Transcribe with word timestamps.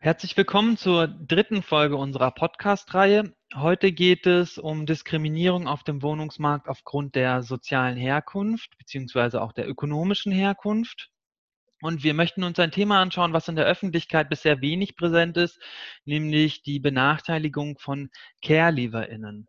Herzlich 0.00 0.36
willkommen 0.36 0.76
zur 0.76 1.08
dritten 1.08 1.60
Folge 1.60 1.96
unserer 1.96 2.30
Podcast-Reihe. 2.30 3.34
Heute 3.56 3.90
geht 3.90 4.28
es 4.28 4.56
um 4.56 4.86
Diskriminierung 4.86 5.66
auf 5.66 5.82
dem 5.82 6.02
Wohnungsmarkt 6.02 6.68
aufgrund 6.68 7.16
der 7.16 7.42
sozialen 7.42 7.96
Herkunft 7.96 8.78
beziehungsweise 8.78 9.42
auch 9.42 9.52
der 9.52 9.68
ökonomischen 9.68 10.30
Herkunft. 10.30 11.10
Und 11.82 12.04
wir 12.04 12.14
möchten 12.14 12.44
uns 12.44 12.60
ein 12.60 12.70
Thema 12.70 13.00
anschauen, 13.00 13.32
was 13.32 13.48
in 13.48 13.56
der 13.56 13.66
Öffentlichkeit 13.66 14.28
bisher 14.28 14.60
wenig 14.60 14.94
präsent 14.94 15.36
ist, 15.36 15.58
nämlich 16.04 16.62
die 16.62 16.78
Benachteiligung 16.78 17.76
von 17.78 18.08
Care-LieferInnen. 18.44 19.48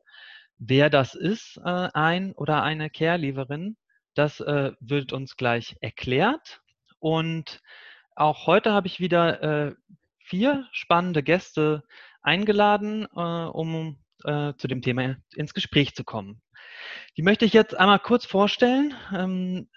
Wer 0.58 0.90
das 0.90 1.14
ist, 1.14 1.58
äh, 1.64 1.90
ein 1.94 2.34
oder 2.34 2.64
eine 2.64 2.90
Care-Lieferin, 2.90 3.78
das 4.16 4.40
äh, 4.40 4.72
wird 4.80 5.14
uns 5.14 5.38
gleich 5.38 5.76
erklärt. 5.80 6.60
Und 6.98 7.62
auch 8.16 8.48
heute 8.48 8.74
habe 8.74 8.88
ich 8.88 9.00
wieder 9.00 9.44
äh, 9.44 9.76
vier 10.30 10.68
spannende 10.72 11.24
Gäste 11.24 11.84
eingeladen, 12.22 13.08
äh, 13.16 13.20
um 13.20 13.98
äh, 14.24 14.54
zu 14.58 14.68
dem 14.68 14.82
Thema 14.82 15.18
ins 15.36 15.54
Gespräch 15.54 15.96
zu 15.96 16.04
kommen. 16.04 16.42
Die 17.18 17.24
möchte 17.24 17.46
ich 17.46 17.54
jetzt 17.54 17.76
einmal 17.76 18.00
kurz 18.00 18.26
vorstellen. 18.26 18.94
Ähm, 19.14 19.70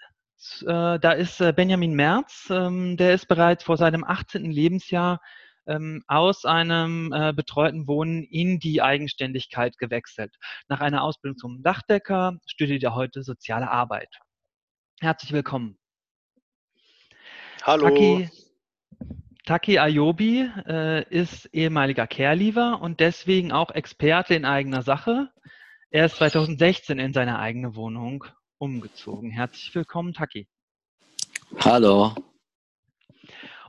äh, 0.61 0.99
da 0.99 1.11
ist 1.11 1.41
äh, 1.41 1.53
Benjamin 1.53 1.93
Merz, 1.93 2.47
ähm, 2.49 2.97
der 2.97 3.13
ist 3.13 3.27
bereits 3.27 3.63
vor 3.63 3.77
seinem 3.77 4.03
18. 4.03 4.51
Lebensjahr 4.51 5.21
ähm, 5.65 6.03
aus 6.07 6.45
einem 6.45 7.13
äh, 7.13 7.33
betreuten 7.33 7.87
Wohnen 7.87 8.23
in 8.23 8.59
die 8.59 8.81
Eigenständigkeit 8.81 9.77
gewechselt. 9.77 10.35
Nach 10.67 10.81
einer 10.81 11.03
Ausbildung 11.03 11.37
zum 11.37 11.63
Dachdecker 11.63 12.37
studiert 12.45 12.83
er 12.83 12.95
heute 12.95 13.23
soziale 13.23 13.71
Arbeit. 13.71 14.19
Herzlich 14.99 15.31
willkommen. 15.31 15.77
Hallo. 17.63 17.87
Taki, 17.87 18.29
Taki 19.45 19.77
Ayobi 19.77 20.49
äh, 20.67 21.03
ist 21.09 21.49
ehemaliger 21.53 22.07
Carelever 22.07 22.81
und 22.81 23.01
deswegen 23.01 23.51
auch 23.51 23.71
Experte 23.71 24.35
in 24.35 24.45
eigener 24.45 24.83
Sache. 24.83 25.29
Er 25.89 26.05
ist 26.05 26.15
2016 26.15 26.97
in 26.97 27.11
seine 27.11 27.39
eigene 27.39 27.75
Wohnung 27.75 28.23
umgezogen. 28.57 29.31
Herzlich 29.31 29.75
willkommen, 29.75 30.13
Taki. 30.13 30.47
Hallo. 31.59 32.15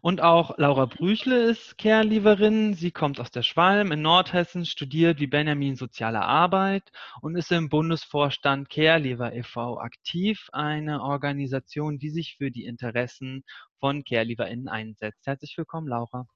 Und 0.04 0.20
auch 0.20 0.58
Laura 0.58 0.84
Brüchle 0.84 1.44
ist 1.44 1.78
Care-Lieferin. 1.78 2.74
Sie 2.74 2.90
kommt 2.90 3.18
aus 3.20 3.30
der 3.30 3.40
Schwalm 3.40 3.90
in 3.90 4.02
Nordhessen, 4.02 4.66
studiert 4.66 5.18
wie 5.18 5.26
Benjamin 5.26 5.76
soziale 5.76 6.20
Arbeit 6.20 6.92
und 7.22 7.36
ist 7.36 7.50
im 7.50 7.70
Bundesvorstand 7.70 8.68
Care-Liefer 8.68 9.32
e.V. 9.32 9.78
aktiv, 9.78 10.50
eine 10.52 11.00
Organisation, 11.00 11.96
die 11.96 12.10
sich 12.10 12.36
für 12.36 12.50
die 12.50 12.66
Interessen 12.66 13.44
von 13.80 14.04
Care-LieferInnen 14.04 14.68
einsetzt. 14.68 15.26
Herzlich 15.26 15.56
willkommen, 15.56 15.88
Laura. 15.88 16.26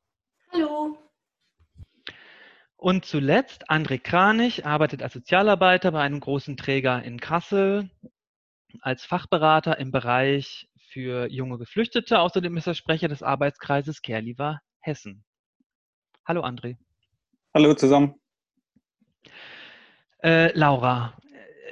Hallo. 0.50 0.96
Und 2.74 3.04
zuletzt 3.04 3.70
André 3.70 3.98
Kranich 3.98 4.64
arbeitet 4.64 5.02
als 5.02 5.12
Sozialarbeiter 5.12 5.92
bei 5.92 6.00
einem 6.00 6.20
großen 6.20 6.56
Träger 6.56 7.02
in 7.02 7.20
Kassel, 7.20 7.90
als 8.80 9.04
Fachberater 9.04 9.78
im 9.78 9.90
Bereich 9.90 10.67
für 10.88 11.30
junge 11.30 11.58
Geflüchtete. 11.58 12.20
Außerdem 12.20 12.56
ist 12.56 12.66
er 12.66 12.74
Sprecher 12.74 13.08
des 13.08 13.22
Arbeitskreises 13.22 14.02
Kerliva 14.02 14.60
Hessen. 14.80 15.24
Hallo 16.26 16.42
André. 16.42 16.76
Hallo 17.54 17.74
zusammen. 17.74 18.14
Äh, 20.22 20.52
Laura, 20.58 21.16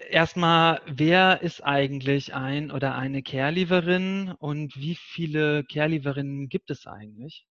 erstmal, 0.09 0.81
wer 0.87 1.43
ist 1.43 1.63
eigentlich 1.63 2.35
ein 2.35 2.71
oder 2.71 2.95
eine 2.95 3.23
Carelieverin 3.23 4.35
und 4.39 4.77
wie 4.77 4.95
viele 4.95 5.65
Carelieverinnen 5.65 6.49
gibt 6.49 6.71
es 6.71 6.87
eigentlich? 6.87 7.47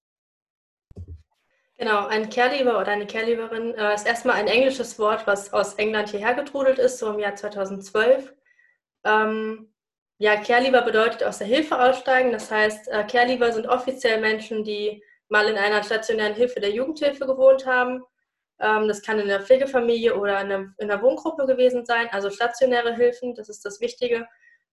Genau, 1.78 2.08
ein 2.08 2.30
Careliever 2.30 2.80
oder 2.80 2.92
eine 2.92 3.06
Carelieverin 3.06 3.74
äh, 3.74 3.94
ist 3.94 4.08
erstmal 4.08 4.36
ein 4.36 4.48
englisches 4.48 4.98
Wort, 4.98 5.28
was 5.28 5.52
aus 5.52 5.74
England 5.74 6.10
hierher 6.10 6.34
getrudelt 6.34 6.80
ist, 6.80 7.00
so 7.00 7.12
im 7.12 7.20
Jahr 7.20 7.36
2012. 7.36 8.34
Ähm, 9.04 9.75
ja, 10.18 10.38
Care-Leaver 10.38 10.82
bedeutet 10.82 11.24
aus 11.24 11.40
der 11.40 11.48
Hilfe 11.48 11.80
aussteigen. 11.80 12.32
Das 12.32 12.50
heißt, 12.50 12.88
äh, 12.88 13.04
Care-Leaver 13.04 13.52
sind 13.52 13.68
offiziell 13.68 14.22
Menschen, 14.22 14.64
die 14.64 15.04
mal 15.28 15.48
in 15.48 15.58
einer 15.58 15.84
stationären 15.84 16.36
Hilfe 16.36 16.60
der 16.60 16.72
Jugendhilfe 16.72 17.26
gewohnt 17.26 17.66
haben. 17.66 18.04
Ähm, 18.60 18.88
das 18.88 19.02
kann 19.02 19.20
in 19.20 19.28
der 19.28 19.42
Pflegefamilie 19.42 20.16
oder 20.16 20.40
in 20.40 20.52
einer, 20.52 20.74
in 20.78 20.90
einer 20.90 21.02
Wohngruppe 21.02 21.46
gewesen 21.46 21.86
sein, 21.86 22.08
also 22.12 22.30
stationäre 22.30 22.96
Hilfen, 22.96 23.36
das 23.36 23.50
ist 23.50 23.66
das 23.66 23.82
Wichtige. 23.82 24.28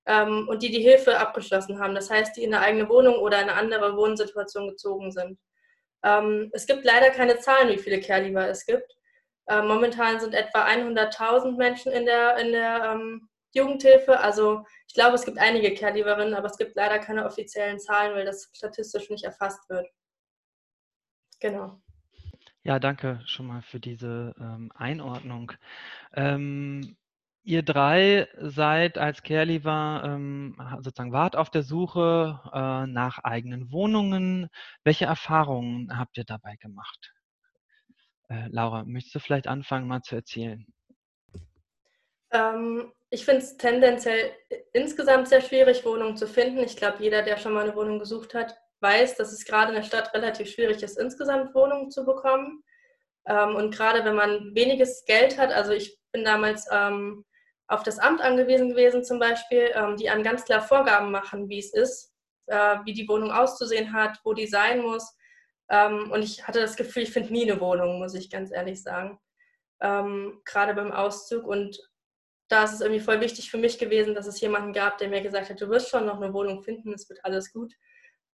Ähm, 0.06 0.48
und 0.48 0.62
die 0.62 0.70
die 0.70 0.82
Hilfe 0.82 1.19
abgeschlossen 1.19 1.78
haben. 1.80 1.94
Das 1.94 2.10
heißt, 2.10 2.36
die 2.36 2.44
in 2.44 2.54
eine 2.54 2.64
eigene 2.64 2.88
Wohnung 2.88 3.16
oder 3.16 3.38
eine 3.38 3.54
andere 3.54 3.97
Wohnsituation 3.97 4.69
gezogen 4.69 5.10
sind. 5.12 5.38
Ähm, 6.04 6.50
es 6.53 6.66
gibt 6.66 6.84
leider 6.84 7.10
keine 7.10 7.38
Zahlen, 7.38 7.69
wie 7.69 7.78
viele 7.78 8.00
Care-Leaver 8.00 8.48
es 8.48 8.66
gibt. 8.66 8.97
Momentan 9.48 10.20
sind 10.20 10.34
etwa 10.34 10.64
100.000 10.66 11.56
Menschen 11.56 11.91
in 11.91 12.06
der, 12.06 12.36
in 12.36 12.53
der 12.53 12.97
Jugendhilfe. 13.55 14.21
Also 14.21 14.65
ich 14.89 14.95
glaube, 14.95 15.15
es 15.15 15.25
gibt 15.25 15.39
einige 15.39 15.75
Care-Leaverinnen, 15.75 16.35
aber 16.35 16.47
es 16.47 16.57
gibt 16.57 16.75
leider 16.77 16.99
keine 16.99 17.25
offiziellen 17.25 17.79
Zahlen, 17.79 18.15
weil 18.15 18.25
das 18.25 18.51
statistisch 18.53 19.11
nicht 19.11 19.25
erfasst 19.25 19.69
wird. 19.69 19.87
Genau. 21.41 21.81
Ja, 22.65 22.79
danke 22.79 23.21
schon 23.27 23.47
mal 23.47 23.63
für 23.63 23.81
diese 23.81 24.35
ähm, 24.39 24.71
Einordnung. 24.75 25.53
Ähm, 26.15 26.97
ihr 27.43 27.65
drei 27.65 28.29
seid 28.39 28.99
als 28.99 29.25
Carelever 29.25 30.03
ähm, 30.05 30.57
sozusagen 30.79 31.13
wart 31.13 31.34
auf 31.34 31.51
der 31.51 31.65
Suche 31.65 32.41
äh, 32.53 32.87
nach 32.87 33.19
eigenen 33.19 33.73
Wohnungen. 33.73 34.49
Welche 34.84 35.07
Erfahrungen 35.07 35.99
habt 35.99 36.17
ihr 36.17 36.25
dabei 36.25 36.55
gemacht? 36.61 37.13
Äh, 38.29 38.47
Laura, 38.49 38.84
möchtest 38.84 39.17
du 39.17 39.19
vielleicht 39.19 39.49
anfangen, 39.49 39.89
mal 39.89 40.03
zu 40.03 40.15
erzählen? 40.15 40.65
Ähm, 42.31 42.93
ich 43.12 43.27
finde 43.27 43.43
es 43.43 43.59
tendenziell 43.59 44.33
insgesamt 44.73 45.28
sehr 45.28 45.43
schwierig, 45.43 45.84
Wohnungen 45.84 46.17
zu 46.17 46.27
finden. 46.27 46.61
Ich 46.61 46.77
glaube, 46.77 47.03
jeder, 47.03 47.21
der 47.21 47.37
schon 47.37 47.53
mal 47.53 47.65
eine 47.65 47.77
Wohnung 47.77 47.99
gesucht 47.99 48.33
hat, 48.33 48.56
weiß, 48.81 49.17
dass 49.17 49.34
es 49.34 49.45
gerade 49.45 49.69
in 49.69 49.77
der 49.77 49.83
Stadt 49.83 50.15
relativ 50.15 50.49
schwierig 50.49 50.83
ist, 50.83 50.99
insgesamt 50.99 51.55
Wohnungen 51.55 51.91
zu 51.91 52.06
bekommen. 52.06 52.65
Ähm, 53.27 53.55
und 53.55 53.75
gerade 53.75 54.03
wenn 54.06 54.15
man 54.15 54.55
weniges 54.55 55.05
Geld 55.05 55.37
hat, 55.37 55.53
also 55.53 55.72
ich 55.72 55.99
bin 56.11 56.25
damals 56.25 56.67
ähm, 56.72 57.27
auf 57.69 57.83
das 57.83 57.99
Amt 57.99 58.22
angewiesen 58.22 58.71
gewesen 58.71 59.05
zum 59.05 59.19
Beispiel, 59.19 59.71
ähm, 59.75 59.99
die 59.99 60.09
an 60.09 60.22
ganz 60.22 60.47
klar 60.47 60.62
Vorgaben 60.62 61.11
machen, 61.11 61.51
wie 61.51 61.59
es 61.59 61.75
ist, 61.75 62.15
äh, 62.47 62.78
wie 62.87 62.95
die 62.95 63.09
Wohnung 63.09 63.31
auszusehen 63.31 63.93
hat, 63.93 64.21
wo 64.25 64.33
die 64.33 64.47
sein 64.47 64.81
muss. 64.81 65.17
Und 65.69 66.22
ich 66.22 66.47
hatte 66.47 66.61
das 66.61 66.77
Gefühl, 66.77 67.05
ich 67.05 67.12
finde 67.12 67.33
nie 67.33 67.51
eine 67.51 67.59
Wohnung, 67.59 67.99
muss 67.99 68.12
ich 68.12 68.28
ganz 68.28 68.53
ehrlich 68.53 68.83
sagen. 68.83 69.19
Gerade 69.78 70.75
beim 70.75 70.93
Auszug 70.93 71.47
und 71.47 71.78
da 72.53 72.65
ist 72.65 72.75
es 72.75 72.83
irgendwie 72.83 73.01
voll 73.01 73.21
wichtig 73.21 73.51
für 73.51 73.57
mich 73.57 73.79
gewesen, 73.79 74.15
dass 74.15 74.27
es 74.27 74.41
jemanden 74.41 74.75
gab, 74.75 74.99
der 74.99 75.09
mir 75.09 75.23
gesagt 75.23 75.49
hat, 75.49 75.61
du 75.61 75.69
wirst 75.69 75.89
schon 75.89 76.05
noch 76.05 76.21
eine 76.21 76.35
Wohnung 76.35 76.63
finden, 76.63 76.93
es 76.93 77.09
wird 77.09 77.25
alles 77.25 77.51
gut. 77.51 77.73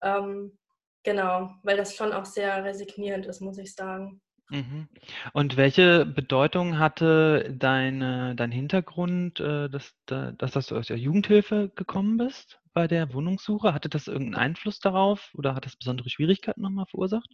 Ähm, 0.01 0.57
genau, 1.03 1.51
weil 1.61 1.77
das 1.77 1.95
schon 1.95 2.11
auch 2.11 2.25
sehr 2.25 2.63
resignierend 2.63 3.27
ist, 3.27 3.41
muss 3.41 3.59
ich 3.59 3.75
sagen. 3.75 4.19
Mhm. 4.49 4.87
Und 5.33 5.55
welche 5.57 6.05
Bedeutung 6.05 6.79
hatte 6.79 7.53
deine, 7.55 8.33
dein 8.35 8.51
Hintergrund, 8.51 9.39
äh, 9.39 9.69
dass, 9.69 9.93
dass, 10.05 10.67
du 10.67 10.75
aus 10.75 10.87
der 10.87 10.97
Jugendhilfe 10.97 11.71
gekommen 11.75 12.17
bist 12.17 12.59
bei 12.73 12.87
der 12.87 13.13
Wohnungssuche? 13.13 13.73
Hatte 13.73 13.89
das 13.89 14.07
irgendeinen 14.07 14.51
Einfluss 14.51 14.79
darauf 14.79 15.31
oder 15.35 15.53
hat 15.53 15.65
das 15.65 15.75
besondere 15.75 16.09
Schwierigkeiten 16.09 16.61
nochmal 16.61 16.85
verursacht? 16.87 17.29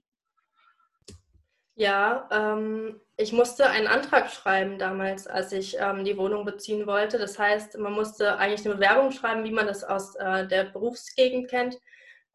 Ja, 1.76 2.28
ähm, 2.32 3.02
ich 3.18 3.34
musste 3.34 3.68
einen 3.68 3.88
Antrag 3.88 4.30
schreiben 4.30 4.78
damals, 4.78 5.26
als 5.28 5.52
ich 5.52 5.78
ähm, 5.80 6.04
die 6.06 6.18
Wohnung 6.18 6.46
beziehen 6.46 6.86
wollte. 6.86 7.18
Das 7.18 7.40
heißt, 7.40 7.78
man 7.78 7.94
musste 7.94 8.38
eigentlich 8.38 8.66
eine 8.66 8.76
Bewerbung 8.76 9.12
schreiben, 9.12 9.44
wie 9.44 9.52
man 9.52 9.66
das 9.68 9.84
aus 9.84 10.16
äh, 10.16 10.48
der 10.48 10.66
Berufsgegend 10.66 11.50
kennt. 11.50 11.80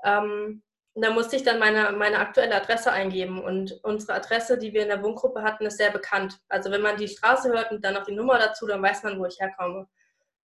Ähm, 0.04 0.62
und 0.94 1.04
da 1.04 1.10
musste 1.12 1.37
ich 1.37 1.44
dann 1.44 1.60
meine, 1.60 1.93
meine 1.93 2.19
aktuelle 2.19 2.56
Adresse 2.56 2.90
eingeben. 2.90 3.40
Und 3.43 3.79
unsere 3.85 4.14
Adresse, 4.14 4.58
die 4.58 4.73
wir 4.73 4.82
in 4.82 4.88
der 4.88 5.02
Wohngruppe 5.02 5.43
hatten, 5.43 5.67
ist 5.67 5.79
sehr 5.79 5.93
bekannt. 5.93 6.41
Also 6.49 6.73
wenn 6.73 6.82
man 6.82 6.96
die 6.96 7.06
Straße 7.06 7.49
hört 7.50 7.70
und 7.70 7.84
dann 7.84 7.94
noch 7.94 8.05
die 8.05 8.14
Nummer 8.14 8.38
dazu, 8.38 8.67
dann 8.67 8.82
weiß 8.82 9.05
man, 9.05 9.19
wo 9.20 9.26
ich 9.26 9.38
herkomme. 9.38 9.88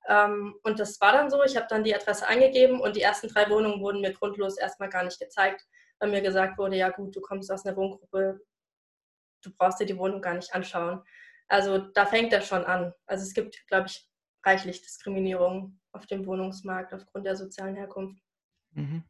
Ähm, 0.09 0.55
und 0.63 0.79
das 0.79 0.99
war 0.99 1.13
dann 1.13 1.29
so. 1.29 1.41
Ich 1.43 1.55
habe 1.55 1.67
dann 1.69 1.85
die 1.85 1.95
Adresse 1.95 2.27
eingegeben 2.27 2.81
und 2.81 2.97
die 2.97 3.01
ersten 3.01 3.29
drei 3.29 3.49
Wohnungen 3.49 3.81
wurden 3.81 4.01
mir 4.01 4.13
grundlos 4.13 4.57
erstmal 4.57 4.89
gar 4.89 5.03
nicht 5.03 5.19
gezeigt, 5.19 5.65
weil 5.99 6.09
mir 6.09 6.21
gesagt 6.21 6.57
wurde, 6.57 6.75
ja 6.75 6.89
gut, 6.89 7.15
du 7.15 7.21
kommst 7.21 7.51
aus 7.51 7.65
einer 7.65 7.77
Wohngruppe, 7.77 8.41
du 9.41 9.51
brauchst 9.51 9.79
dir 9.79 9.85
die 9.85 9.97
Wohnung 9.97 10.21
gar 10.21 10.35
nicht 10.35 10.53
anschauen. 10.53 11.01
Also 11.47 11.77
da 11.77 12.05
fängt 12.05 12.31
das 12.33 12.47
schon 12.47 12.63
an. 12.63 12.93
Also 13.05 13.23
es 13.23 13.33
gibt, 13.33 13.67
glaube 13.67 13.87
ich, 13.87 14.07
reichlich 14.45 14.81
Diskriminierung 14.81 15.79
auf 15.91 16.05
dem 16.05 16.25
Wohnungsmarkt 16.25 16.93
aufgrund 16.93 17.25
der 17.25 17.35
sozialen 17.35 17.75
Herkunft. 17.75 18.21
Mhm. 18.73 19.03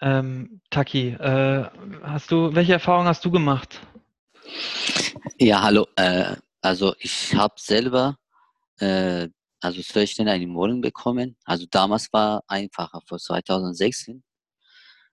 Ähm, 0.00 0.60
Taki, 0.70 1.08
äh, 1.10 1.68
hast 2.02 2.30
du, 2.30 2.54
welche 2.54 2.72
Erfahrungen 2.72 3.08
hast 3.08 3.24
du 3.24 3.30
gemacht? 3.30 3.80
Ja, 5.38 5.62
hallo. 5.62 5.86
Äh, 5.96 6.36
also 6.62 6.94
ich 6.98 7.34
habe 7.34 7.54
selber 7.58 8.16
äh, 8.78 9.28
also 9.60 9.82
sehr 9.82 10.06
schnell 10.06 10.28
eine 10.28 10.52
Wohnung 10.54 10.80
bekommen. 10.80 11.36
Also 11.44 11.66
damals 11.70 12.12
war 12.12 12.42
einfacher, 12.48 13.00
vor 13.06 13.18
2016. 13.18 14.22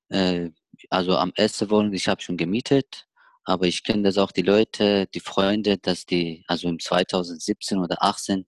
Äh, 0.09 0.49
also 0.89 1.17
am 1.17 1.33
ersten 1.35 1.69
Wohnung, 1.69 1.93
ich 1.93 2.07
habe 2.07 2.21
schon 2.21 2.37
gemietet, 2.37 3.06
aber 3.47 3.65
ich 3.67 3.83
kenne 3.83 4.03
das 4.03 4.17
auch 4.17 4.33
die 4.33 4.41
Leute, 4.41 5.07
die 5.07 5.21
Freunde, 5.21 5.77
dass 5.77 6.05
die, 6.05 6.43
also 6.47 6.67
im 6.67 6.79
2017 6.79 7.79
oder 7.79 8.03
18, 8.03 8.45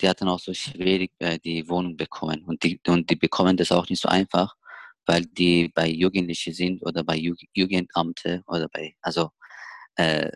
die 0.00 0.08
hatten 0.08 0.28
auch 0.28 0.40
so 0.40 0.52
schwierig 0.54 1.12
äh, 1.20 1.38
die 1.38 1.68
Wohnung 1.68 1.96
bekommen. 1.96 2.44
Und 2.44 2.64
die, 2.64 2.80
und 2.88 3.08
die 3.10 3.16
bekommen 3.16 3.56
das 3.56 3.72
auch 3.72 3.88
nicht 3.88 4.02
so 4.02 4.08
einfach, 4.08 4.54
weil 5.06 5.26
die 5.26 5.68
bei 5.68 5.88
Jugendlichen 5.88 6.54
sind 6.54 6.82
oder 6.82 7.04
bei 7.04 7.16
Jugend 7.16 7.50
Jugendamte 7.54 8.42
oder 8.48 8.68
bei, 8.68 8.96
also 9.02 9.30
äh, 9.96 10.30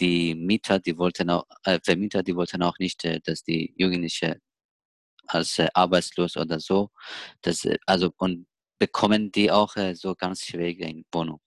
die 0.00 0.34
Mieter, 0.34 0.80
die 0.80 0.98
wollten 0.98 1.30
auch, 1.30 1.44
äh, 1.64 1.78
Vermieter, 1.84 2.22
die 2.24 2.36
wollten 2.36 2.62
auch 2.62 2.78
nicht, 2.80 3.04
äh, 3.04 3.20
dass 3.24 3.44
die 3.44 3.74
Jugendliche 3.76 4.40
als 5.28 5.58
äh, 5.60 5.68
arbeitslos 5.74 6.36
oder 6.36 6.60
so, 6.60 6.90
das, 7.42 7.64
äh, 7.66 7.78
also 7.86 8.12
und 8.18 8.46
bekommen 8.78 9.32
die 9.32 9.50
auch 9.52 9.76
so 9.94 10.14
ganz 10.16 10.44
schwierige 10.44 11.04
Wohnung. 11.12 11.40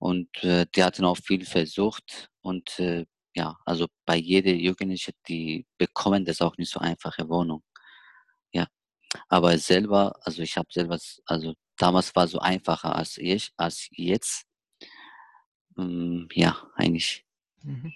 Und 0.00 0.42
äh, 0.42 0.66
die 0.74 0.82
hatten 0.82 1.04
auch 1.04 1.18
viel 1.18 1.44
versucht 1.44 2.30
und 2.40 2.78
äh, 2.78 3.04
ja, 3.34 3.56
also 3.66 3.86
bei 4.06 4.16
jeder 4.16 4.52
Jugendliche, 4.52 5.12
die 5.28 5.66
bekommen 5.78 6.24
das 6.24 6.40
auch 6.40 6.56
nicht 6.56 6.70
so 6.70 6.80
einfache 6.80 7.28
Wohnung. 7.28 7.62
Ja, 8.52 8.66
aber 9.28 9.56
selber, 9.58 10.14
also 10.22 10.42
ich 10.42 10.56
habe 10.56 10.68
selber, 10.72 10.98
also 11.26 11.54
damals 11.76 12.16
war 12.16 12.26
so 12.28 12.38
einfacher 12.38 12.96
als 12.96 13.18
ich, 13.18 13.52
als 13.56 13.88
jetzt. 13.92 14.46
Ähm, 15.78 16.28
ja, 16.32 16.56
eigentlich. 16.76 17.26
Mhm. 17.62 17.92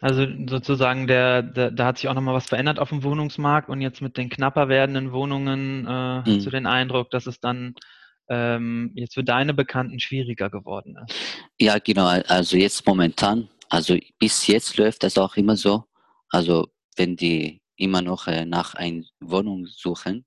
Also 0.00 0.26
sozusagen, 0.46 1.08
der, 1.08 1.42
der, 1.42 1.72
da 1.72 1.86
hat 1.86 1.98
sich 1.98 2.08
auch 2.08 2.14
nochmal 2.14 2.34
was 2.34 2.46
verändert 2.46 2.78
auf 2.78 2.90
dem 2.90 3.02
Wohnungsmarkt 3.02 3.68
und 3.68 3.80
jetzt 3.80 4.00
mit 4.00 4.16
den 4.16 4.28
knapper 4.28 4.68
werdenden 4.68 5.12
Wohnungen 5.12 5.86
äh, 5.86 6.20
mhm. 6.20 6.24
hast 6.24 6.44
du 6.46 6.50
mhm. 6.50 6.52
den 6.52 6.66
Eindruck, 6.66 7.10
dass 7.10 7.26
es 7.26 7.40
dann 7.40 7.74
ähm, 8.28 8.92
jetzt 8.94 9.14
für 9.14 9.24
deine 9.24 9.54
Bekannten 9.54 9.98
schwieriger 10.00 10.50
geworden 10.50 10.96
ist. 11.06 11.16
Ja, 11.58 11.78
genau. 11.78 12.06
Also 12.06 12.56
jetzt 12.56 12.86
momentan, 12.86 13.48
also 13.68 13.96
bis 14.18 14.46
jetzt 14.46 14.76
läuft 14.76 15.02
das 15.02 15.18
auch 15.18 15.36
immer 15.36 15.56
so. 15.56 15.84
Also 16.28 16.68
wenn 16.96 17.16
die 17.16 17.62
immer 17.76 18.02
noch 18.02 18.26
äh, 18.26 18.44
nach 18.44 18.74
einer 18.74 19.04
Wohnung 19.20 19.66
suchen, 19.66 20.26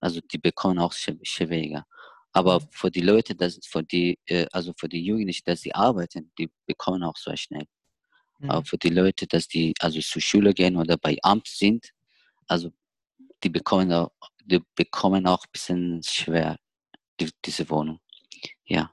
also 0.00 0.20
die 0.32 0.38
bekommen 0.38 0.78
auch 0.78 0.92
schwieriger. 0.92 1.84
Aber 2.32 2.60
mhm. 2.60 2.66
für 2.70 2.90
die 2.90 3.00
Leute, 3.00 3.34
das, 3.34 3.58
für 3.66 3.82
die, 3.82 4.18
äh, 4.26 4.46
also 4.52 4.72
für 4.78 4.88
die 4.88 5.04
Jugendlichen, 5.04 5.44
dass 5.46 5.60
sie 5.62 5.74
arbeiten, 5.74 6.32
die 6.38 6.50
bekommen 6.66 7.02
auch 7.02 7.16
so 7.16 7.34
schnell. 7.34 7.64
Mhm. 8.38 8.50
Aber 8.50 8.64
für 8.64 8.78
die 8.78 8.90
Leute, 8.90 9.26
dass 9.26 9.48
die 9.48 9.74
also 9.80 10.00
zur 10.00 10.22
Schule 10.22 10.54
gehen 10.54 10.76
oder 10.76 10.96
bei 10.96 11.16
Amt 11.22 11.48
sind, 11.48 11.90
also 12.46 12.70
die 13.42 13.50
bekommen 13.50 13.92
auch, 13.92 14.10
die 14.44 14.60
bekommen 14.74 15.26
auch 15.26 15.44
ein 15.44 15.52
bisschen 15.52 16.02
schwer 16.02 16.56
die, 17.20 17.30
diese 17.44 17.68
Wohnung. 17.70 18.00
Ja. 18.64 18.92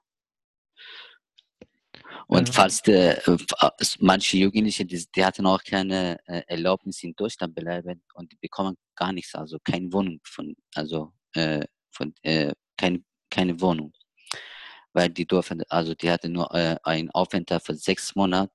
Und 2.28 2.48
ja. 2.48 2.54
falls 2.54 2.82
der, 2.82 3.28
äh, 3.28 3.38
manche 4.00 4.38
Jugendliche, 4.38 4.86
die, 4.86 5.06
die, 5.16 5.26
hatten 5.26 5.46
auch 5.46 5.64
keine 5.64 6.18
äh, 6.28 6.42
Erlaubnis 6.48 7.04
in 7.04 7.14
Deutschland 7.16 7.54
bleiben 7.54 8.02
und 8.14 8.32
die 8.32 8.38
bekommen 8.38 8.76
gar 8.96 9.12
nichts, 9.12 9.36
also 9.36 9.58
keine 9.64 9.92
Wohnung 9.92 10.20
von, 10.24 10.56
also 10.74 11.14
äh, 11.34 11.66
von, 11.92 12.14
äh, 12.24 12.54
keine, 12.78 13.04
keine 13.30 13.60
Wohnung. 13.60 13.94
Weil 14.94 15.10
die 15.10 15.26
durften, 15.26 15.64
also 15.70 15.94
die 15.96 16.10
hatten 16.10 16.32
nur 16.32 16.54
äh, 16.54 16.78
einen 16.84 17.10
Aufenthalt 17.12 17.64
für 17.64 17.76
sechs 17.76 18.16
Monate. 18.16 18.52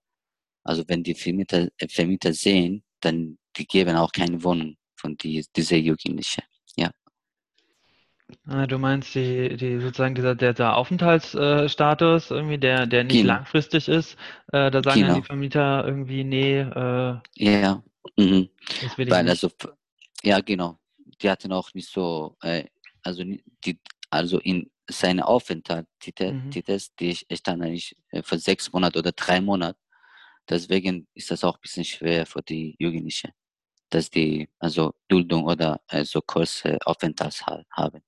Also 0.65 0.85
wenn 0.87 1.03
die 1.03 1.15
Vermieter, 1.15 1.69
äh, 1.79 1.89
Vermieter 1.89 2.33
sehen, 2.33 2.85
dann 3.01 3.39
die 3.57 3.67
geben 3.67 3.97
auch 3.97 4.13
keine 4.13 4.43
Wohnung 4.43 4.77
von 4.97 5.17
die, 5.17 5.45
dieser 5.55 5.77
Jugendlichen. 5.77 6.43
Ah, 8.47 8.67
du 8.67 8.79
meinst 8.79 9.15
die, 9.15 9.57
die 9.57 9.81
sozusagen 9.81 10.15
dieser 10.15 10.35
der, 10.35 10.53
der 10.53 10.77
Aufenthaltsstatus 10.77 12.31
irgendwie, 12.31 12.59
der, 12.59 12.87
der 12.87 13.05
nicht 13.05 13.23
genau. 13.23 13.35
langfristig 13.35 13.89
ist, 13.89 14.17
äh, 14.53 14.71
da 14.71 14.83
sagen 14.83 15.01
genau. 15.01 15.13
dann 15.13 15.23
die 15.23 15.27
Vermieter 15.27 15.85
irgendwie, 15.87 16.25
nee, 16.25 16.61
äh, 16.61 17.19
ja, 17.35 17.83
mhm. 18.17 18.49
Weil 18.97 19.29
also, 19.29 19.51
ja 20.23 20.41
genau, 20.41 20.79
die 21.23 21.31
hatten 21.31 21.53
auch 21.53 21.73
nicht 21.75 21.91
so, 21.91 22.37
äh, 22.43 22.65
also 23.03 23.23
die, 23.25 23.81
also 24.11 24.39
in 24.41 24.71
seine 24.91 25.27
Aufenthalt, 25.27 25.87
die, 26.03 26.15
mhm. 26.25 26.51
die, 26.51 26.63
das, 26.63 26.95
die 26.97 27.15
stand 27.15 27.63
eigentlich 27.63 27.97
äh, 28.11 28.23
für 28.23 28.39
sechs 28.39 28.73
Monate 28.73 28.99
oder 28.99 29.13
drei 29.13 29.41
Monate. 29.41 29.79
Deswegen 30.49 31.07
ist 31.15 31.31
das 31.31 31.45
auch 31.45 31.57
ein 31.57 31.61
bisschen 31.61 31.85
schwer 31.85 32.25
für 32.25 32.43
die 32.43 32.75
Jugendlichen, 32.79 33.33
dass 33.91 34.11
die 34.11 34.49
also 34.59 34.95
Duldung 35.09 35.45
oder 35.45 35.81
äh, 35.89 36.05
so 36.05 36.23
kurze 36.23 36.79
Aufenthalt 36.87 37.43
haben. 37.73 38.03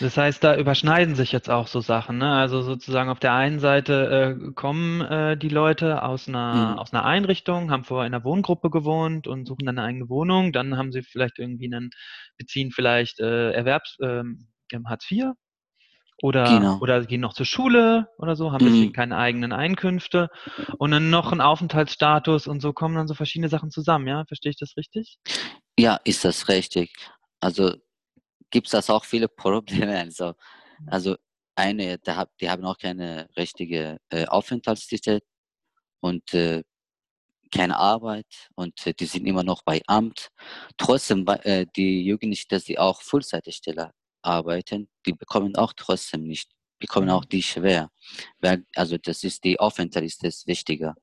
Das 0.00 0.16
heißt, 0.16 0.44
da 0.44 0.56
überschneiden 0.56 1.14
sich 1.14 1.32
jetzt 1.32 1.50
auch 1.50 1.66
so 1.66 1.80
Sachen. 1.80 2.18
Ne? 2.18 2.32
Also 2.32 2.62
sozusagen 2.62 3.10
auf 3.10 3.18
der 3.18 3.32
einen 3.32 3.58
Seite 3.58 4.38
äh, 4.38 4.52
kommen 4.52 5.00
äh, 5.00 5.36
die 5.36 5.48
Leute 5.48 6.02
aus 6.02 6.28
einer, 6.28 6.72
mhm. 6.72 6.78
aus 6.78 6.92
einer 6.92 7.04
Einrichtung, 7.04 7.70
haben 7.70 7.84
vorher 7.84 8.06
in 8.06 8.14
einer 8.14 8.24
Wohngruppe 8.24 8.70
gewohnt 8.70 9.26
und 9.26 9.46
suchen 9.46 9.66
dann 9.66 9.78
eine 9.78 9.88
eigene 9.88 10.08
Wohnung. 10.08 10.52
Dann 10.52 10.76
haben 10.76 10.92
sie 10.92 11.02
vielleicht 11.02 11.38
irgendwie 11.38 11.66
einen, 11.66 11.90
beziehen 12.36 12.70
vielleicht 12.70 13.18
äh, 13.20 13.52
Erwerbs, 13.52 13.96
ähm, 14.02 14.48
Hartz 14.86 15.10
IV 15.10 15.32
oder, 16.22 16.44
genau. 16.44 16.78
oder 16.80 17.04
gehen 17.04 17.20
noch 17.20 17.34
zur 17.34 17.46
Schule 17.46 18.08
oder 18.18 18.36
so, 18.36 18.52
haben 18.52 18.64
mhm. 18.64 18.70
deswegen 18.70 18.92
keine 18.92 19.16
eigenen 19.16 19.52
Einkünfte 19.52 20.28
und 20.78 20.90
dann 20.90 21.10
noch 21.10 21.32
einen 21.32 21.40
Aufenthaltsstatus 21.40 22.46
und 22.46 22.60
so 22.60 22.72
kommen 22.72 22.94
dann 22.94 23.06
so 23.06 23.14
verschiedene 23.14 23.48
Sachen 23.48 23.70
zusammen, 23.70 24.06
ja? 24.06 24.24
Verstehe 24.26 24.50
ich 24.50 24.58
das 24.58 24.76
richtig? 24.76 25.18
Ja, 25.78 26.00
ist 26.04 26.24
das 26.24 26.48
richtig. 26.48 26.90
Also 27.40 27.74
gibt 28.50 28.68
es 28.68 28.72
das 28.72 28.90
auch 28.90 29.04
viele 29.04 29.28
Probleme. 29.28 29.96
Also, 30.06 30.34
also 30.86 31.16
eine, 31.56 31.98
die, 31.98 32.12
die 32.40 32.50
haben 32.50 32.64
auch 32.64 32.78
keine 32.78 33.28
richtige 33.36 33.98
äh, 34.10 34.26
Aufenthaltstitel 34.26 35.20
und 36.00 36.34
äh, 36.34 36.62
keine 37.50 37.76
Arbeit 37.78 38.48
und 38.54 38.86
äh, 38.86 38.94
die 38.94 39.06
sind 39.06 39.26
immer 39.26 39.42
noch 39.44 39.62
bei 39.62 39.80
Amt. 39.86 40.30
Trotzdem, 40.76 41.26
äh, 41.26 41.66
die 41.76 42.04
Jugendlichen, 42.04 42.48
dass 42.50 42.64
sie 42.64 42.78
auch 42.78 43.02
Vollzeitstelle 43.02 43.92
arbeiten, 44.22 44.88
die 45.06 45.12
bekommen 45.12 45.56
auch 45.56 45.72
trotzdem 45.74 46.24
nicht, 46.24 46.50
bekommen 46.78 47.10
auch 47.10 47.24
mhm. 47.24 47.28
die 47.30 47.42
schwer. 47.42 47.90
Weil, 48.40 48.64
also 48.74 48.98
das 48.98 49.24
ist 49.24 49.44
die 49.44 49.58
Aufenthalt 49.60 50.04
ist 50.04 50.24
das 50.24 50.46
wichtiger. 50.46 50.94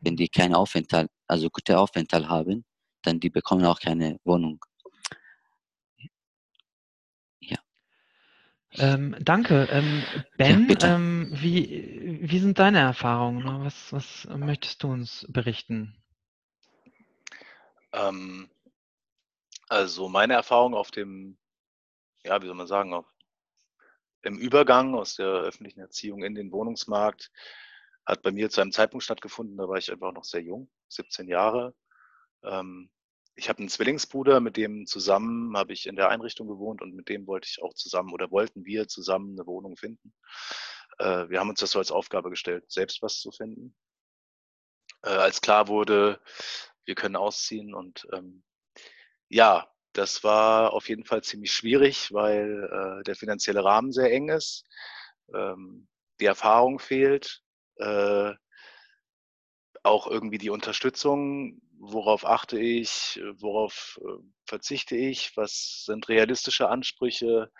Wenn 0.00 0.16
die 0.16 0.28
keine 0.28 0.58
Aufenthalt, 0.58 1.10
also 1.28 1.50
gute 1.50 1.78
Aufenthalt 1.78 2.28
haben, 2.28 2.64
dann 3.02 3.20
die 3.20 3.30
bekommen 3.30 3.64
auch 3.64 3.80
keine 3.80 4.18
Wohnung. 4.24 4.64
Ähm, 8.76 9.16
danke. 9.20 9.68
Ähm, 9.70 10.02
Ben, 10.36 10.68
ja, 10.68 10.94
ähm, 10.94 11.30
wie, 11.32 12.18
wie 12.22 12.38
sind 12.38 12.58
deine 12.58 12.80
Erfahrungen? 12.80 13.64
Was, 13.64 13.92
was 13.92 14.28
möchtest 14.36 14.82
du 14.82 14.92
uns 14.92 15.26
berichten? 15.28 15.96
Ähm, 17.92 18.50
also 19.68 20.08
meine 20.08 20.34
Erfahrung 20.34 20.74
auf 20.74 20.90
dem, 20.90 21.38
ja, 22.24 22.42
wie 22.42 22.46
soll 22.46 22.56
man 22.56 22.66
sagen, 22.66 22.92
auf, 22.92 23.06
im 24.22 24.38
Übergang 24.38 24.94
aus 24.94 25.16
der 25.16 25.26
öffentlichen 25.26 25.80
Erziehung 25.80 26.24
in 26.24 26.34
den 26.34 26.50
Wohnungsmarkt 26.50 27.30
hat 28.06 28.22
bei 28.22 28.32
mir 28.32 28.50
zu 28.50 28.60
einem 28.60 28.72
Zeitpunkt 28.72 29.04
stattgefunden, 29.04 29.56
da 29.56 29.68
war 29.68 29.78
ich 29.78 29.90
einfach 29.90 30.12
noch 30.12 30.24
sehr 30.24 30.42
jung, 30.42 30.70
17 30.88 31.28
Jahre. 31.28 31.74
Ähm, 32.42 32.90
ich 33.36 33.48
habe 33.48 33.58
einen 33.58 33.68
Zwillingsbruder, 33.68 34.40
mit 34.40 34.56
dem 34.56 34.86
zusammen 34.86 35.56
habe 35.56 35.72
ich 35.72 35.86
in 35.86 35.96
der 35.96 36.08
Einrichtung 36.08 36.46
gewohnt 36.46 36.82
und 36.82 36.94
mit 36.94 37.08
dem 37.08 37.26
wollte 37.26 37.48
ich 37.48 37.62
auch 37.62 37.74
zusammen 37.74 38.12
oder 38.12 38.30
wollten 38.30 38.64
wir 38.64 38.88
zusammen 38.88 39.32
eine 39.32 39.46
Wohnung 39.46 39.76
finden. 39.76 40.14
Äh, 40.98 41.28
wir 41.28 41.40
haben 41.40 41.50
uns 41.50 41.60
das 41.60 41.72
so 41.72 41.78
als 41.78 41.90
Aufgabe 41.90 42.30
gestellt, 42.30 42.64
selbst 42.70 43.02
was 43.02 43.20
zu 43.20 43.32
finden. 43.32 43.74
Äh, 45.02 45.08
als 45.10 45.40
klar 45.40 45.68
wurde, 45.68 46.20
wir 46.84 46.94
können 46.94 47.16
ausziehen 47.16 47.74
und 47.74 48.06
ähm, 48.12 48.44
ja, 49.28 49.68
das 49.92 50.24
war 50.24 50.72
auf 50.72 50.88
jeden 50.88 51.04
Fall 51.04 51.22
ziemlich 51.22 51.52
schwierig, 51.52 52.12
weil 52.12 53.00
äh, 53.00 53.04
der 53.04 53.16
finanzielle 53.16 53.64
Rahmen 53.64 53.92
sehr 53.92 54.12
eng 54.12 54.28
ist, 54.28 54.64
ähm, 55.34 55.88
die 56.20 56.26
Erfahrung 56.26 56.78
fehlt, 56.78 57.42
äh, 57.76 58.32
auch 59.82 60.06
irgendwie 60.06 60.38
die 60.38 60.50
Unterstützung 60.50 61.60
worauf 61.78 62.24
achte 62.26 62.58
ich, 62.58 63.20
worauf 63.36 64.00
äh, 64.02 64.22
verzichte 64.46 64.96
ich, 64.96 65.36
was 65.36 65.84
sind 65.86 66.08
realistische 66.08 66.68
Ansprüche, 66.68 67.50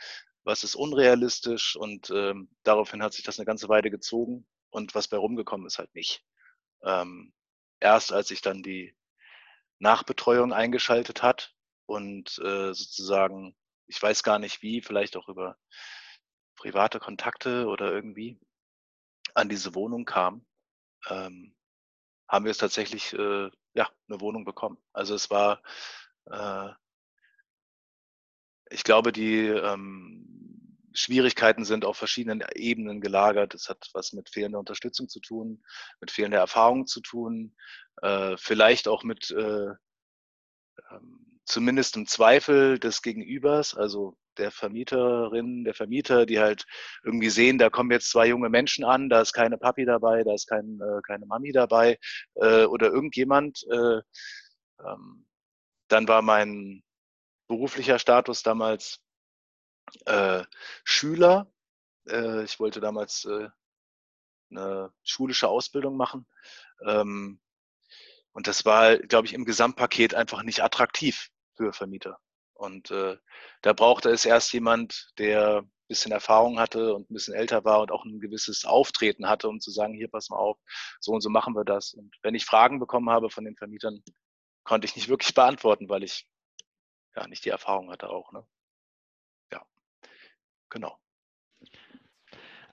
was 0.45 0.65
ist 0.65 0.75
unrealistisch 0.75 1.77
und 1.77 2.11
ähm, 2.11 2.51
daraufhin 2.63 3.03
hat 3.03 3.15
sich 3.15 3.25
das 3.25 3.39
eine 3.39 3.47
ganze 3.47 3.69
Weile 3.69 3.91
gezogen 3.91 4.47
und 4.71 4.95
was 4.95 5.09
bei 5.09 5.17
rumgekommen 5.17 5.67
ist 5.67 5.79
halt 5.79 5.95
nicht. 5.95 6.25
Ähm, 6.83 7.33
erst 7.81 8.13
als 8.13 8.29
sich 8.29 8.43
dann 8.43 8.63
die 8.63 8.95
Nachbetreuung 9.79 10.53
eingeschaltet 10.53 11.23
hat 11.23 11.55
und 11.87 12.39
äh, 12.39 12.73
sozusagen, 12.75 13.57
ich 13.87 14.03
weiß 14.03 14.23
gar 14.23 14.39
nicht 14.39 14.63
wie, 14.63 14.83
vielleicht 14.83 15.17
auch 15.17 15.29
über 15.29 15.57
private 16.57 17.01
Kontakte 17.01 17.67
oder 17.67 17.93
irgendwie 17.93 18.39
an 19.35 19.49
diese 19.49 19.75
Wohnung 19.75 20.05
kam, 20.05 20.47
ähm, 21.09 21.55
haben 22.29 22.45
wir 22.45 22.53
es 22.53 22.59
tatsächlich 22.59 23.13
äh, 23.13 23.51
ja, 23.75 23.89
eine 24.09 24.21
Wohnung 24.21 24.45
bekommen. 24.45 24.79
Also 24.93 25.15
es 25.15 25.31
war, 25.31 25.63
äh, 26.31 26.71
ich 28.71 28.85
glaube, 28.85 29.13
die, 29.13 29.47
ähm, 29.47 30.45
Schwierigkeiten 30.95 31.65
sind 31.65 31.85
auf 31.85 31.97
verschiedenen 31.97 32.43
Ebenen 32.55 33.01
gelagert. 33.01 33.55
Es 33.55 33.69
hat 33.69 33.91
was 33.93 34.13
mit 34.13 34.31
fehlender 34.31 34.61
Unterstützung 34.61 35.09
zu 35.09 35.21
tun, 35.21 35.65
mit 36.01 36.11
fehlender 36.13 36.39
Erfahrung 36.39 36.87
zu 36.87 37.01
tun, 37.01 37.57
äh, 38.03 38.37
vielleicht 38.39 38.87
auch 38.87 39.03
mit 39.03 39.31
äh, 39.33 39.71
ähm, 40.91 41.34
zumindest 41.45 41.97
im 41.97 42.07
Zweifel 42.07 42.79
des 42.79 43.03
Gegenübers, 43.03 43.75
also 43.75 44.17
der 44.39 44.51
Vermieterin, 44.51 45.65
der 45.65 45.75
Vermieter, 45.75 46.27
die 46.27 46.41
halt 46.41 46.67
irgendwie 47.05 47.31
sehen, 47.31 47.59
da 47.59 47.71
kommen 47.71 47.91
jetzt 47.91 48.11
zwei 48.11 48.27
junge 48.27 48.49
Menschen 48.49 48.85
an, 48.85 49.09
da 49.09 49.21
ist 49.21 49.33
keine 49.33 49.59
Papi 49.59 49.85
dabei, 49.85 50.25
da 50.25 50.35
ist 50.35 50.49
kein, 50.49 50.81
äh, 50.81 51.01
keine 51.07 51.27
Mami 51.27 51.53
dabei 51.53 51.99
äh, 52.35 52.65
oder 52.65 52.89
irgendjemand. 52.89 53.65
Äh, 53.71 54.01
ähm, 54.81 55.27
dann 55.89 56.09
war 56.09 56.23
mein 56.23 56.83
beruflicher 57.47 57.99
Status 57.99 58.43
damals 58.43 59.01
äh, 60.07 60.43
Schüler. 60.85 61.53
Äh, 62.09 62.45
ich 62.45 62.59
wollte 62.59 62.81
damals 62.81 63.25
äh, 63.27 63.49
eine 64.51 64.93
schulische 65.03 65.49
Ausbildung 65.49 65.97
machen. 65.97 66.27
Ähm, 66.87 67.41
und 68.33 68.49
das 68.49 68.65
war, 68.65 68.97
glaube 68.99 69.27
ich, 69.27 69.35
im 69.35 69.45
Gesamtpaket 69.45 70.15
einfach 70.15 70.43
nicht 70.43 70.63
attraktiv 70.63 71.31
für 71.57 71.73
Vermieter. 71.73 72.19
Und 72.55 72.91
äh, 72.91 73.17
da 73.63 73.73
brauchte 73.73 74.11
es 74.11 74.25
erst 74.25 74.53
jemand, 74.53 75.11
der 75.19 75.63
ein 75.63 75.71
bisschen 75.89 76.13
Erfahrung 76.13 76.59
hatte 76.59 76.95
und 76.95 77.11
ein 77.11 77.15
bisschen 77.15 77.35
älter 77.35 77.65
war 77.65 77.81
und 77.81 77.91
auch 77.91 78.05
ein 78.05 78.21
gewisses 78.21 78.65
Auftreten 78.65 79.29
hatte, 79.29 79.49
um 79.49 79.61
zu 79.61 79.71
sagen, 79.71 79.95
hier 79.95 80.09
pass 80.09 80.31
mal 80.31 80.39
auf, 80.39 80.59
so 81.01 81.13
und 81.13 81.21
so 81.21 81.31
machen 81.31 81.55
wir 81.55 81.65
das. 81.65 81.95
Und 81.95 82.15
wenn 82.23 82.35
ich 82.35 82.45
Fragen 82.45 82.79
bekommen 82.79 83.11
habe 83.11 83.29
von 83.29 83.45
den 83.45 83.57
Vermietern, 83.57 84.03
konnte 84.65 84.87
ich 84.87 84.97
nicht 84.97 85.09
wirklich 85.09 85.35
beantworten, 85.35 85.89
weil 85.89 86.05
ich 86.05 86.27
ja 87.17 87.27
nicht 87.27 87.45
die 87.45 87.51
Erfahrung 87.51 87.91
hatte 87.91 88.09
auch. 88.09 88.33
Ne? 88.33 88.47
Ja, 89.53 89.65
genau. 90.71 90.99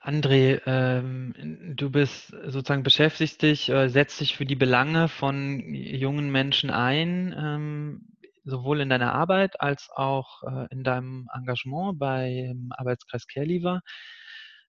André, 0.00 0.60
ähm, 0.66 1.32
du 1.76 1.88
bist 1.90 2.28
sozusagen 2.28 2.82
beschäftigst 2.82 3.40
dich, 3.42 3.68
äh, 3.68 3.88
setzt 3.88 4.20
dich 4.20 4.36
für 4.36 4.44
die 4.44 4.56
Belange 4.56 5.08
von 5.08 5.60
jungen 5.72 6.30
Menschen 6.32 6.70
ein, 6.70 7.32
ähm, 7.38 8.11
sowohl 8.44 8.80
in 8.80 8.88
deiner 8.88 9.12
Arbeit 9.14 9.60
als 9.60 9.88
auch 9.94 10.42
äh, 10.42 10.66
in 10.70 10.84
deinem 10.84 11.28
Engagement 11.34 11.98
beim 11.98 12.68
Arbeitskreis 12.70 13.26
Caregiver. 13.26 13.80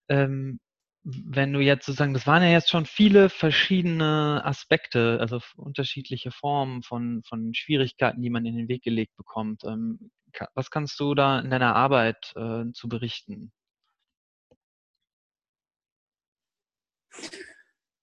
Ähm, 0.09 0.59
wenn 1.03 1.51
du 1.51 1.59
jetzt 1.59 1.85
sozusagen, 1.85 2.13
das 2.13 2.27
waren 2.27 2.43
ja 2.43 2.49
jetzt 2.49 2.69
schon 2.69 2.85
viele 2.85 3.29
verschiedene 3.29 4.41
Aspekte, 4.45 5.17
also 5.19 5.41
unterschiedliche 5.57 6.31
Formen 6.31 6.81
von, 6.83 7.23
von 7.27 7.53
Schwierigkeiten, 7.53 8.21
die 8.21 8.29
man 8.29 8.45
in 8.45 8.55
den 8.55 8.69
Weg 8.69 8.83
gelegt 8.83 9.15
bekommt. 9.17 9.63
Ähm, 9.65 10.11
was 10.55 10.71
kannst 10.71 10.99
du 10.99 11.13
da 11.13 11.39
in 11.39 11.49
deiner 11.49 11.75
Arbeit 11.75 12.33
äh, 12.35 12.71
zu 12.73 12.87
berichten? 12.87 13.51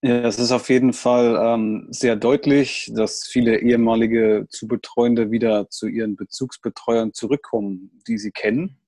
Ja, 0.02 0.22
es 0.22 0.38
ist 0.38 0.50
auf 0.50 0.70
jeden 0.70 0.94
Fall 0.94 1.36
ähm, 1.38 1.88
sehr 1.90 2.16
deutlich, 2.16 2.90
dass 2.94 3.26
viele 3.26 3.60
ehemalige 3.60 4.46
zu 4.48 4.66
Betreuende 4.66 5.30
wieder 5.30 5.68
zu 5.68 5.88
ihren 5.88 6.16
Bezugsbetreuern 6.16 7.12
zurückkommen, 7.12 8.00
die 8.08 8.16
sie 8.16 8.30
kennen. 8.30 8.78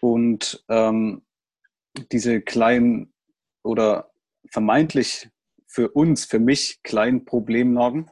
Und 0.00 0.64
ähm, 0.68 1.22
diese 2.12 2.40
kleinen 2.40 3.12
oder 3.64 4.12
vermeintlich 4.48 5.28
für 5.66 5.90
uns, 5.90 6.24
für 6.24 6.38
mich 6.38 6.80
kleinen 6.84 7.24
Problemlagen 7.24 8.08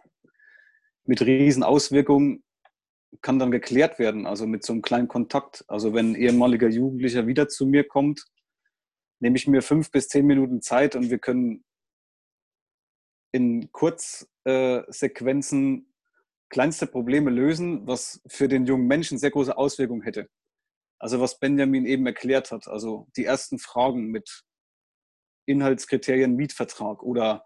mit 1.04 1.22
riesen 1.22 1.62
Auswirkungen 1.62 2.42
kann 3.22 3.38
dann 3.38 3.52
geklärt 3.52 4.00
werden, 4.00 4.26
also 4.26 4.48
mit 4.48 4.64
so 4.64 4.72
einem 4.72 4.82
kleinen 4.82 5.06
Kontakt. 5.06 5.64
Also 5.68 5.94
wenn 5.94 6.12
ein 6.12 6.16
ehemaliger 6.16 6.68
Jugendlicher 6.68 7.28
wieder 7.28 7.48
zu 7.48 7.66
mir 7.66 7.84
kommt 7.84 8.26
nehme 9.20 9.36
ich 9.36 9.46
mir 9.46 9.62
fünf 9.62 9.90
bis 9.90 10.08
zehn 10.08 10.26
Minuten 10.26 10.62
Zeit 10.62 10.96
und 10.96 11.10
wir 11.10 11.18
können 11.18 11.64
in 13.32 13.70
Kurzsequenzen 13.70 15.78
äh, 15.78 15.84
kleinste 16.48 16.88
Probleme 16.88 17.30
lösen, 17.30 17.86
was 17.86 18.20
für 18.26 18.48
den 18.48 18.66
jungen 18.66 18.88
Menschen 18.88 19.18
sehr 19.18 19.30
große 19.30 19.56
Auswirkungen 19.56 20.02
hätte. 20.02 20.28
Also 20.98 21.20
was 21.20 21.38
Benjamin 21.38 21.86
eben 21.86 22.06
erklärt 22.06 22.50
hat, 22.50 22.66
also 22.66 23.06
die 23.16 23.24
ersten 23.24 23.58
Fragen 23.58 24.08
mit 24.08 24.42
Inhaltskriterien 25.46 26.34
Mietvertrag 26.34 27.02
oder 27.02 27.44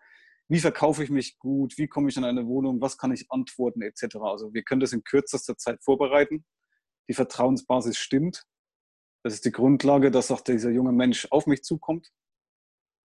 wie 0.48 0.60
verkaufe 0.60 1.04
ich 1.04 1.10
mich 1.10 1.38
gut, 1.38 1.78
wie 1.78 1.88
komme 1.88 2.08
ich 2.08 2.16
in 2.16 2.24
eine 2.24 2.46
Wohnung, 2.46 2.80
was 2.80 2.98
kann 2.98 3.12
ich 3.12 3.26
antworten 3.30 3.82
etc. 3.82 4.16
Also 4.16 4.54
wir 4.54 4.62
können 4.62 4.80
das 4.80 4.92
in 4.92 5.04
kürzester 5.04 5.56
Zeit 5.56 5.82
vorbereiten. 5.82 6.44
Die 7.08 7.14
Vertrauensbasis 7.14 7.96
stimmt 7.96 8.44
das 9.24 9.32
ist 9.32 9.46
die 9.46 9.52
Grundlage, 9.52 10.10
dass 10.10 10.30
auch 10.30 10.42
dieser 10.42 10.70
junge 10.70 10.92
Mensch 10.92 11.26
auf 11.30 11.46
mich 11.46 11.64
zukommt. 11.64 12.12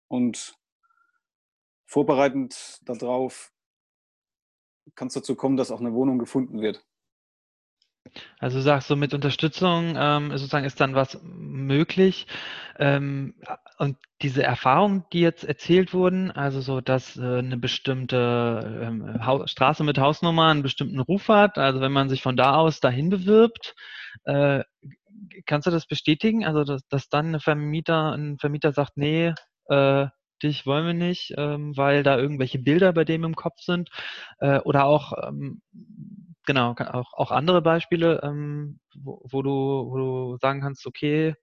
Und 0.08 0.54
vorbereitend 1.86 2.80
darauf 2.82 3.52
kann 4.94 5.08
es 5.08 5.14
dazu 5.14 5.36
kommen, 5.36 5.58
dass 5.58 5.70
auch 5.70 5.80
eine 5.80 5.92
Wohnung 5.92 6.18
gefunden 6.18 6.62
wird. 6.62 6.82
Also 8.38 8.62
sagst 8.62 8.88
du, 8.88 8.96
mit 8.96 9.12
Unterstützung 9.12 9.94
ähm, 9.98 10.30
sozusagen 10.30 10.64
ist 10.64 10.80
dann 10.80 10.94
was 10.94 11.20
möglich. 11.22 12.26
Ähm, 12.78 13.34
und 13.76 13.98
diese 14.22 14.42
Erfahrungen, 14.42 15.04
die 15.12 15.20
jetzt 15.20 15.44
erzählt 15.44 15.92
wurden, 15.92 16.30
also 16.30 16.62
so, 16.62 16.80
dass 16.80 17.18
äh, 17.18 17.20
eine 17.20 17.58
bestimmte 17.58 18.80
ähm, 18.82 19.20
Straße 19.46 19.84
mit 19.84 19.98
Hausnummer 19.98 20.46
einen 20.46 20.62
bestimmten 20.62 21.00
Ruf 21.00 21.28
hat, 21.28 21.58
also 21.58 21.82
wenn 21.82 21.92
man 21.92 22.08
sich 22.08 22.22
von 22.22 22.36
da 22.36 22.54
aus 22.54 22.80
dahin 22.80 23.10
bewirbt, 23.10 23.74
äh, 24.24 24.62
kannst 25.46 25.66
du 25.66 25.70
das 25.70 25.86
bestätigen? 25.86 26.44
Also, 26.44 26.64
dass, 26.64 26.86
dass 26.88 27.08
dann 27.08 27.34
ein 27.34 27.40
Vermieter, 27.40 28.12
ein 28.12 28.38
Vermieter 28.38 28.72
sagt, 28.72 28.96
nee, 28.96 29.34
äh, 29.68 30.06
dich 30.42 30.66
wollen 30.66 30.86
wir 30.86 30.94
nicht, 30.94 31.34
ähm, 31.36 31.76
weil 31.76 32.02
da 32.02 32.18
irgendwelche 32.18 32.58
Bilder 32.58 32.92
bei 32.92 33.04
dem 33.04 33.24
im 33.24 33.34
Kopf 33.34 33.60
sind. 33.60 33.90
Äh, 34.40 34.58
oder 34.60 34.84
auch, 34.86 35.12
ähm, 35.28 35.62
genau, 36.46 36.74
auch, 36.78 37.12
auch 37.14 37.30
andere 37.30 37.62
Beispiele, 37.62 38.20
ähm, 38.22 38.80
wo, 38.96 39.20
wo, 39.30 39.42
du, 39.42 39.50
wo 39.50 39.96
du 39.96 40.38
sagen 40.40 40.60
kannst, 40.60 40.86
okay, 40.86 41.34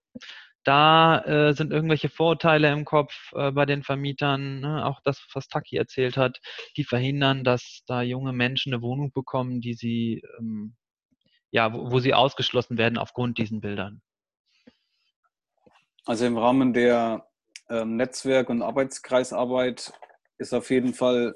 da 0.63 1.19
äh, 1.21 1.53
sind 1.53 1.71
irgendwelche 1.71 2.09
Vorurteile 2.09 2.71
im 2.71 2.85
Kopf 2.85 3.31
äh, 3.33 3.51
bei 3.51 3.65
den 3.65 3.83
Vermietern, 3.83 4.61
ne? 4.61 4.85
auch 4.85 4.99
das, 5.03 5.23
was 5.33 5.47
Taki 5.47 5.77
erzählt 5.77 6.17
hat, 6.17 6.39
die 6.75 6.83
verhindern, 6.83 7.43
dass 7.43 7.83
da 7.85 8.01
junge 8.01 8.33
Menschen 8.33 8.73
eine 8.73 8.81
Wohnung 8.81 9.11
bekommen, 9.11 9.61
die 9.61 9.75
sie 9.75 10.23
ähm, 10.39 10.75
ja, 11.55 11.73
wo, 11.73 11.89
wo 11.89 11.99
sie 11.99 12.13
ausgeschlossen 12.13 12.77
werden 12.77 12.97
aufgrund 12.97 13.37
diesen 13.37 13.61
Bildern? 13.61 14.01
Also 16.05 16.25
im 16.25 16.37
Rahmen 16.37 16.73
der 16.73 17.27
ähm, 17.69 17.95
Netzwerk- 17.95 18.49
und 18.49 18.61
Arbeitskreisarbeit 18.61 19.93
ist 20.37 20.53
auf 20.53 20.69
jeden 20.69 20.93
Fall 20.93 21.33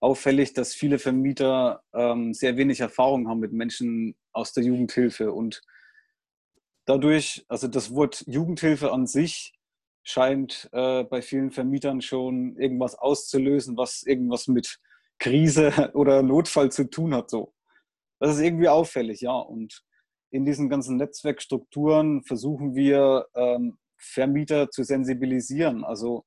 auffällig, 0.00 0.54
dass 0.54 0.72
viele 0.72 0.98
Vermieter 0.98 1.82
ähm, 1.92 2.32
sehr 2.32 2.56
wenig 2.56 2.80
Erfahrung 2.80 3.28
haben 3.28 3.40
mit 3.40 3.52
Menschen 3.52 4.16
aus 4.32 4.54
der 4.54 4.64
Jugendhilfe 4.64 5.32
und 5.32 5.60
dadurch, 6.86 7.44
also 7.46 7.68
das 7.68 7.94
Wort 7.94 8.24
Jugendhilfe 8.26 8.90
an 8.90 9.06
sich 9.06 9.52
scheint 10.02 10.70
äh, 10.72 11.04
bei 11.04 11.20
vielen 11.20 11.50
Vermietern 11.50 12.00
schon 12.00 12.56
irgendwas 12.56 12.94
auszulösen, 12.94 13.76
was 13.76 14.02
irgendwas 14.02 14.48
mit 14.48 14.78
Krise 15.18 15.90
oder 15.92 16.22
Notfall 16.22 16.72
zu 16.72 16.88
tun 16.88 17.14
hat. 17.14 17.28
So 17.28 17.52
das 18.22 18.36
ist 18.36 18.40
irgendwie 18.40 18.68
auffällig, 18.68 19.20
ja. 19.20 19.32
Und 19.36 19.82
in 20.30 20.44
diesen 20.44 20.68
ganzen 20.68 20.96
Netzwerkstrukturen 20.96 22.22
versuchen 22.22 22.76
wir, 22.76 23.26
ähm, 23.34 23.78
Vermieter 23.98 24.70
zu 24.70 24.84
sensibilisieren. 24.84 25.84
Also 25.84 26.24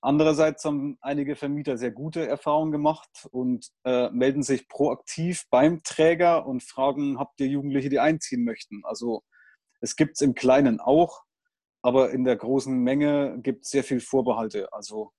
andererseits 0.00 0.64
haben 0.64 0.98
einige 1.00 1.36
Vermieter 1.36 1.78
sehr 1.78 1.92
gute 1.92 2.26
Erfahrungen 2.26 2.72
gemacht 2.72 3.28
und 3.30 3.68
äh, 3.84 4.10
melden 4.10 4.42
sich 4.42 4.68
proaktiv 4.68 5.44
beim 5.50 5.84
Träger 5.84 6.46
und 6.46 6.64
fragen, 6.64 7.18
habt 7.18 7.40
ihr 7.40 7.46
Jugendliche, 7.46 7.90
die 7.90 8.00
einziehen 8.00 8.44
möchten? 8.44 8.82
Also 8.84 9.22
es 9.80 9.94
gibt 9.94 10.16
es 10.16 10.20
im 10.20 10.34
Kleinen 10.34 10.80
auch, 10.80 11.22
aber 11.82 12.10
in 12.10 12.24
der 12.24 12.36
großen 12.36 12.76
Menge 12.76 13.38
gibt 13.40 13.64
es 13.64 13.70
sehr 13.70 13.84
viel 13.84 14.00
Vorbehalte. 14.00 14.72
Also 14.72 15.12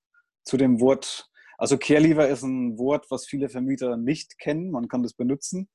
zu 0.44 0.58
dem 0.58 0.78
Wort, 0.80 1.30
also 1.56 1.78
Carelever 1.78 2.28
ist 2.28 2.42
ein 2.42 2.78
Wort, 2.78 3.10
was 3.10 3.26
viele 3.26 3.48
Vermieter 3.48 3.96
nicht 3.96 4.38
kennen. 4.38 4.70
Man 4.70 4.88
kann 4.88 5.02
das 5.02 5.14
benutzen. 5.14 5.70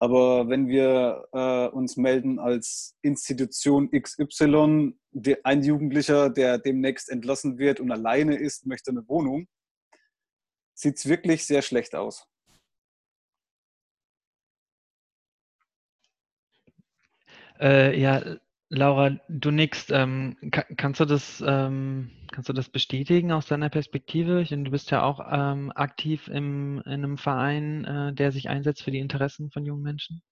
Aber 0.00 0.48
wenn 0.48 0.68
wir 0.68 1.28
äh, 1.32 1.68
uns 1.74 1.96
melden 1.96 2.38
als 2.38 2.96
Institution 3.02 3.90
XY, 3.90 4.94
der, 5.10 5.38
ein 5.42 5.62
Jugendlicher, 5.64 6.30
der 6.30 6.58
demnächst 6.58 7.10
entlassen 7.10 7.58
wird 7.58 7.80
und 7.80 7.90
alleine 7.90 8.36
ist, 8.36 8.66
möchte 8.66 8.90
eine 8.92 9.08
Wohnung, 9.08 9.48
sieht 10.74 10.98
es 10.98 11.08
wirklich 11.08 11.46
sehr 11.46 11.62
schlecht 11.62 11.96
aus. 11.96 12.28
Äh, 17.60 17.98
ja, 18.00 18.38
Laura, 18.70 19.18
du 19.28 19.50
nix. 19.50 19.88
Ähm, 19.90 20.36
kannst, 20.76 21.00
du 21.00 21.04
das, 21.06 21.42
ähm, 21.46 22.10
kannst 22.30 22.48
du 22.48 22.52
das 22.52 22.68
bestätigen 22.68 23.32
aus 23.32 23.46
deiner 23.46 23.70
Perspektive? 23.70 24.44
Du 24.44 24.70
bist 24.70 24.90
ja 24.90 25.02
auch 25.02 25.20
ähm, 25.30 25.72
aktiv 25.74 26.28
im, 26.28 26.82
in 26.84 26.92
einem 26.92 27.18
Verein, 27.18 27.84
äh, 27.84 28.12
der 28.12 28.30
sich 28.30 28.48
einsetzt 28.48 28.82
für 28.82 28.90
die 28.90 28.98
Interessen 28.98 29.50
von 29.50 29.64
jungen 29.64 29.82
Menschen. 29.82 30.22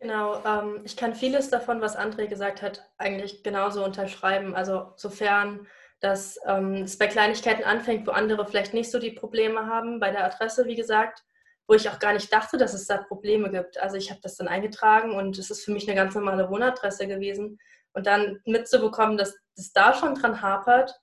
Genau, 0.00 0.42
ähm, 0.44 0.80
ich 0.84 0.96
kann 0.96 1.14
vieles 1.14 1.50
davon, 1.50 1.80
was 1.80 1.98
André 1.98 2.26
gesagt 2.26 2.62
hat, 2.62 2.88
eigentlich 2.96 3.42
genauso 3.42 3.84
unterschreiben. 3.84 4.54
Also 4.54 4.92
sofern 4.96 5.66
dass 6.00 6.38
ähm, 6.46 6.74
es 6.84 6.96
bei 6.96 7.08
Kleinigkeiten 7.08 7.64
anfängt, 7.64 8.06
wo 8.06 8.12
andere 8.12 8.46
vielleicht 8.46 8.74
nicht 8.74 8.90
so 8.90 8.98
die 8.98 9.10
Probleme 9.10 9.66
haben, 9.66 9.98
bei 9.98 10.10
der 10.10 10.24
Adresse, 10.24 10.66
wie 10.66 10.76
gesagt, 10.76 11.24
wo 11.68 11.74
ich 11.74 11.88
auch 11.90 11.98
gar 11.98 12.14
nicht 12.14 12.32
dachte, 12.32 12.56
dass 12.56 12.72
es 12.72 12.86
da 12.86 12.96
Probleme 12.96 13.50
gibt. 13.50 13.78
Also 13.78 13.96
ich 13.96 14.10
habe 14.10 14.20
das 14.22 14.36
dann 14.36 14.48
eingetragen 14.48 15.12
und 15.12 15.38
es 15.38 15.50
ist 15.50 15.64
für 15.64 15.70
mich 15.70 15.86
eine 15.86 15.94
ganz 15.94 16.14
normale 16.14 16.48
Wohnadresse 16.50 17.06
gewesen. 17.06 17.60
Und 17.92 18.06
dann 18.06 18.40
mitzubekommen, 18.46 19.18
dass 19.18 19.36
es 19.54 19.72
da 19.72 19.92
schon 19.92 20.14
dran 20.14 20.40
hapert, 20.40 20.98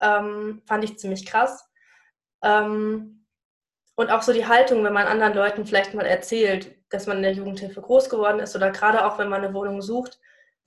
ähm, 0.00 0.62
fand 0.66 0.84
ich 0.84 0.98
ziemlich 0.98 1.26
krass. 1.26 1.68
Ähm, 2.42 3.26
und 3.96 4.10
auch 4.10 4.22
so 4.22 4.32
die 4.32 4.46
Haltung, 4.46 4.82
wenn 4.82 4.92
man 4.92 5.06
anderen 5.06 5.34
Leuten 5.34 5.66
vielleicht 5.66 5.92
mal 5.92 6.06
erzählt, 6.06 6.74
dass 6.88 7.06
man 7.06 7.18
in 7.18 7.24
der 7.24 7.32
Jugendhilfe 7.32 7.82
groß 7.82 8.08
geworden 8.08 8.40
ist 8.40 8.56
oder 8.56 8.70
gerade 8.70 9.04
auch, 9.04 9.18
wenn 9.18 9.28
man 9.28 9.44
eine 9.44 9.52
Wohnung 9.52 9.82
sucht, 9.82 10.18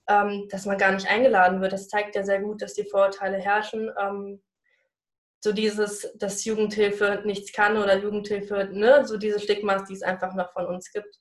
ähm, 0.07 0.47
dass 0.51 0.65
man 0.65 0.77
gar 0.77 0.91
nicht 0.91 1.09
eingeladen 1.09 1.61
wird. 1.61 1.73
Das 1.73 1.87
zeigt 1.87 2.15
ja 2.15 2.23
sehr 2.23 2.41
gut, 2.41 2.61
dass 2.61 2.75
die 2.75 2.85
Vorurteile 2.85 3.37
herrschen. 3.37 3.89
Ähm, 3.99 4.41
so 5.43 5.51
dieses, 5.51 6.11
dass 6.17 6.45
Jugendhilfe 6.45 7.21
nichts 7.25 7.51
kann 7.51 7.77
oder 7.77 7.97
Jugendhilfe, 7.97 8.69
ne, 8.71 9.05
so 9.05 9.17
diese 9.17 9.39
Stigmas, 9.39 9.85
die 9.85 9.93
es 9.93 10.03
einfach 10.03 10.33
noch 10.35 10.53
von 10.53 10.67
uns 10.67 10.91
gibt, 10.91 11.19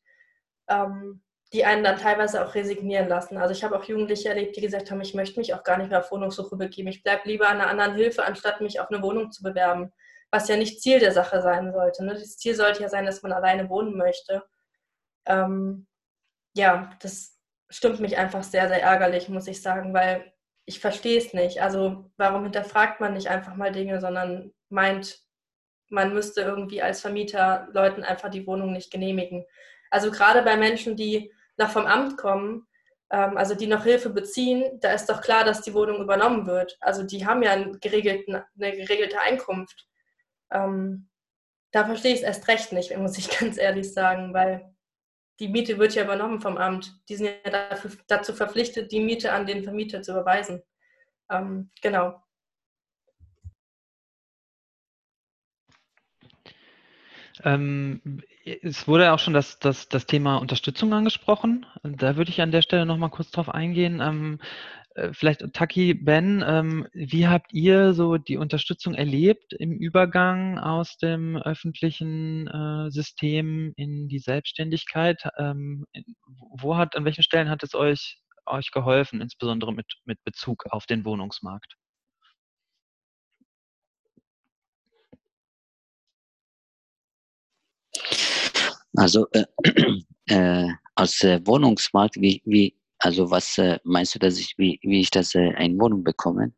ähm, 0.69 1.23
die 1.53 1.65
einen 1.65 1.83
dann 1.83 1.99
teilweise 1.99 2.47
auch 2.47 2.55
resignieren 2.55 3.09
lassen. 3.09 3.37
Also 3.37 3.53
ich 3.53 3.65
habe 3.65 3.77
auch 3.77 3.85
Jugendliche 3.85 4.29
erlebt, 4.29 4.57
die 4.57 4.61
gesagt 4.61 4.91
haben, 4.91 5.01
ich 5.01 5.15
möchte 5.15 5.41
mich 5.41 5.53
auch 5.55 5.65
gar 5.65 5.79
nicht 5.79 5.91
mehr 5.91 6.01
auf 6.01 6.13
Wohnungssuche 6.13 6.57
begeben. 6.57 6.89
Ich 6.89 7.03
bleibe 7.03 7.29
lieber 7.29 7.49
an 7.49 7.61
einer 7.61 7.71
anderen 7.71 7.95
Hilfe, 7.97 8.25
anstatt 8.25 8.61
mich 8.61 8.79
auf 8.79 8.89
eine 8.91 9.03
Wohnung 9.03 9.33
zu 9.33 9.43
bewerben 9.43 9.93
was 10.31 10.49
ja 10.49 10.57
nicht 10.57 10.81
Ziel 10.81 11.01
der 11.01 11.13
Sache 11.13 11.43
sein 11.43 11.73
sollte. 11.73 12.05
Ne? 12.05 12.15
Das 12.15 12.37
Ziel 12.37 12.55
sollte 12.55 12.83
ja 12.83 12.89
sein, 12.89 13.07
dass 13.07 13.23
man 13.23 13.33
alleine 13.33 13.69
wohnen 13.69 13.97
möchte. 13.97 14.45
Ähm, 15.27 15.87
ja, 16.55 16.91
das 17.01 17.37
stimmt 17.69 18.01
mich 18.01 18.17
einfach 18.19 18.43
sehr, 18.43 18.69
sehr 18.69 18.83
ärgerlich, 18.83 19.29
muss 19.29 19.47
ich 19.47 19.63
sagen, 19.63 19.93
weil 19.95 20.33
ich 20.71 20.79
verstehe 20.79 21.19
es 21.19 21.35
nicht. 21.35 21.61
Also 21.61 22.09
warum 22.17 22.45
hinterfragt 22.45 23.01
man 23.01 23.15
nicht 23.15 23.29
einfach 23.29 23.57
mal 23.57 23.73
Dinge, 23.73 24.01
sondern 24.01 24.53
meint, 24.69 25.19
man 25.89 26.15
müsste 26.15 26.43
irgendwie 26.43 26.81
als 26.81 27.01
Vermieter 27.01 27.67
Leuten 27.73 28.05
einfach 28.05 28.31
die 28.31 28.47
Wohnung 28.47 28.73
nicht 28.73 28.93
genehmigen. 28.93 29.45
Also 29.91 30.13
gerade 30.13 30.43
bei 30.43 30.57
Menschen, 30.57 30.95
die 30.95 31.33
noch 31.57 31.71
vom 31.71 31.87
Amt 31.87 32.17
kommen, 32.17 32.69
ähm, 33.11 33.37
also 33.37 33.57
die 33.57 33.67
noch 33.67 33.83
Hilfe 33.83 34.11
beziehen, 34.11 34.79
da 34.81 34.93
ist 34.93 35.07
doch 35.07 35.23
klar, 35.23 35.43
dass 35.43 35.63
die 35.63 35.75
Wohnung 35.75 36.01
übernommen 36.01 36.47
wird. 36.47 36.79
Also 36.81 37.03
die 37.03 37.27
haben 37.27 37.43
ja 37.43 37.51
eine 37.51 37.77
geregelte 37.81 39.21
Einkunft. 39.21 39.89
Ähm, 40.53 41.09
da 41.73 41.85
verstehe 41.85 42.15
ich 42.15 42.21
es 42.21 42.25
erst 42.27 42.47
recht 42.47 42.71
nicht, 42.71 42.97
muss 42.97 43.19
ich 43.19 43.37
ganz 43.41 43.59
ehrlich 43.59 43.93
sagen, 43.93 44.33
weil 44.33 44.70
die 45.41 45.49
Miete 45.49 45.79
wird 45.79 45.95
ja 45.95 46.05
übernommen 46.05 46.41
vom 46.41 46.59
Amt. 46.59 46.95
Die 47.09 47.17
sind 47.17 47.31
ja 47.45 47.51
dafür, 47.51 47.91
dazu 48.07 48.35
verpflichtet, 48.35 48.93
die 48.93 49.01
Miete 49.01 49.33
an 49.33 49.47
den 49.47 49.65
Vermieter 49.65 50.03
zu 50.03 50.13
überweisen. 50.13 50.63
Ähm, 51.31 51.71
genau. 51.81 52.23
Ähm, 57.45 58.23
es 58.63 58.89
wurde 58.89 59.13
auch 59.13 59.19
schon 59.19 59.35
das, 59.35 59.59
das, 59.59 59.89
das 59.89 60.07
Thema 60.07 60.37
Unterstützung 60.37 60.93
angesprochen. 60.93 61.67
Da 61.83 62.17
würde 62.17 62.31
ich 62.31 62.41
an 62.41 62.53
der 62.53 62.63
Stelle 62.63 62.87
nochmal 62.87 63.11
kurz 63.11 63.31
drauf 63.31 63.49
eingehen. 63.49 64.01
Ähm, 64.01 64.39
äh, 64.95 65.13
vielleicht 65.13 65.53
Taki, 65.53 65.95
Ben, 65.95 66.45
ähm, 66.47 66.87
wie 66.93 67.29
habt 67.29 67.53
ihr 67.53 67.95
so 67.95 68.17
die 68.17 68.37
Unterstützung 68.37 68.95
erlebt 68.95 69.53
im 69.55 69.73
Übergang 69.73 70.59
aus 70.59 70.97
dem 70.97 71.37
öffentlichen 71.37 72.49
äh, 72.49 72.91
System 72.91 73.73
in 73.77 74.09
die 74.09 74.19
Selbstständigkeit? 74.19 75.23
Ähm, 75.39 75.87
wo 76.59 76.77
hat, 76.77 76.97
an 76.97 77.05
welchen 77.05 77.23
Stellen 77.23 77.49
hat 77.51 77.63
es 77.63 77.75
euch, 77.75 78.19
euch 78.47 78.71
geholfen, 78.73 79.21
insbesondere 79.21 79.73
mit, 79.73 79.87
mit 80.05 80.23
Bezug 80.25 80.65
auf 80.71 80.87
den 80.87 81.05
Wohnungsmarkt? 81.05 81.77
Also 88.97 89.27
äh, 89.33 89.45
äh, 90.27 90.69
als 90.95 91.23
äh, 91.23 91.41
Wohnungsmarkt, 91.45 92.17
wie, 92.17 92.43
wie, 92.45 92.75
also 92.99 93.31
was 93.31 93.59
äh, 93.59 93.79
meinst 93.85 94.15
du, 94.15 94.19
dass 94.19 94.39
ich, 94.39 94.55
wie, 94.59 94.79
wie 94.83 95.01
ich 95.01 95.11
das 95.11 95.35
äh, 95.35 95.55
eine 95.55 95.79
Wohnung 95.79 96.05
bekomme? 96.05 96.53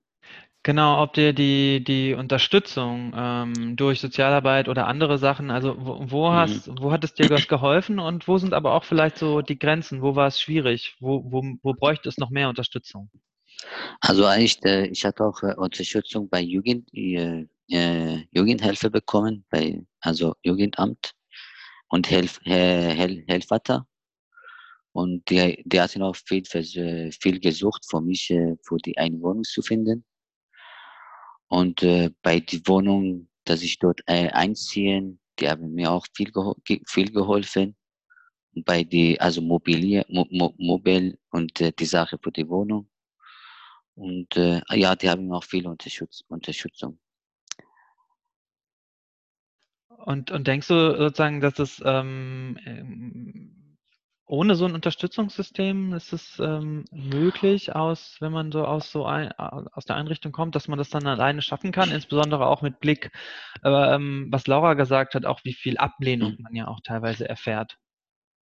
Genau, 0.65 1.03
ob 1.03 1.15
dir 1.15 1.33
die, 1.33 1.83
die 1.83 2.15
Unterstützung 2.15 3.13
ähm, 3.17 3.75
durch 3.75 4.01
Sozialarbeit 4.01 4.69
oder 4.69 4.87
andere 4.87 5.19
Sachen, 5.19 5.51
also 5.51 5.75
wo, 5.77 6.05
wo 6.09 6.31
mhm. 6.31 6.35
hast, 6.35 6.71
wo 6.81 6.93
hat 6.93 7.03
es 7.03 7.15
dir 7.15 7.29
was 7.31 7.49
geholfen 7.49 7.99
und 7.99 8.29
wo 8.29 8.39
sind 8.39 8.55
aber 8.55 8.75
auch 8.75 8.85
vielleicht 8.85 9.19
so 9.19 9.43
die 9.43 9.59
Grenzen, 9.59 10.03
wo 10.03 10.15
war 10.15 10.29
es 10.29 10.41
schwierig, 10.41 10.97
wo, 11.01 11.25
wo, 11.25 11.43
wo 11.63 11.75
bräuchte 11.75 12.09
es 12.09 12.17
noch 12.19 12.31
mehr 12.31 12.49
Unterstützung? 12.49 13.11
Also 14.01 14.25
eigentlich, 14.25 14.65
äh, 14.65 14.87
ich 14.87 15.05
hatte 15.05 15.25
auch 15.25 15.43
Unterstützung 15.57 16.29
bei 16.29 16.41
Jugend, 16.41 16.89
Jugendhilfe 16.93 18.91
bekommen, 18.91 19.45
bei, 19.51 19.83
also 20.01 20.35
Jugendamt 20.45 21.15
und 21.93 22.11
Helf, 22.11 22.41
Hel, 22.45 23.23
Helfvater. 23.29 23.87
Und 24.93 25.29
die, 25.29 25.63
die 25.67 25.81
hatten 25.81 26.03
auch 26.03 26.17
viel, 26.17 26.43
viel 26.45 27.41
gesucht 27.41 27.85
für 27.89 28.01
mich, 28.01 28.31
äh, 28.31 28.57
für 28.63 28.79
die 28.79 28.97
eine 28.97 29.21
Wohnung 29.21 29.45
zu 29.45 29.61
finden. 29.61 30.05
Und 31.49 31.83
äh, 31.83 32.11
bei 32.23 32.41
der 32.41 32.61
Wohnung, 32.67 33.29
dass 33.45 33.63
ich 33.63 33.79
dort 33.79 34.01
äh, 34.07 34.31
einziehen, 34.31 35.21
die 35.39 35.49
haben 35.51 35.75
mir 35.75 35.91
auch 35.91 36.07
viel, 36.15 36.33
viel 36.87 37.13
geholfen. 37.13 37.77
Bei 38.65 38.85
die, 38.85 39.21
also 39.21 39.43
Mobilie, 39.43 40.05
Mo 40.09 40.27
Mo 40.31 40.55
Mobil 40.57 41.19
und 41.31 41.61
äh, 41.61 41.73
die 41.73 41.87
Sache 41.87 42.19
für 42.23 42.33
die 42.33 42.49
Wohnung. 42.49 42.89
Und 43.95 44.35
ja, 44.35 44.97
die 44.97 45.11
haben 45.11 45.31
auch 45.33 45.45
viel 45.45 45.67
Unterstütz 45.67 46.25
Unterstützung. 46.29 46.99
Und, 50.05 50.31
und 50.31 50.47
denkst 50.47 50.69
du 50.69 50.97
sozusagen, 50.97 51.41
dass 51.41 51.59
es 51.59 51.83
ähm, 51.85 52.59
ähm 52.65 53.59
ohne 54.33 54.55
so 54.55 54.65
ein 54.65 54.73
Unterstützungssystem 54.73 55.93
ist 55.93 56.15
es 56.15 56.39
ähm, 56.39 56.87
möglich, 56.91 57.77
aus, 57.77 58.17
wenn 58.21 58.33
man 58.33 58.51
so 58.51 58.65
aus 58.65 58.91
so 58.91 59.05
ein, 59.05 59.31
aus 59.33 59.85
der 59.85 59.97
Einrichtung 59.97 60.33
kommt, 60.33 60.55
dass 60.55 60.69
man 60.69 60.79
das 60.79 60.89
dann 60.89 61.07
alleine 61.07 61.43
schaffen 61.43 61.71
kann, 61.71 61.91
insbesondere 61.91 62.47
auch 62.47 62.63
mit 62.63 62.81
Blick, 62.81 63.11
äh, 63.63 63.69
ähm, 63.69 64.29
was 64.31 64.47
Laura 64.47 64.73
gesagt 64.73 65.15
hat, 65.15 65.27
auch 65.27 65.41
wie 65.45 65.53
viel 65.53 65.77
Ablehnung 65.77 66.33
hm. 66.33 66.43
man 66.45 66.55
ja 66.55 66.67
auch 66.67 66.81
teilweise 66.83 67.29
erfährt. 67.29 67.77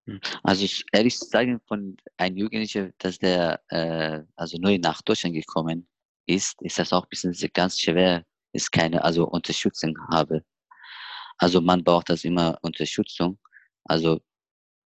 Hm. 0.06 0.20
Also 0.44 0.64
ich 0.64 0.84
ehrlich 0.92 1.18
zu 1.18 1.24
sagen, 1.24 1.60
von 1.66 1.96
einem 2.18 2.36
Jugendlichen, 2.36 2.92
dass 2.98 3.18
der 3.18 3.60
äh, 3.70 4.22
also 4.36 4.58
neu 4.58 4.78
nach 4.78 5.02
Deutschland 5.02 5.34
gekommen 5.34 5.88
ist, 6.24 6.62
ist 6.62 6.78
das 6.78 6.92
auch 6.92 7.02
ein 7.02 7.08
bisschen 7.08 7.34
ganz 7.52 7.80
schwer, 7.80 8.24
ist 8.52 8.70
keine 8.70 9.02
also 9.02 9.26
Unterstützung 9.26 9.96
habe. 10.12 10.44
Also 11.40 11.60
man 11.60 11.82
braucht 11.82 12.10
das 12.10 12.24
immer 12.24 12.58
Unterstützung. 12.62 13.38
Also 13.84 14.20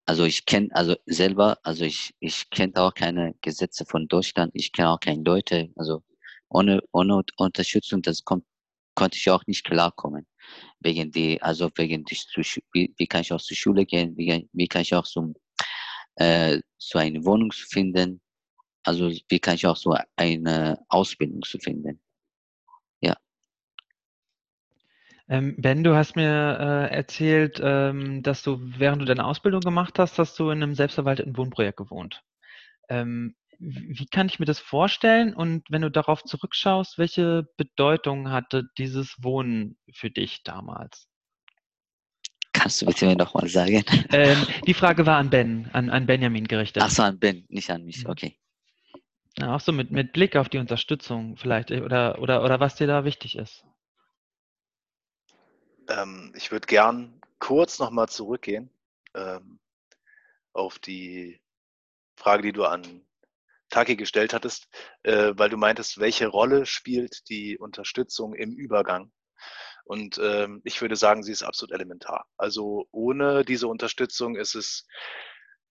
also 0.05 0.25
ich 0.25 0.45
kenne 0.45 0.69
also 0.73 0.95
selber, 1.05 1.57
also 1.63 1.85
ich, 1.85 2.13
ich 2.19 2.49
kenne 2.49 2.73
auch 2.75 2.93
keine 2.93 3.35
Gesetze 3.41 3.85
von 3.85 4.07
Deutschland, 4.07 4.51
ich 4.55 4.71
kenne 4.73 4.89
auch 4.89 4.99
keine 4.99 5.23
Leute, 5.23 5.69
also 5.77 6.03
ohne, 6.49 6.81
ohne 6.91 7.23
Unterstützung, 7.37 8.01
das 8.01 8.23
kommt, 8.25 8.45
konnte 8.95 9.17
ich 9.17 9.29
auch 9.29 9.45
nicht 9.47 9.63
klarkommen. 9.63 10.27
Wegen 10.81 11.11
die, 11.11 11.41
also 11.41 11.69
wegen 11.75 12.03
die, 12.03 12.17
wie, 12.73 12.93
wie 12.97 13.07
kann 13.07 13.21
ich 13.21 13.31
auch 13.31 13.41
zur 13.41 13.55
Schule 13.55 13.85
gehen, 13.85 14.17
wie, 14.17 14.49
wie 14.53 14.67
kann 14.67 14.81
ich 14.81 14.93
auch 14.95 15.05
zum, 15.05 15.33
äh, 16.15 16.59
so 16.77 16.99
eine 16.99 17.23
Wohnung 17.23 17.51
finden, 17.53 18.21
also 18.83 19.09
wie 19.29 19.39
kann 19.39 19.55
ich 19.55 19.67
auch 19.67 19.77
so 19.77 19.95
eine 20.17 20.77
Ausbildung 20.89 21.43
finden. 21.45 22.01
Ähm, 25.31 25.55
ben, 25.57 25.81
du 25.85 25.95
hast 25.95 26.17
mir 26.17 26.57
äh, 26.59 26.93
erzählt, 26.93 27.61
ähm, 27.63 28.21
dass 28.21 28.43
du, 28.43 28.59
während 28.77 29.01
du 29.01 29.05
deine 29.05 29.23
Ausbildung 29.23 29.61
gemacht 29.61 29.97
hast, 29.97 30.19
hast 30.19 30.37
du 30.37 30.49
in 30.49 30.61
einem 30.61 30.75
selbstverwalteten 30.75 31.37
Wohnprojekt 31.37 31.77
gewohnt. 31.77 32.21
Ähm, 32.89 33.35
wie 33.57 34.07
kann 34.07 34.27
ich 34.27 34.39
mir 34.39 34.45
das 34.45 34.59
vorstellen? 34.59 35.33
Und 35.33 35.63
wenn 35.69 35.83
du 35.83 35.89
darauf 35.89 36.21
zurückschaust, 36.25 36.97
welche 36.97 37.47
Bedeutung 37.55 38.29
hatte 38.29 38.65
dieses 38.77 39.23
Wohnen 39.23 39.77
für 39.93 40.09
dich 40.09 40.43
damals? 40.43 41.07
Kannst 42.51 42.81
du 42.81 42.87
bitte 42.87 43.05
mir 43.05 43.15
nochmal 43.15 43.47
sagen? 43.47 43.85
Ähm, 44.11 44.45
die 44.67 44.73
Frage 44.73 45.05
war 45.05 45.17
an 45.17 45.29
Ben, 45.29 45.69
an, 45.71 45.89
an 45.89 46.07
Benjamin 46.07 46.45
gerichtet. 46.45 46.83
Ach 46.83 46.89
so, 46.89 47.03
an 47.03 47.19
Ben, 47.19 47.45
nicht 47.47 47.71
an 47.71 47.85
mich, 47.85 48.03
mhm. 48.03 48.09
okay. 48.09 48.37
Ja, 49.37 49.55
auch 49.55 49.61
so 49.61 49.71
mit, 49.71 49.91
mit 49.91 50.11
Blick 50.11 50.35
auf 50.35 50.49
die 50.49 50.57
Unterstützung 50.57 51.37
vielleicht 51.37 51.71
oder, 51.71 52.19
oder, 52.19 52.43
oder 52.43 52.59
was 52.59 52.75
dir 52.75 52.87
da 52.87 53.05
wichtig 53.05 53.37
ist. 53.37 53.63
Ähm, 55.87 56.33
ich 56.35 56.51
würde 56.51 56.67
gern 56.67 57.21
kurz 57.39 57.79
nochmal 57.79 58.09
zurückgehen 58.09 58.69
ähm, 59.15 59.59
auf 60.53 60.79
die 60.79 61.41
Frage, 62.15 62.43
die 62.43 62.51
du 62.51 62.65
an 62.65 63.05
Taki 63.69 63.95
gestellt 63.95 64.33
hattest, 64.33 64.67
äh, 65.03 65.33
weil 65.35 65.49
du 65.49 65.57
meintest, 65.57 65.99
welche 65.99 66.27
Rolle 66.27 66.65
spielt 66.65 67.29
die 67.29 67.57
Unterstützung 67.57 68.33
im 68.35 68.55
Übergang? 68.55 69.11
Und 69.85 70.19
ähm, 70.23 70.61
ich 70.63 70.81
würde 70.81 70.95
sagen, 70.95 71.23
sie 71.23 71.31
ist 71.31 71.43
absolut 71.43 71.73
elementar. 71.73 72.25
Also 72.37 72.87
ohne 72.91 73.43
diese 73.43 73.67
Unterstützung 73.67 74.35
ist 74.35 74.55
es 74.55 74.85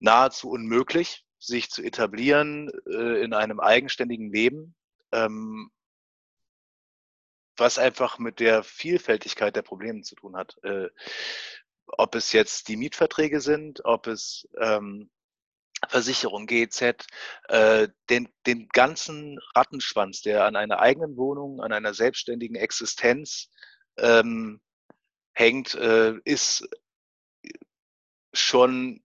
nahezu 0.01 0.51
unmöglich, 0.51 1.25
sich 1.39 1.71
zu 1.71 1.83
etablieren 1.83 2.71
äh, 2.87 3.23
in 3.23 3.33
einem 3.33 3.61
eigenständigen 3.61 4.33
Leben, 4.33 4.75
ähm, 5.13 5.71
was 7.61 7.79
einfach 7.79 8.19
mit 8.19 8.41
der 8.41 8.63
Vielfältigkeit 8.63 9.55
der 9.55 9.63
Probleme 9.63 10.03
zu 10.03 10.15
tun 10.15 10.37
hat. 10.37 10.57
Äh, 10.65 10.89
ob 11.87 12.15
es 12.15 12.33
jetzt 12.33 12.69
die 12.69 12.77
Mietverträge 12.77 13.41
sind, 13.41 13.85
ob 13.85 14.07
es 14.07 14.49
ähm, 14.59 15.11
Versicherung, 15.89 16.47
GZ, 16.47 17.07
äh, 17.49 17.89
den, 18.11 18.29
den 18.47 18.69
ganzen 18.69 19.39
Rattenschwanz, 19.55 20.21
der 20.21 20.45
an 20.45 20.57
einer 20.57 20.81
eigenen 20.81 21.17
Wohnung, 21.17 21.61
an 21.61 21.73
einer 21.73 21.95
selbstständigen 21.95 22.57
Existenz 22.57 23.49
ähm, 23.97 24.61
hängt, 25.33 25.75
äh, 25.75 26.15
ist 26.25 26.69
schon 28.33 29.03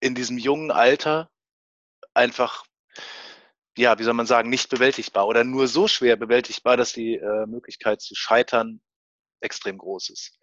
in 0.00 0.14
diesem 0.14 0.38
jungen 0.38 0.70
Alter 0.70 1.30
einfach, 2.14 2.64
ja, 3.78 3.98
wie 3.98 4.02
soll 4.02 4.14
man 4.14 4.26
sagen, 4.26 4.50
nicht 4.50 4.68
bewältigbar 4.70 5.26
oder 5.26 5.44
nur 5.44 5.68
so 5.68 5.86
schwer 5.86 6.16
bewältigbar, 6.16 6.76
dass 6.76 6.92
die 6.92 7.14
äh, 7.14 7.46
Möglichkeit 7.46 8.00
zu 8.00 8.14
scheitern 8.14 8.80
extrem 9.40 9.78
groß 9.78 10.10
ist. 10.10 10.38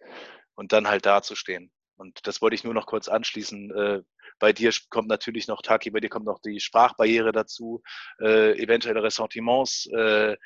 Und 0.54 0.72
dann 0.72 0.88
halt 0.88 1.04
dazustehen. 1.04 1.70
Und 1.96 2.26
das 2.26 2.40
wollte 2.40 2.54
ich 2.54 2.64
nur 2.64 2.72
noch 2.72 2.86
kurz 2.86 3.08
anschließen. 3.08 3.70
Äh, 3.70 4.02
bei 4.38 4.54
dir 4.54 4.72
kommt 4.88 5.08
natürlich 5.08 5.48
noch, 5.48 5.60
Taki, 5.60 5.90
bei 5.90 6.00
dir 6.00 6.08
kommt 6.08 6.24
noch 6.24 6.40
die 6.40 6.60
Sprachbarriere 6.60 7.32
dazu, 7.32 7.82
äh, 8.20 8.58
eventuelle 8.58 9.02
Ressentiments. 9.02 9.86
Äh, 9.92 10.36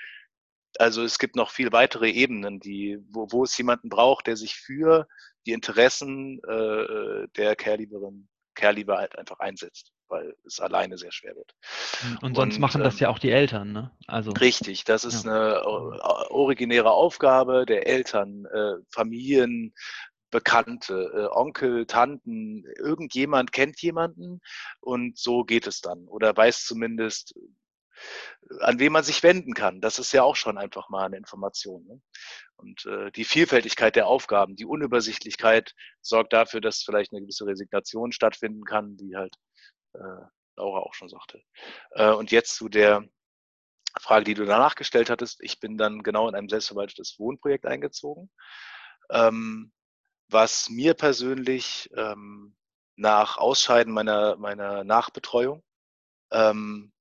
also 0.78 1.04
es 1.04 1.18
gibt 1.18 1.36
noch 1.36 1.50
viel 1.50 1.72
weitere 1.72 2.10
Ebenen, 2.10 2.58
die, 2.58 2.98
wo, 3.10 3.28
wo 3.30 3.44
es 3.44 3.56
jemanden 3.56 3.88
braucht, 3.88 4.26
der 4.26 4.36
sich 4.36 4.56
für 4.56 5.06
die 5.46 5.52
Interessen 5.52 6.40
äh, 6.44 7.28
der 7.36 7.54
Care-Lieberin, 7.56 8.28
Care-Lieber 8.54 8.98
halt 8.98 9.16
einfach 9.16 9.38
einsetzt, 9.38 9.92
weil 10.10 10.36
es 10.44 10.60
alleine 10.60 10.98
sehr 10.98 11.12
schwer 11.12 11.34
wird. 11.36 11.54
Und 12.20 12.36
sonst 12.36 12.56
Und, 12.56 12.60
machen 12.60 12.82
das 12.82 12.94
ähm, 12.94 13.00
ja 13.00 13.08
auch 13.08 13.18
die 13.18 13.30
Eltern, 13.30 13.72
ne? 13.72 13.90
Also, 14.06 14.32
richtig, 14.32 14.84
das 14.84 15.04
ist 15.04 15.24
ja. 15.24 15.30
eine 15.30 15.64
originäre 16.30 16.90
Aufgabe 16.90 17.64
der 17.66 17.86
Eltern, 17.86 18.44
äh, 18.46 18.74
Familien, 18.90 19.72
Bekannte, 20.30 21.10
äh, 21.14 21.36
Onkel, 21.36 21.86
Tanten, 21.86 22.64
irgendjemand 22.78 23.52
kennt 23.52 23.82
jemanden 23.82 24.40
und 24.80 25.18
so 25.18 25.44
geht 25.44 25.66
es 25.66 25.80
dann 25.80 26.06
oder 26.06 26.36
weiß 26.36 26.64
zumindest, 26.64 27.34
äh, 27.36 27.40
an 28.60 28.78
wen 28.78 28.92
man 28.92 29.04
sich 29.04 29.22
wenden 29.22 29.54
kann. 29.54 29.80
Das 29.80 29.98
ist 29.98 30.12
ja 30.12 30.22
auch 30.22 30.36
schon 30.36 30.56
einfach 30.56 30.88
mal 30.88 31.04
eine 31.04 31.16
Information. 31.16 31.84
Ne? 31.86 32.00
Und 32.56 32.86
äh, 32.86 33.10
die 33.12 33.24
Vielfältigkeit 33.24 33.96
der 33.96 34.06
Aufgaben, 34.06 34.56
die 34.56 34.66
Unübersichtlichkeit 34.66 35.74
sorgt 36.00 36.32
dafür, 36.32 36.60
dass 36.60 36.82
vielleicht 36.82 37.12
eine 37.12 37.22
gewisse 37.22 37.46
Resignation 37.46 38.12
stattfinden 38.12 38.64
kann, 38.64 38.98
wie 38.98 39.16
halt 39.16 39.34
äh, 39.34 39.79
Laura 40.56 40.80
auch 40.80 40.94
schon 40.94 41.08
sagte. 41.08 41.42
Äh, 41.92 42.10
und 42.10 42.30
jetzt 42.30 42.56
zu 42.56 42.68
der 42.68 43.04
Frage, 43.98 44.24
die 44.24 44.34
du 44.34 44.44
danach 44.44 44.74
gestellt 44.76 45.10
hattest. 45.10 45.42
Ich 45.42 45.58
bin 45.58 45.76
dann 45.76 46.02
genau 46.02 46.28
in 46.28 46.34
einem 46.34 46.48
selbstverwaltetes 46.48 47.18
Wohnprojekt 47.18 47.66
eingezogen. 47.66 48.30
Ähm, 49.10 49.72
was 50.28 50.68
mir 50.70 50.94
persönlich 50.94 51.90
ähm, 51.96 52.56
nach 52.96 53.38
Ausscheiden 53.38 53.92
meiner, 53.92 54.36
meiner 54.36 54.84
Nachbetreuung 54.84 55.64
ähm, 56.30 56.92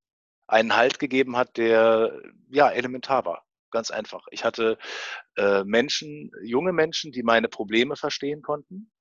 einen 0.47 0.75
Halt 0.75 0.97
gegeben 0.97 1.37
hat, 1.37 1.57
der 1.57 2.19
ja 2.49 2.69
elementar 2.71 3.25
war. 3.25 3.45
Ganz 3.71 3.91
einfach. 3.91 4.25
Ich 4.31 4.43
hatte 4.43 4.79
äh, 5.35 5.63
Menschen, 5.63 6.31
junge 6.41 6.73
Menschen, 6.73 7.11
die 7.11 7.21
meine 7.21 7.49
Probleme 7.49 7.95
verstehen 7.95 8.41
konnten, 8.41 8.91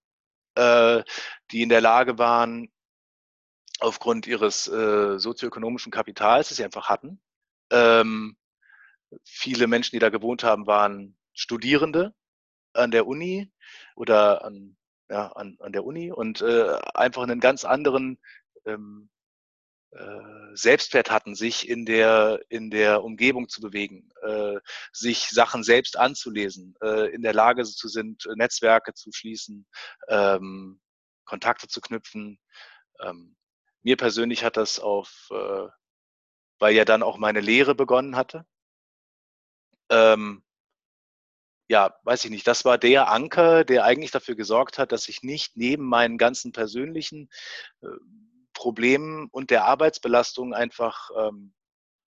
äh, 0.57 1.03
die 1.51 1.63
in 1.63 1.71
der 1.71 1.81
Lage 1.81 2.19
waren, 2.19 2.71
aufgrund 3.81 4.27
ihres 4.27 4.69
äh, 4.69 5.19
sozioökonomischen 5.19 5.93
Kapitals, 5.93 6.49
das 6.49 6.59
sie 6.59 6.65
einfach 6.65 6.89
hatten. 6.89 7.21
Ähm, 7.71 8.37
viele 9.25 9.67
Menschen, 9.67 9.97
die 9.97 10.01
da 10.01 10.09
gewohnt 10.09 10.45
haben, 10.45 10.67
waren 10.67 11.17
Studierende 11.33 12.15
an 12.75 12.91
der 12.91 13.07
Uni, 13.07 13.53
oder 13.99 14.45
an, 14.45 14.77
ja, 15.11 15.29
an, 15.33 15.57
an 15.61 15.73
der 15.73 15.85
Uni 15.85 16.13
und 16.13 16.41
äh, 16.41 16.79
einfach 16.95 17.23
einen 17.23 17.41
ganz 17.41 17.65
anderen 17.65 18.19
ähm, 18.65 19.11
äh, 19.91 20.55
Selbstwert 20.55 21.11
hatten, 21.11 21.35
sich 21.35 21.69
in 21.69 21.85
der, 21.85 22.41
in 22.49 22.71
der 22.71 23.03
Umgebung 23.03 23.49
zu 23.49 23.61
bewegen, 23.61 24.11
äh, 24.23 24.57
sich 24.93 25.29
Sachen 25.29 25.63
selbst 25.63 25.99
anzulesen, 25.99 26.75
äh, 26.83 27.13
in 27.13 27.23
der 27.23 27.35
Lage 27.35 27.65
zu 27.65 27.89
sind, 27.89 28.29
Netzwerke 28.37 28.95
zu 28.95 29.11
schließen, 29.13 29.67
ähm, 30.09 30.81
Kontakte 31.25 31.69
zu 31.69 31.81
knüpfen. 31.81 32.39
Ähm, 33.01 33.37
mir 33.83 33.97
persönlich 33.97 34.45
hat 34.45 34.57
das 34.57 34.81
auf, 34.81 35.29
äh, 35.31 35.69
weil 36.59 36.75
ja 36.75 36.85
dann 36.85 37.03
auch 37.03 37.19
meine 37.19 37.41
Lehre 37.41 37.75
begonnen 37.75 38.17
hatte, 38.17 38.45
ähm, 39.91 40.43
ja, 41.71 41.95
weiß 42.05 42.25
ich 42.25 42.31
nicht, 42.31 42.47
das 42.47 42.65
war 42.65 42.79
der 42.79 43.11
Anker, 43.11 43.65
der 43.65 43.85
eigentlich 43.85 44.11
dafür 44.11 44.35
gesorgt 44.37 44.79
hat, 44.79 44.91
dass 44.91 45.09
ich 45.09 45.23
nicht 45.23 45.57
neben 45.57 45.85
meinen 45.85 46.17
ganzen 46.17 46.53
persönlichen 46.53 47.29
äh, 47.83 47.89
Problemen 48.55 49.29
und 49.31 49.51
der 49.51 49.67
Arbeitsbelastung 49.67 50.55
einfach 50.55 51.11
ähm, 51.17 51.55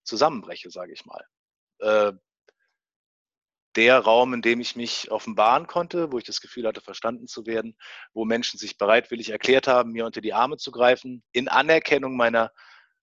zusammenbreche, 0.04 0.72
sage 0.72 0.94
ich 0.94 1.06
mal. 1.06 1.26
Äh, 1.80 2.14
der 3.76 4.00
Raum, 4.00 4.34
in 4.34 4.42
dem 4.42 4.60
ich 4.60 4.76
mich 4.76 5.12
offenbaren 5.12 5.68
konnte, 5.68 6.12
wo 6.12 6.18
ich 6.18 6.26
das 6.26 6.42
Gefühl 6.42 6.68
hatte, 6.68 6.82
verstanden 6.82 7.28
zu 7.28 7.46
werden, 7.46 7.78
wo 8.14 8.26
Menschen 8.26 8.60
sich 8.60 8.78
bereitwillig 8.78 9.30
erklärt 9.30 9.68
haben, 9.68 9.92
mir 9.92 10.06
unter 10.06 10.22
die 10.22 10.34
Arme 10.34 10.58
zu 10.58 10.72
greifen, 10.72 11.24
in 11.32 11.48
Anerkennung 11.48 12.18
meiner 12.18 12.52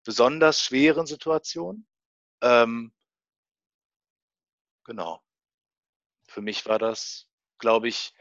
besonders 0.03 0.61
schweren 0.61 1.05
Situation. 1.05 1.87
Ähm, 2.41 2.93
genau 4.85 5.21
für 6.27 6.41
mich 6.41 6.65
war 6.65 6.79
das, 6.79 7.27
glaube 7.57 7.87
ich, 7.87 8.13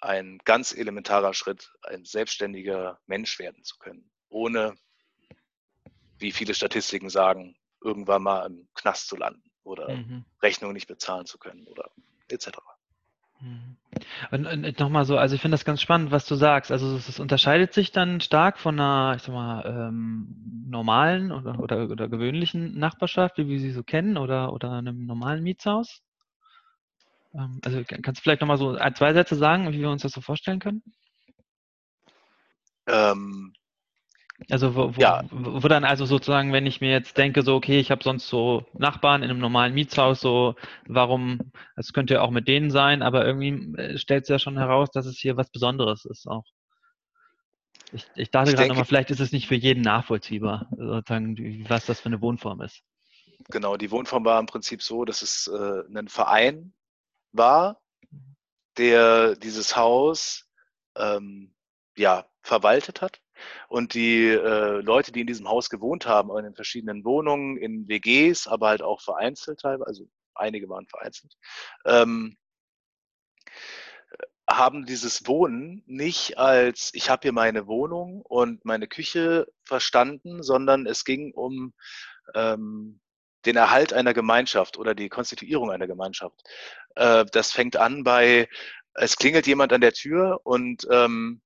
ein 0.00 0.38
ganz 0.44 0.74
elementarer 0.74 1.32
Schritt, 1.32 1.72
ein 1.82 2.04
selbstständiger 2.04 3.00
Mensch 3.06 3.38
werden 3.38 3.64
zu 3.64 3.78
können, 3.78 4.10
ohne, 4.28 4.74
wie 6.18 6.32
viele 6.32 6.54
Statistiken 6.54 7.08
sagen, 7.08 7.56
irgendwann 7.80 8.22
mal 8.22 8.46
im 8.46 8.68
Knast 8.74 9.08
zu 9.08 9.16
landen 9.16 9.45
oder 9.66 9.90
mhm. 9.90 10.24
Rechnungen 10.42 10.74
nicht 10.74 10.86
bezahlen 10.86 11.26
zu 11.26 11.38
können 11.38 11.66
oder 11.66 11.90
etc. 12.28 12.58
Mhm. 13.40 13.76
Und, 14.30 14.46
und 14.46 14.78
nochmal 14.78 15.04
so, 15.04 15.16
also 15.16 15.34
ich 15.34 15.40
finde 15.40 15.54
das 15.54 15.64
ganz 15.64 15.80
spannend, 15.80 16.10
was 16.10 16.26
du 16.26 16.34
sagst. 16.34 16.70
Also 16.70 16.96
es 16.96 17.18
unterscheidet 17.18 17.72
sich 17.72 17.92
dann 17.92 18.20
stark 18.20 18.58
von 18.58 18.78
einer, 18.78 19.14
ich 19.16 19.22
sag 19.22 19.34
mal, 19.34 19.64
ähm, 19.66 20.66
normalen 20.68 21.32
oder, 21.32 21.58
oder, 21.58 21.88
oder 21.88 22.08
gewöhnlichen 22.08 22.78
Nachbarschaft, 22.78 23.38
wie 23.38 23.48
wir 23.48 23.60
sie 23.60 23.72
so 23.72 23.82
kennen, 23.82 24.16
oder, 24.16 24.52
oder 24.52 24.72
einem 24.72 25.06
normalen 25.06 25.42
Mietshaus? 25.42 26.02
Ähm, 27.34 27.60
also 27.64 27.82
kannst 27.84 28.20
du 28.20 28.22
vielleicht 28.22 28.40
nochmal 28.40 28.58
so 28.58 28.76
ein, 28.76 28.94
zwei 28.94 29.12
Sätze 29.12 29.36
sagen, 29.36 29.72
wie 29.72 29.80
wir 29.80 29.90
uns 29.90 30.02
das 30.02 30.12
so 30.12 30.20
vorstellen 30.20 30.58
können? 30.60 30.82
Ähm, 32.86 33.52
also 34.50 34.74
wo, 34.74 34.96
wo, 34.96 35.00
ja. 35.00 35.24
wo, 35.30 35.66
dann 35.66 35.84
also 35.84 36.04
sozusagen, 36.04 36.52
wenn 36.52 36.66
ich 36.66 36.80
mir 36.80 36.90
jetzt 36.90 37.16
denke, 37.16 37.42
so 37.42 37.54
okay, 37.54 37.80
ich 37.80 37.90
habe 37.90 38.04
sonst 38.04 38.28
so 38.28 38.66
Nachbarn 38.74 39.22
in 39.22 39.30
einem 39.30 39.40
normalen 39.40 39.74
Mietshaus, 39.74 40.20
so 40.20 40.54
warum, 40.86 41.52
es 41.76 41.92
könnte 41.92 42.14
ja 42.14 42.20
auch 42.22 42.30
mit 42.30 42.46
denen 42.46 42.70
sein, 42.70 43.02
aber 43.02 43.24
irgendwie 43.24 43.76
äh, 43.78 43.98
stellt 43.98 44.24
es 44.24 44.28
ja 44.28 44.38
schon 44.38 44.58
heraus, 44.58 44.90
dass 44.90 45.06
es 45.06 45.18
hier 45.18 45.36
was 45.36 45.50
Besonderes 45.50 46.04
ist 46.04 46.26
auch. 46.26 46.44
Ich, 47.92 48.06
ich 48.14 48.30
dachte 48.30 48.52
gerade 48.52 48.68
nochmal, 48.68 48.84
vielleicht 48.84 49.10
ist 49.10 49.20
es 49.20 49.32
nicht 49.32 49.46
für 49.46 49.54
jeden 49.54 49.82
nachvollziehbar, 49.82 50.68
sozusagen, 50.76 51.64
was 51.68 51.86
das 51.86 52.00
für 52.00 52.06
eine 52.06 52.20
Wohnform 52.20 52.60
ist. 52.62 52.82
Genau, 53.48 53.76
die 53.76 53.90
Wohnform 53.90 54.24
war 54.24 54.40
im 54.40 54.46
Prinzip 54.46 54.82
so, 54.82 55.04
dass 55.04 55.22
es 55.22 55.46
äh, 55.46 55.82
ein 55.96 56.08
Verein 56.08 56.74
war, 57.32 57.80
der 58.76 59.36
dieses 59.36 59.76
Haus 59.76 60.48
ähm, 60.96 61.54
ja, 61.96 62.26
verwaltet 62.42 63.02
hat. 63.02 63.20
Und 63.68 63.94
die 63.94 64.28
äh, 64.28 64.80
Leute, 64.80 65.12
die 65.12 65.20
in 65.22 65.26
diesem 65.26 65.48
Haus 65.48 65.70
gewohnt 65.70 66.06
haben, 66.06 66.36
in 66.36 66.44
den 66.44 66.54
verschiedenen 66.54 67.04
Wohnungen, 67.04 67.56
in 67.56 67.88
WGs, 67.88 68.46
aber 68.46 68.68
halt 68.68 68.82
auch 68.82 69.00
vereinzelt 69.00 69.60
teilweise, 69.60 69.86
also 69.86 70.08
einige 70.34 70.68
waren 70.68 70.86
vereinzelt, 70.86 71.36
ähm, 71.84 72.36
haben 74.48 74.86
dieses 74.86 75.26
Wohnen 75.26 75.82
nicht 75.86 76.38
als 76.38 76.90
ich 76.94 77.10
habe 77.10 77.22
hier 77.22 77.32
meine 77.32 77.66
Wohnung 77.66 78.22
und 78.22 78.64
meine 78.64 78.86
Küche 78.86 79.48
verstanden, 79.64 80.42
sondern 80.42 80.86
es 80.86 81.04
ging 81.04 81.32
um 81.32 81.74
ähm, 82.34 83.00
den 83.44 83.56
Erhalt 83.56 83.92
einer 83.92 84.14
Gemeinschaft 84.14 84.78
oder 84.78 84.94
die 84.94 85.08
Konstituierung 85.08 85.70
einer 85.70 85.86
Gemeinschaft. 85.86 86.42
Äh, 86.96 87.24
das 87.32 87.52
fängt 87.52 87.76
an 87.76 88.04
bei, 88.04 88.48
es 88.94 89.16
klingelt 89.16 89.46
jemand 89.46 89.72
an 89.72 89.80
der 89.80 89.92
Tür 89.92 90.40
und 90.44 90.86
ähm, 90.90 91.40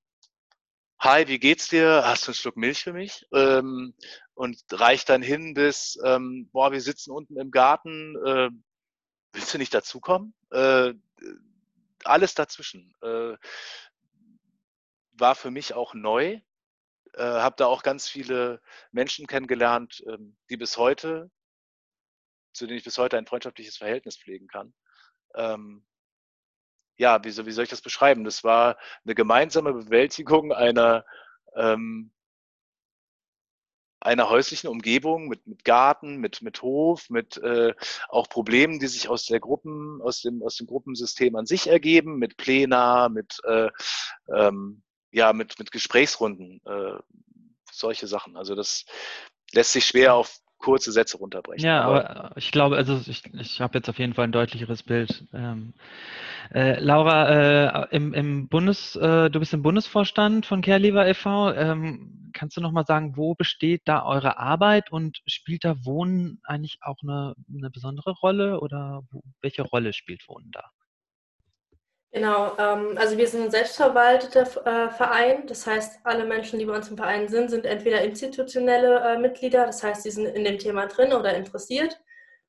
Hi, 1.03 1.27
wie 1.27 1.39
geht's 1.39 1.67
dir? 1.67 2.03
Hast 2.05 2.27
du 2.27 2.29
einen 2.29 2.35
Schluck 2.35 2.57
Milch 2.57 2.83
für 2.83 2.93
mich? 2.93 3.25
Ähm, 3.33 3.95
und 4.35 4.61
reicht 4.71 5.09
dann 5.09 5.23
hin 5.23 5.55
bis, 5.55 5.97
ähm, 6.05 6.47
boah, 6.51 6.71
wir 6.71 6.79
sitzen 6.79 7.09
unten 7.09 7.39
im 7.39 7.49
Garten, 7.49 8.15
äh, 8.23 8.49
willst 9.33 9.51
du 9.51 9.57
nicht 9.57 9.73
dazukommen? 9.73 10.35
Äh, 10.51 10.93
alles 12.03 12.35
dazwischen 12.35 12.93
äh, 13.01 13.35
war 15.13 15.33
für 15.33 15.49
mich 15.49 15.73
auch 15.73 15.95
neu 15.95 16.39
äh, 17.13 17.23
habe 17.23 17.55
da 17.57 17.65
auch 17.65 17.83
ganz 17.83 18.07
viele 18.07 18.61
Menschen 18.91 19.27
kennengelernt, 19.27 20.03
ähm, 20.07 20.37
die 20.49 20.57
bis 20.57 20.77
heute, 20.77 21.31
zu 22.53 22.67
denen 22.67 22.77
ich 22.77 22.83
bis 22.83 22.97
heute 22.97 23.17
ein 23.17 23.25
freundschaftliches 23.25 23.77
Verhältnis 23.77 24.17
pflegen 24.17 24.47
kann. 24.47 24.73
Ähm, 25.35 25.83
ja, 27.01 27.23
wie, 27.23 27.35
wie 27.45 27.51
soll 27.51 27.63
ich 27.63 27.69
das 27.69 27.81
beschreiben? 27.81 28.23
Das 28.23 28.43
war 28.43 28.77
eine 29.03 29.15
gemeinsame 29.15 29.73
Bewältigung 29.73 30.53
einer 30.53 31.03
ähm, 31.55 32.11
einer 33.99 34.29
häuslichen 34.29 34.67
Umgebung 34.67 35.27
mit, 35.27 35.45
mit 35.45 35.63
Garten, 35.63 36.17
mit, 36.17 36.41
mit 36.41 36.61
Hof, 36.63 37.09
mit 37.09 37.37
äh, 37.37 37.73
auch 38.09 38.29
Problemen, 38.29 38.79
die 38.79 38.87
sich 38.87 39.09
aus 39.09 39.25
der 39.25 39.39
Gruppen, 39.39 40.01
aus 40.01 40.21
dem, 40.21 40.41
aus 40.41 40.55
dem 40.55 40.65
Gruppensystem 40.65 41.35
an 41.35 41.45
sich 41.45 41.67
ergeben, 41.67 42.17
mit 42.17 42.35
Plena, 42.35 43.09
mit, 43.09 43.37
äh, 43.45 43.69
ähm, 44.35 44.81
ja, 45.11 45.33
mit, 45.33 45.59
mit 45.59 45.71
Gesprächsrunden, 45.71 46.61
äh, 46.65 46.97
solche 47.71 48.07
Sachen. 48.07 48.37
Also 48.37 48.55
das 48.55 48.85
lässt 49.53 49.73
sich 49.73 49.85
schwer 49.85 50.15
auf 50.15 50.35
kurze 50.61 50.91
Sätze 50.91 51.17
runterbrechen. 51.17 51.65
Ja, 51.65 51.81
aber, 51.81 52.09
aber 52.09 52.37
ich 52.37 52.51
glaube, 52.51 52.77
also 52.77 53.01
ich, 53.05 53.23
ich 53.33 53.61
habe 53.61 53.77
jetzt 53.77 53.89
auf 53.89 53.99
jeden 53.99 54.13
Fall 54.13 54.25
ein 54.25 54.31
deutlicheres 54.31 54.83
Bild. 54.83 55.25
Ähm, 55.33 55.73
äh, 56.53 56.79
Laura, 56.79 57.87
äh, 57.89 57.95
im, 57.95 58.13
im 58.13 58.47
Bundes, 58.47 58.95
äh, 58.95 59.29
du 59.29 59.39
bist 59.39 59.53
im 59.53 59.63
Bundesvorstand 59.63 60.45
von 60.45 60.61
CareLever 60.61 61.07
e.V. 61.07 61.53
Ähm, 61.53 62.31
kannst 62.33 62.57
du 62.57 62.61
noch 62.61 62.71
mal 62.71 62.85
sagen, 62.85 63.17
wo 63.17 63.35
besteht 63.35 63.81
da 63.85 64.05
eure 64.05 64.37
Arbeit 64.37 64.91
und 64.91 65.21
spielt 65.25 65.65
da 65.65 65.85
Wohnen 65.85 66.39
eigentlich 66.43 66.77
auch 66.81 66.97
eine, 67.03 67.35
eine 67.53 67.69
besondere 67.69 68.11
Rolle 68.11 68.59
oder 68.59 69.03
welche 69.41 69.63
Rolle 69.63 69.93
spielt 69.93 70.27
Wohnen 70.27 70.51
da? 70.51 70.63
Genau, 72.13 72.57
ähm, 72.57 72.97
also 72.97 73.17
wir 73.17 73.25
sind 73.25 73.43
ein 73.43 73.51
selbstverwalteter 73.51 74.41
äh, 74.65 74.89
Verein. 74.91 75.47
Das 75.47 75.65
heißt, 75.65 76.01
alle 76.03 76.25
Menschen, 76.25 76.59
die 76.59 76.65
bei 76.65 76.75
uns 76.75 76.89
im 76.89 76.97
Verein 76.97 77.29
sind, 77.29 77.49
sind 77.49 77.65
entweder 77.65 78.01
institutionelle 78.01 78.99
äh, 78.99 79.17
Mitglieder, 79.17 79.65
das 79.65 79.81
heißt, 79.81 80.03
sie 80.03 80.11
sind 80.11 80.25
in 80.25 80.43
dem 80.43 80.59
Thema 80.59 80.87
drin 80.87 81.13
oder 81.13 81.33
interessiert, 81.33 81.97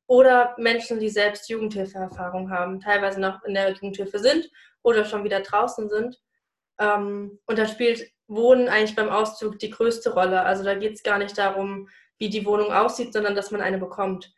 oder 0.09 0.55
Menschen, 0.59 0.99
die 0.99 1.09
selbst 1.09 1.49
Jugendhilfeerfahrung 1.49 2.51
haben, 2.51 2.81
teilweise 2.81 3.21
noch 3.21 3.45
in 3.45 3.55
der 3.55 3.71
Jugendhilfe 3.73 4.19
sind 4.19 4.51
oder 4.83 5.05
schon 5.05 5.23
wieder 5.23 5.41
draußen 5.41 5.89
sind. 5.89 6.21
Ähm, 6.81 7.39
und 7.47 7.57
da 7.57 7.67
spielt 7.67 8.11
Wohnen 8.27 8.69
eigentlich 8.69 8.97
beim 8.97 9.11
Auszug 9.11 9.61
die 9.61 9.71
größte 9.71 10.13
Rolle. 10.13 10.43
Also 10.43 10.65
da 10.65 10.75
geht 10.75 10.95
es 10.95 11.05
gar 11.05 11.19
nicht 11.19 11.39
darum, 11.39 11.89
wie 12.19 12.31
die 12.31 12.45
Wohnung 12.45 12.73
aussieht, 12.73 13.13
sondern 13.13 13.37
dass 13.37 13.53
man 13.53 13.61
eine 13.61 13.79
bekommt. 13.79 14.35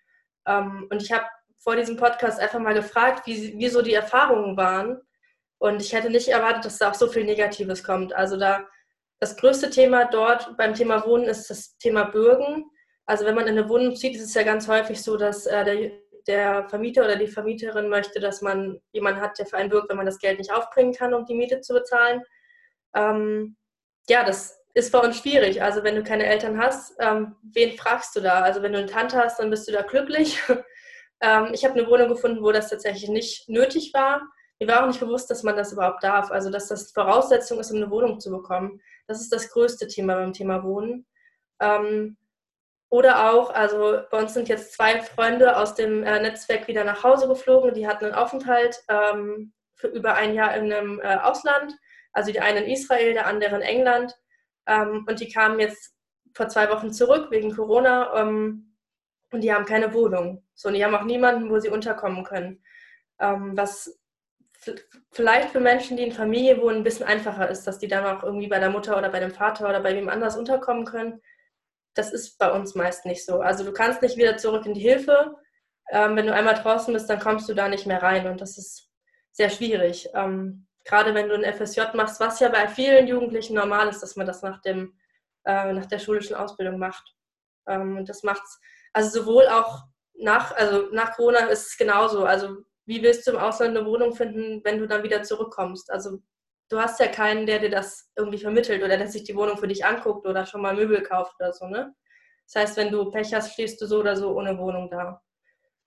Ähm, 0.46 0.86
und 0.90 1.02
ich 1.02 1.12
habe 1.12 1.24
vor 1.56 1.76
diesem 1.76 1.96
Podcast 1.96 2.38
einfach 2.40 2.60
mal 2.60 2.74
gefragt, 2.74 3.26
wie, 3.26 3.58
wie 3.58 3.68
so 3.68 3.80
die 3.80 3.94
Erfahrungen 3.94 4.58
waren 4.58 5.00
und 5.64 5.80
ich 5.80 5.94
hätte 5.94 6.10
nicht 6.10 6.28
erwartet, 6.28 6.66
dass 6.66 6.76
da 6.76 6.90
auch 6.90 6.94
so 6.94 7.06
viel 7.06 7.24
Negatives 7.24 7.82
kommt. 7.82 8.12
Also 8.14 8.36
da 8.36 8.68
das 9.18 9.34
größte 9.38 9.70
Thema 9.70 10.04
dort 10.04 10.58
beim 10.58 10.74
Thema 10.74 11.06
Wohnen 11.06 11.24
ist 11.24 11.48
das 11.48 11.78
Thema 11.78 12.04
Bürgen. 12.04 12.66
Also 13.06 13.24
wenn 13.24 13.34
man 13.34 13.46
in 13.46 13.56
eine 13.56 13.66
Wohnung 13.70 13.96
zieht, 13.96 14.14
ist 14.14 14.24
es 14.24 14.34
ja 14.34 14.42
ganz 14.42 14.68
häufig 14.68 15.02
so, 15.02 15.16
dass 15.16 15.46
äh, 15.46 15.64
der, 15.64 15.90
der, 16.26 16.68
Vermieter 16.68 17.06
oder 17.06 17.16
die 17.16 17.28
Vermieterin 17.28 17.88
möchte, 17.88 18.20
dass 18.20 18.42
man 18.42 18.78
jemanden 18.92 19.22
hat, 19.22 19.38
der 19.38 19.46
für 19.46 19.56
einen 19.56 19.70
bürgt, 19.70 19.88
wenn 19.88 19.96
man 19.96 20.04
das 20.04 20.18
Geld 20.18 20.36
nicht 20.36 20.52
aufbringen 20.52 20.92
kann, 20.92 21.14
um 21.14 21.24
die 21.24 21.34
Miete 21.34 21.62
zu 21.62 21.72
bezahlen. 21.72 22.20
Ähm, 22.94 23.56
ja, 24.06 24.22
das 24.22 24.60
ist 24.74 24.92
bei 24.92 24.98
uns 24.98 25.16
schwierig. 25.16 25.62
Also 25.62 25.82
wenn 25.82 25.94
du 25.94 26.02
keine 26.02 26.26
Eltern 26.26 26.60
hast, 26.60 26.94
ähm, 27.00 27.36
wen 27.54 27.74
fragst 27.78 28.14
du 28.16 28.20
da? 28.20 28.42
Also 28.42 28.60
wenn 28.60 28.72
du 28.72 28.80
eine 28.80 28.86
Tante 28.86 29.16
hast, 29.16 29.38
dann 29.38 29.48
bist 29.48 29.66
du 29.66 29.72
da 29.72 29.80
glücklich. 29.80 30.42
ähm, 31.22 31.52
ich 31.54 31.64
habe 31.64 31.78
eine 31.78 31.88
Wohnung 31.88 32.08
gefunden, 32.08 32.42
wo 32.42 32.52
das 32.52 32.68
tatsächlich 32.68 33.08
nicht 33.08 33.48
nötig 33.48 33.94
war 33.94 34.20
mir 34.60 34.68
war 34.68 34.82
auch 34.82 34.86
nicht 34.86 35.00
bewusst, 35.00 35.30
dass 35.30 35.42
man 35.42 35.56
das 35.56 35.72
überhaupt 35.72 36.02
darf. 36.02 36.30
Also, 36.30 36.50
dass 36.50 36.68
das 36.68 36.92
Voraussetzung 36.92 37.58
ist, 37.58 37.70
um 37.70 37.78
eine 37.78 37.90
Wohnung 37.90 38.20
zu 38.20 38.30
bekommen. 38.30 38.80
Das 39.06 39.20
ist 39.20 39.32
das 39.32 39.50
größte 39.50 39.88
Thema 39.88 40.14
beim 40.14 40.32
Thema 40.32 40.62
Wohnen. 40.62 41.06
Ähm, 41.60 42.16
oder 42.88 43.32
auch, 43.32 43.50
also 43.50 44.02
bei 44.10 44.20
uns 44.20 44.34
sind 44.34 44.48
jetzt 44.48 44.74
zwei 44.74 45.00
Freunde 45.00 45.56
aus 45.56 45.74
dem 45.74 46.04
äh, 46.04 46.20
Netzwerk 46.20 46.68
wieder 46.68 46.84
nach 46.84 47.02
Hause 47.02 47.26
geflogen. 47.26 47.74
Die 47.74 47.88
hatten 47.88 48.04
einen 48.04 48.14
Aufenthalt 48.14 48.82
ähm, 48.88 49.52
für 49.74 49.88
über 49.88 50.14
ein 50.14 50.34
Jahr 50.34 50.54
in 50.56 50.72
einem 50.72 51.00
äh, 51.00 51.16
Ausland. 51.16 51.74
Also 52.12 52.30
die 52.30 52.40
eine 52.40 52.60
in 52.60 52.70
Israel, 52.70 53.12
der 53.14 53.26
andere 53.26 53.56
in 53.56 53.62
England. 53.62 54.14
Ähm, 54.66 55.04
und 55.08 55.18
die 55.18 55.28
kamen 55.28 55.58
jetzt 55.58 55.96
vor 56.34 56.48
zwei 56.48 56.70
Wochen 56.70 56.92
zurück 56.92 57.30
wegen 57.30 57.54
Corona 57.54 58.14
ähm, 58.20 58.76
und 59.32 59.40
die 59.40 59.52
haben 59.52 59.64
keine 59.64 59.92
Wohnung. 59.92 60.44
So, 60.54 60.68
und 60.68 60.74
die 60.74 60.84
haben 60.84 60.94
auch 60.94 61.04
niemanden, 61.04 61.50
wo 61.50 61.58
sie 61.58 61.70
unterkommen 61.70 62.22
können. 62.22 62.62
Ähm, 63.18 63.56
was 63.56 63.98
vielleicht 65.10 65.50
für 65.50 65.60
Menschen, 65.60 65.96
die 65.96 66.04
in 66.04 66.12
Familie 66.12 66.60
wohnen, 66.60 66.78
ein 66.78 66.84
bisschen 66.84 67.06
einfacher 67.06 67.48
ist, 67.48 67.66
dass 67.66 67.78
die 67.78 67.88
dann 67.88 68.04
auch 68.04 68.22
irgendwie 68.22 68.48
bei 68.48 68.58
der 68.58 68.70
Mutter 68.70 68.96
oder 68.96 69.08
bei 69.08 69.20
dem 69.20 69.32
Vater 69.32 69.68
oder 69.68 69.80
bei 69.80 69.94
wem 69.94 70.08
anders 70.08 70.36
unterkommen 70.36 70.84
können. 70.84 71.20
Das 71.94 72.12
ist 72.12 72.38
bei 72.38 72.50
uns 72.50 72.74
meist 72.74 73.06
nicht 73.06 73.24
so. 73.24 73.40
Also 73.40 73.64
du 73.64 73.72
kannst 73.72 74.02
nicht 74.02 74.16
wieder 74.16 74.36
zurück 74.36 74.66
in 74.66 74.74
die 74.74 74.80
Hilfe. 74.80 75.36
Ähm, 75.90 76.16
wenn 76.16 76.26
du 76.26 76.34
einmal 76.34 76.54
draußen 76.54 76.92
bist, 76.92 77.08
dann 77.08 77.20
kommst 77.20 77.48
du 77.48 77.54
da 77.54 77.68
nicht 77.68 77.86
mehr 77.86 78.02
rein 78.02 78.26
und 78.26 78.40
das 78.40 78.58
ist 78.58 78.90
sehr 79.32 79.50
schwierig. 79.50 80.08
Ähm, 80.14 80.66
gerade 80.84 81.14
wenn 81.14 81.28
du 81.28 81.34
ein 81.34 81.52
FSJ 81.52 81.80
machst, 81.94 82.20
was 82.20 82.40
ja 82.40 82.48
bei 82.48 82.68
vielen 82.68 83.06
Jugendlichen 83.06 83.54
normal 83.54 83.88
ist, 83.88 84.00
dass 84.00 84.16
man 84.16 84.26
das 84.26 84.42
nach, 84.42 84.60
dem, 84.62 84.98
äh, 85.44 85.72
nach 85.72 85.86
der 85.86 85.98
schulischen 85.98 86.36
Ausbildung 86.36 86.78
macht. 86.78 87.14
Ähm, 87.66 87.98
und 87.98 88.08
das 88.08 88.22
macht 88.22 88.42
es, 88.44 88.60
also 88.92 89.20
sowohl 89.20 89.46
auch 89.48 89.84
nach, 90.14 90.54
also 90.54 90.88
nach 90.92 91.16
Corona 91.16 91.46
ist 91.46 91.66
es 91.66 91.76
genauso. 91.76 92.24
Also 92.24 92.58
wie 92.86 93.02
willst 93.02 93.26
du 93.26 93.32
im 93.32 93.38
Ausland 93.38 93.76
eine 93.76 93.86
Wohnung 93.86 94.14
finden, 94.14 94.62
wenn 94.64 94.78
du 94.78 94.86
dann 94.86 95.02
wieder 95.02 95.22
zurückkommst? 95.22 95.90
Also 95.90 96.18
du 96.68 96.78
hast 96.78 97.00
ja 97.00 97.06
keinen, 97.08 97.46
der 97.46 97.58
dir 97.58 97.70
das 97.70 98.10
irgendwie 98.16 98.38
vermittelt 98.38 98.82
oder 98.82 98.96
der 98.96 99.08
sich 99.08 99.24
die 99.24 99.36
Wohnung 99.36 99.58
für 99.58 99.68
dich 99.68 99.84
anguckt 99.84 100.26
oder 100.26 100.46
schon 100.46 100.62
mal 100.62 100.74
Möbel 100.74 101.02
kauft 101.02 101.34
oder 101.40 101.52
so, 101.52 101.66
ne? 101.66 101.94
Das 102.46 102.62
heißt, 102.62 102.76
wenn 102.76 102.92
du 102.92 103.10
Pech 103.10 103.32
hast, 103.34 103.54
stehst 103.54 103.80
du 103.80 103.86
so 103.86 104.00
oder 104.00 104.16
so 104.16 104.36
ohne 104.36 104.58
Wohnung 104.58 104.90
da. 104.90 105.22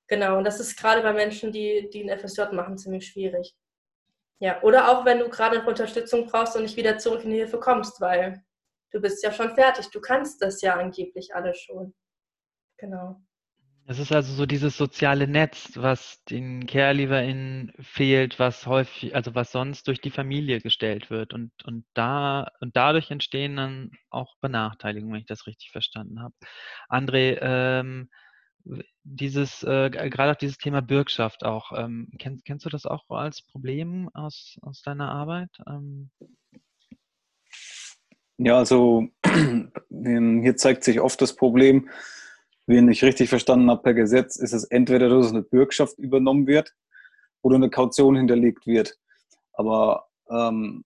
Genau, 0.08 0.38
und 0.38 0.44
das 0.46 0.60
ist 0.60 0.78
gerade 0.78 1.02
bei 1.02 1.14
Menschen, 1.14 1.52
die, 1.52 1.90
die 1.94 2.10
ein 2.10 2.18
FSJ 2.18 2.54
machen, 2.54 2.78
ziemlich 2.78 3.08
schwierig. 3.08 3.56
Ja, 4.40 4.62
oder 4.64 4.90
auch 4.90 5.06
wenn 5.06 5.20
du 5.20 5.30
gerade 5.30 5.66
Unterstützung 5.66 6.28
brauchst 6.28 6.56
und 6.56 6.64
nicht 6.64 6.78
wieder 6.78 6.98
zurück 6.98 7.24
in 7.24 7.32
die 7.32 7.38
Hilfe 7.38 7.60
kommst, 7.60 8.00
weil 8.02 8.44
du 8.92 9.02
bist 9.02 9.24
ja 9.24 9.32
schon 9.32 9.54
fertig, 9.56 9.90
du 9.90 10.00
kannst 10.00 10.42
das 10.42 10.62
ja 10.62 10.76
angeblich 10.76 11.36
alles 11.36 11.60
schon. 11.60 11.94
Genau. 12.78 13.22
Es 13.90 14.00
ist 14.00 14.12
also 14.12 14.34
so 14.34 14.46
dieses 14.46 14.76
soziale 14.76 15.30
Netz, 15.30 15.72
was 15.76 16.22
den 16.26 16.68
CareLeverInnen 16.68 17.72
fehlt, 17.80 18.38
was 18.38 18.68
häufig, 18.68 19.16
also 19.16 19.34
was 19.34 19.54
sonst 19.54 19.88
durch 19.88 20.02
die 20.02 20.12
Familie 20.12 20.60
gestellt 20.60 21.10
wird. 21.10 21.34
Und, 21.34 21.54
und 21.64 21.86
da, 21.94 22.52
und 22.60 22.76
dadurch 22.76 23.12
entstehen 23.12 23.56
dann 23.56 23.92
auch 24.10 24.36
Benachteiligungen, 24.42 25.14
wenn 25.14 25.22
ich 25.22 25.26
das 25.26 25.48
richtig 25.48 25.72
verstanden 25.72 26.22
habe. 26.22 26.34
André, 26.90 27.38
ähm, 27.40 28.10
dieses, 29.06 29.64
äh, 29.64 29.90
gerade 29.90 30.34
auch 30.34 30.36
dieses 30.36 30.58
Thema 30.58 30.82
Bürgschaft 30.82 31.46
auch, 31.46 31.72
ähm, 31.72 32.12
kennst, 32.20 32.44
kennst 32.44 32.66
du 32.66 32.70
das 32.70 32.86
auch 32.86 33.06
als 33.08 33.42
Problem 33.42 34.10
aus, 34.14 34.58
aus 34.64 34.82
deiner 34.82 35.10
Arbeit? 35.14 35.52
Ähm, 35.66 36.12
ja, 38.38 38.58
also 38.58 39.08
hier 39.90 40.58
zeigt 40.58 40.84
sich 40.84 41.00
oft 41.00 41.22
das 41.22 41.38
Problem, 41.38 41.90
wenn 42.68 42.90
ich 42.90 43.04
richtig 43.04 43.30
verstanden 43.30 43.70
habe, 43.70 43.82
per 43.82 43.94
Gesetz 43.94 44.36
ist 44.36 44.54
es 44.54 44.66
entweder, 44.66 45.10
dass 45.10 45.32
eine 45.32 45.42
Bürgschaft 45.42 45.98
übernommen 45.98 46.48
wird 46.48 46.74
oder 47.42 47.56
eine 47.56 47.70
Kaution 47.70 48.18
hinterlegt 48.18 48.68
wird. 48.68 48.98
Aber 49.54 50.08
ähm, 50.30 50.84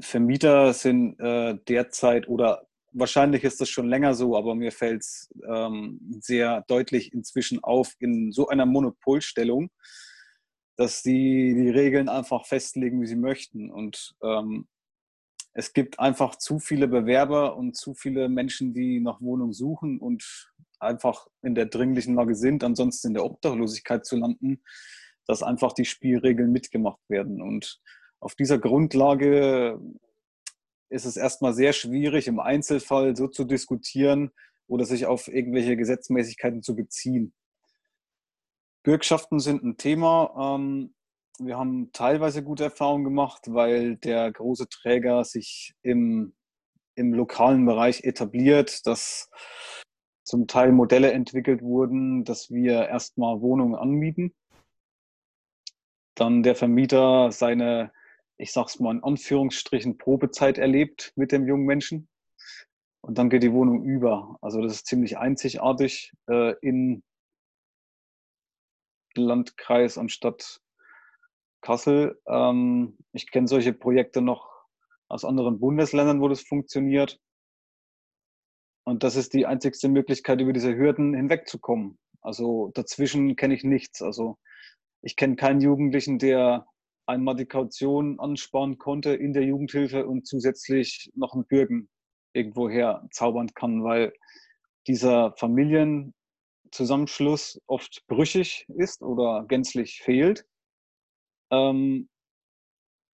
Vermieter 0.00 0.72
sind 0.74 1.18
äh, 1.20 1.56
derzeit 1.68 2.28
oder 2.28 2.66
wahrscheinlich 2.92 3.44
ist 3.44 3.60
das 3.60 3.68
schon 3.68 3.88
länger 3.88 4.14
so, 4.14 4.36
aber 4.36 4.54
mir 4.54 4.72
fällt 4.72 5.02
es 5.02 5.30
ähm, 5.48 6.00
sehr 6.20 6.64
deutlich 6.66 7.12
inzwischen 7.12 7.62
auf 7.62 7.94
in 8.00 8.32
so 8.32 8.48
einer 8.48 8.66
Monopolstellung, 8.66 9.70
dass 10.76 11.02
sie 11.02 11.54
die 11.54 11.70
Regeln 11.70 12.08
einfach 12.08 12.44
festlegen, 12.44 13.00
wie 13.00 13.06
sie 13.06 13.16
möchten. 13.16 13.70
Und 13.70 14.16
ähm, 14.22 14.66
es 15.58 15.72
gibt 15.72 15.98
einfach 15.98 16.36
zu 16.36 16.58
viele 16.58 16.86
Bewerber 16.86 17.56
und 17.56 17.76
zu 17.76 17.94
viele 17.94 18.28
Menschen, 18.28 18.74
die 18.74 19.00
nach 19.00 19.22
Wohnung 19.22 19.54
suchen 19.54 19.98
und 19.98 20.52
einfach 20.80 21.28
in 21.42 21.54
der 21.54 21.64
dringlichen 21.64 22.14
Lage 22.14 22.34
sind, 22.34 22.62
ansonsten 22.62 23.08
in 23.08 23.14
der 23.14 23.24
Obdachlosigkeit 23.24 24.04
zu 24.04 24.16
landen, 24.16 24.62
dass 25.26 25.42
einfach 25.42 25.72
die 25.72 25.86
Spielregeln 25.86 26.52
mitgemacht 26.52 27.00
werden. 27.08 27.40
Und 27.40 27.80
auf 28.20 28.34
dieser 28.34 28.58
Grundlage 28.58 29.80
ist 30.90 31.06
es 31.06 31.16
erstmal 31.16 31.54
sehr 31.54 31.72
schwierig, 31.72 32.28
im 32.28 32.38
Einzelfall 32.38 33.16
so 33.16 33.26
zu 33.26 33.44
diskutieren 33.44 34.32
oder 34.66 34.84
sich 34.84 35.06
auf 35.06 35.26
irgendwelche 35.26 35.78
Gesetzmäßigkeiten 35.78 36.62
zu 36.62 36.76
beziehen. 36.76 37.32
Bürgschaften 38.82 39.40
sind 39.40 39.64
ein 39.64 39.78
Thema. 39.78 40.58
Ähm, 40.58 40.94
wir 41.38 41.58
haben 41.58 41.92
teilweise 41.92 42.42
gute 42.42 42.64
Erfahrungen 42.64 43.04
gemacht, 43.04 43.42
weil 43.48 43.96
der 43.96 44.30
große 44.32 44.68
Träger 44.68 45.24
sich 45.24 45.74
im, 45.82 46.34
im 46.94 47.12
lokalen 47.12 47.64
Bereich 47.66 48.04
etabliert, 48.04 48.86
dass 48.86 49.30
zum 50.24 50.46
Teil 50.46 50.72
Modelle 50.72 51.12
entwickelt 51.12 51.62
wurden, 51.62 52.24
dass 52.24 52.50
wir 52.50 52.88
erstmal 52.88 53.40
Wohnungen 53.40 53.74
anmieten, 53.74 54.34
dann 56.14 56.42
der 56.42 56.56
Vermieter 56.56 57.30
seine, 57.30 57.92
ich 58.38 58.52
sag's 58.52 58.80
mal 58.80 58.94
in 58.94 59.04
Anführungsstrichen, 59.04 59.98
Probezeit 59.98 60.58
erlebt 60.58 61.12
mit 61.16 61.32
dem 61.32 61.46
jungen 61.46 61.66
Menschen, 61.66 62.08
und 63.06 63.18
dann 63.18 63.30
geht 63.30 63.44
die 63.44 63.52
Wohnung 63.52 63.84
über. 63.84 64.36
Also 64.40 64.60
das 64.60 64.72
ist 64.72 64.86
ziemlich 64.86 65.16
einzigartig 65.16 66.12
äh, 66.28 66.54
in 66.60 67.04
Landkreis 69.14 69.96
anstatt 69.96 70.60
Kassel. 71.66 72.16
Ähm, 72.28 72.96
ich 73.12 73.28
kenne 73.32 73.48
solche 73.48 73.72
Projekte 73.72 74.22
noch 74.22 74.48
aus 75.08 75.24
anderen 75.24 75.58
Bundesländern, 75.58 76.20
wo 76.20 76.28
das 76.28 76.42
funktioniert. 76.42 77.18
Und 78.84 79.02
das 79.02 79.16
ist 79.16 79.34
die 79.34 79.46
einzigste 79.46 79.88
Möglichkeit, 79.88 80.40
über 80.40 80.52
diese 80.52 80.76
Hürden 80.76 81.12
hinwegzukommen. 81.12 81.98
Also 82.20 82.70
dazwischen 82.74 83.34
kenne 83.34 83.54
ich 83.54 83.64
nichts. 83.64 84.00
Also 84.00 84.38
ich 85.02 85.16
kenne 85.16 85.34
keinen 85.34 85.60
Jugendlichen, 85.60 86.20
der 86.20 86.68
einmal 87.06 87.34
die 87.34 87.46
Kaution 87.46 88.20
ansparen 88.20 88.78
konnte 88.78 89.14
in 89.14 89.32
der 89.32 89.42
Jugendhilfe 89.42 90.06
und 90.06 90.24
zusätzlich 90.24 91.10
noch 91.14 91.34
einen 91.34 91.46
Bürgen 91.46 91.88
irgendwoher 92.32 93.08
zaubern 93.10 93.48
kann, 93.54 93.82
weil 93.82 94.12
dieser 94.86 95.34
Familienzusammenschluss 95.36 97.60
oft 97.66 98.04
brüchig 98.06 98.66
ist 98.76 99.02
oder 99.02 99.46
gänzlich 99.48 100.00
fehlt. 100.00 100.46
Ähm, 101.50 102.08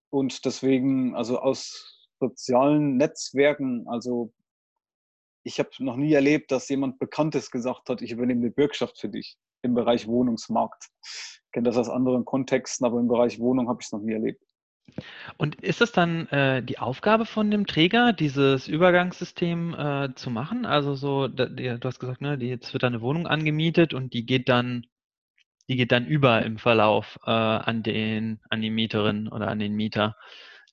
und 0.10 0.46
deswegen, 0.46 1.16
also 1.16 1.40
aus 1.40 2.10
sozialen 2.20 2.98
Netzwerken, 2.98 3.88
also 3.88 4.34
ich 5.44 5.60
habe 5.60 5.70
noch 5.80 5.96
nie 5.96 6.14
erlebt, 6.14 6.52
dass 6.52 6.70
jemand 6.70 7.00
Bekanntes 7.00 7.50
gesagt 7.50 7.90
hat, 7.90 8.02
ich 8.02 8.12
übernehme 8.12 8.42
eine 8.42 8.52
Bürgschaft 8.52 9.00
für 9.00 9.10
dich 9.10 9.38
im 9.64 9.74
Bereich 9.74 10.08
Wohnungsmarkt. 10.08 10.90
Ich 11.04 11.52
kenne 11.52 11.68
das 11.68 11.78
aus 11.78 11.90
anderen 11.90 12.26
Kontexten, 12.26 12.86
aber 12.86 13.00
im 13.00 13.08
Bereich 13.08 13.40
Wohnung 13.40 13.68
habe 13.68 13.80
ich 13.82 13.88
es 13.88 13.92
noch 13.92 14.02
nie 14.02 14.14
erlebt. 14.14 14.42
Und 15.38 15.62
ist 15.62 15.82
es 15.82 15.92
dann 15.92 16.28
äh, 16.28 16.62
die 16.64 16.80
Aufgabe 16.80 17.26
von 17.26 17.50
dem 17.50 17.66
Träger, 17.66 18.14
dieses 18.14 18.68
Übergangssystem 18.68 19.74
äh, 19.74 20.16
zu 20.16 20.30
machen? 20.30 20.66
Also 20.66 20.96
so, 20.96 21.28
da, 21.28 21.46
du 21.46 21.80
hast 21.84 22.00
gesagt, 22.00 22.22
ne, 22.22 22.36
jetzt 22.36 22.74
wird 22.74 22.84
da 22.84 22.88
eine 22.88 23.02
Wohnung 23.02 23.28
angemietet 23.28 23.94
und 23.94 24.14
die 24.14 24.26
geht 24.26 24.50
dann, 24.50 24.86
die 25.68 25.76
geht 25.76 25.92
dann 25.92 26.06
über 26.06 26.44
im 26.44 26.58
Verlauf 26.58 27.20
äh, 27.26 27.32
an 27.32 27.84
den, 27.84 28.40
an 28.50 28.62
die 28.62 28.70
Mieterin 28.70 29.28
oder 29.28 29.48
an 29.48 29.60
den 29.60 29.74
Mieter, 29.74 30.16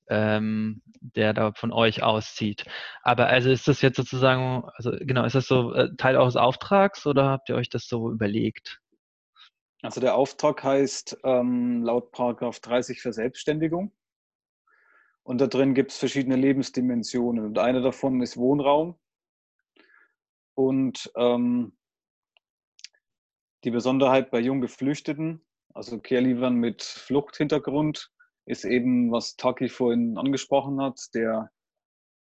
ähm, 0.09 0.81
der 0.99 1.33
da 1.33 1.53
von 1.53 1.71
euch 1.71 2.03
auszieht. 2.03 2.65
Aber 3.03 3.27
also 3.27 3.49
ist 3.49 3.67
das 3.67 3.81
jetzt 3.81 3.97
sozusagen, 3.97 4.63
also 4.75 4.91
genau, 4.99 5.25
ist 5.25 5.35
das 5.35 5.47
so 5.47 5.73
äh, 5.73 5.95
Teil 5.97 6.17
eures 6.17 6.35
Auftrags 6.35 7.05
oder 7.05 7.29
habt 7.29 7.49
ihr 7.49 7.55
euch 7.55 7.69
das 7.69 7.87
so 7.87 8.11
überlegt? 8.11 8.79
Also 9.81 10.01
der 10.01 10.15
Auftrag 10.15 10.63
heißt 10.63 11.19
ähm, 11.23 11.83
laut 11.83 12.11
Paragraph 12.11 12.59
30 12.59 13.01
Verselbstständigung. 13.01 13.93
Und 15.23 15.39
da 15.39 15.47
drin 15.47 15.73
gibt 15.73 15.91
es 15.91 15.97
verschiedene 15.97 16.35
Lebensdimensionen. 16.35 17.45
Und 17.45 17.59
eine 17.59 17.81
davon 17.81 18.21
ist 18.21 18.35
Wohnraum. 18.35 18.95
Und 20.55 21.11
ähm, 21.15 21.77
die 23.63 23.71
Besonderheit 23.71 24.31
bei 24.31 24.39
jung 24.39 24.61
Geflüchteten, 24.61 25.45
also 25.73 25.99
Care-Liefern 25.99 26.55
mit 26.55 26.81
Fluchthintergrund, 26.83 28.11
ist 28.45 28.65
eben, 28.65 29.11
was 29.11 29.35
Taki 29.35 29.69
vorhin 29.69 30.17
angesprochen 30.17 30.81
hat, 30.81 30.99
der 31.13 31.51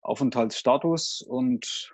Aufenthaltsstatus. 0.03 1.23
Und 1.23 1.93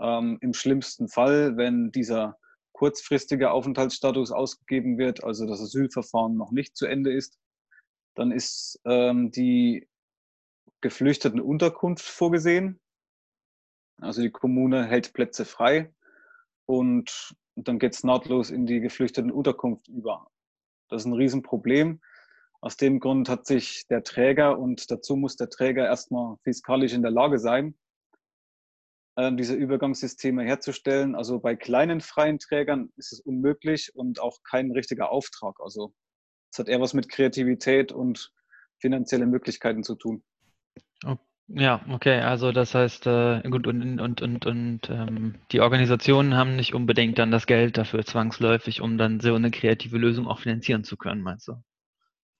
ähm, 0.00 0.38
im 0.40 0.52
schlimmsten 0.52 1.08
Fall, 1.08 1.56
wenn 1.56 1.92
dieser 1.92 2.36
kurzfristige 2.72 3.52
Aufenthaltsstatus 3.52 4.32
ausgegeben 4.32 4.98
wird, 4.98 5.22
also 5.22 5.46
das 5.46 5.60
Asylverfahren 5.60 6.36
noch 6.36 6.50
nicht 6.50 6.76
zu 6.76 6.86
Ende 6.86 7.12
ist, 7.12 7.38
dann 8.14 8.32
ist 8.32 8.80
ähm, 8.84 9.30
die 9.30 9.88
geflüchteten 10.80 11.40
Unterkunft 11.40 12.04
vorgesehen. 12.04 12.80
Also 14.00 14.22
die 14.22 14.30
Kommune 14.30 14.84
hält 14.84 15.12
Plätze 15.12 15.44
frei 15.44 15.94
und 16.72 17.34
dann 17.54 17.78
geht 17.78 17.92
es 17.92 18.02
nahtlos 18.02 18.48
in 18.48 18.64
die 18.64 18.80
geflüchteten 18.80 19.30
Unterkunft 19.30 19.88
über. 19.88 20.30
Das 20.88 21.02
ist 21.02 21.06
ein 21.06 21.12
Riesenproblem. 21.12 22.00
Aus 22.62 22.78
dem 22.78 22.98
Grund 22.98 23.28
hat 23.28 23.46
sich 23.46 23.86
der 23.88 24.02
Träger 24.02 24.58
und 24.58 24.90
dazu 24.90 25.16
muss 25.16 25.36
der 25.36 25.50
Träger 25.50 25.84
erstmal 25.84 26.36
fiskalisch 26.44 26.94
in 26.94 27.02
der 27.02 27.10
Lage 27.10 27.38
sein, 27.38 27.74
ähm, 29.18 29.36
diese 29.36 29.54
Übergangssysteme 29.54 30.44
herzustellen. 30.44 31.14
Also 31.14 31.40
bei 31.40 31.56
kleinen 31.56 32.00
freien 32.00 32.38
Trägern 32.38 32.90
ist 32.96 33.12
es 33.12 33.20
unmöglich 33.20 33.94
und 33.94 34.18
auch 34.18 34.38
kein 34.42 34.70
richtiger 34.70 35.10
Auftrag. 35.10 35.60
Also 35.60 35.92
es 36.50 36.58
hat 36.58 36.68
eher 36.68 36.80
was 36.80 36.94
mit 36.94 37.10
Kreativität 37.10 37.92
und 37.92 38.32
finanziellen 38.80 39.28
Möglichkeiten 39.28 39.82
zu 39.82 39.94
tun. 39.94 40.24
Ja, 41.54 41.84
okay, 41.90 42.20
also 42.20 42.50
das 42.50 42.74
heißt, 42.74 43.06
äh, 43.06 43.42
gut, 43.42 43.66
und, 43.66 44.00
und, 44.00 44.22
und, 44.22 44.46
und 44.46 44.80
ähm, 44.88 45.34
die 45.50 45.60
Organisationen 45.60 46.34
haben 46.34 46.56
nicht 46.56 46.72
unbedingt 46.74 47.18
dann 47.18 47.30
das 47.30 47.46
Geld 47.46 47.76
dafür 47.76 48.06
zwangsläufig, 48.06 48.80
um 48.80 48.96
dann 48.96 49.20
so 49.20 49.34
eine 49.34 49.50
kreative 49.50 49.98
Lösung 49.98 50.26
auch 50.26 50.38
finanzieren 50.38 50.82
zu 50.82 50.96
können, 50.96 51.20
meinst 51.20 51.48
du? 51.48 51.56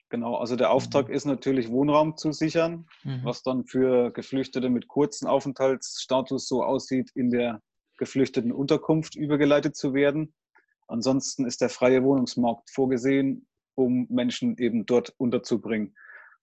Genau, 0.08 0.36
also 0.36 0.56
der 0.56 0.70
Auftrag 0.70 1.08
mhm. 1.08 1.14
ist 1.14 1.26
natürlich 1.26 1.68
Wohnraum 1.68 2.16
zu 2.16 2.32
sichern, 2.32 2.86
mhm. 3.04 3.20
was 3.22 3.42
dann 3.42 3.66
für 3.66 4.10
Geflüchtete 4.12 4.70
mit 4.70 4.88
kurzen 4.88 5.26
Aufenthaltsstatus 5.26 6.48
so 6.48 6.62
aussieht, 6.62 7.10
in 7.14 7.30
der 7.30 7.60
geflüchteten 7.98 8.50
Unterkunft 8.50 9.14
übergeleitet 9.14 9.76
zu 9.76 9.92
werden. 9.92 10.32
Ansonsten 10.88 11.46
ist 11.46 11.60
der 11.60 11.68
freie 11.68 12.02
Wohnungsmarkt 12.02 12.70
vorgesehen, 12.70 13.46
um 13.74 14.06
Menschen 14.08 14.56
eben 14.56 14.86
dort 14.86 15.14
unterzubringen. 15.18 15.94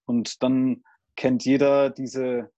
Und 0.06 0.44
dann 0.44 0.84
kennt 1.16 1.46
jeder 1.46 1.90
diese 1.90 2.52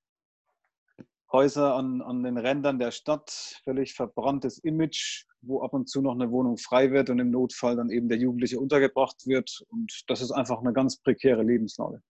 Häuser 1.32 1.76
an, 1.76 2.02
an 2.02 2.24
den 2.24 2.38
Rändern 2.38 2.80
der 2.80 2.91
Stadt, 2.91 3.60
völlig 3.63 3.94
verbranntes 3.94 4.58
Image, 4.60 5.26
wo 5.41 5.63
ab 5.63 5.74
und 5.74 5.89
zu 5.89 6.02
noch 6.02 6.13
eine 6.13 6.30
Wohnung 6.32 6.58
frei 6.58 6.91
wird 6.91 7.10
und 7.10 7.20
im 7.20 7.32
Notfall 7.32 7.76
dann 7.76 7.89
eben 7.89 8.10
der 8.10 8.17
Jugendliche 8.17 8.60
untergebracht 8.60 9.26
wird. 9.26 9.63
Und 9.70 10.04
das 10.08 10.22
ist 10.22 10.32
einfach 10.32 10.60
eine 10.60 10.74
ganz 10.74 10.98
prekäre 10.98 11.44
Lebenslage. 11.44 12.02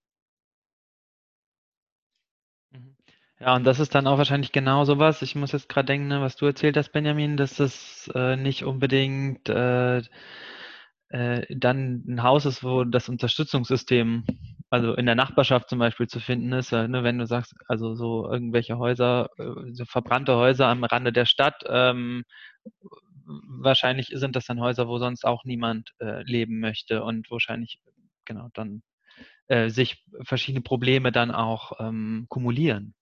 Mhm. 2.72 2.96
Ja, 3.40 3.56
und 3.56 3.64
das 3.64 3.80
ist 3.80 3.96
dann 3.96 4.08
auch 4.08 4.18
wahrscheinlich 4.18 4.52
genau 4.52 4.86
sowas. 4.86 5.22
Ich 5.22 5.36
muss 5.36 5.52
jetzt 5.52 5.70
gerade 5.70 5.88
denken, 5.88 6.08
ne, 6.08 6.22
was 6.22 6.36
du 6.36 6.46
erzählt 6.46 6.78
hast, 6.78 6.92
Benjamin, 6.92 7.38
dass 7.38 7.56
das 7.56 8.10
äh, 8.14 8.36
nicht 8.36 8.64
unbedingt 8.64 9.50
äh, 9.50 10.02
äh, 11.10 11.46
dann 11.50 12.04
ein 12.08 12.24
Haus 12.24 12.46
ist, 12.46 12.64
wo 12.64 12.84
das 12.84 13.10
Unterstützungssystem 13.10 14.26
also 14.72 14.96
in 14.96 15.06
der 15.06 15.16
Nachbarschaft 15.16 15.70
zum 15.70 15.80
Beispiel 15.80 16.08
zu 16.08 16.22
finden 16.22 16.54
ist, 16.54 16.72
äh, 16.72 16.88
ne, 16.88 17.04
wenn 17.04 17.18
du 17.18 17.28
sagst, 17.28 17.54
also 17.68 17.94
so 17.94 18.32
irgendwelche 18.32 18.78
Häuser, 18.78 19.30
äh, 19.38 19.74
so 19.74 19.84
verbrannte 19.86 20.36
Häuser 20.38 20.68
am 20.68 20.86
Rande 20.86 21.12
der 21.12 21.26
Stadt, 21.26 21.62
ähm, 21.68 22.24
wahrscheinlich 23.26 24.08
sind 24.14 24.36
das 24.36 24.46
dann 24.46 24.62
Häuser, 24.62 24.88
wo 24.88 24.98
sonst 24.98 25.26
auch 25.26 25.44
niemand 25.44 25.92
äh, 26.00 26.24
leben 26.24 26.60
möchte 26.62 27.04
und 27.04 27.30
wahrscheinlich 27.30 27.82
genau 28.24 28.48
dann 28.54 28.82
äh, 29.48 29.70
sich 29.70 30.06
verschiedene 30.24 30.62
Probleme 30.62 31.12
dann 31.12 31.32
auch 31.32 31.74
ähm, 31.80 32.28
kumulieren. 32.30 32.96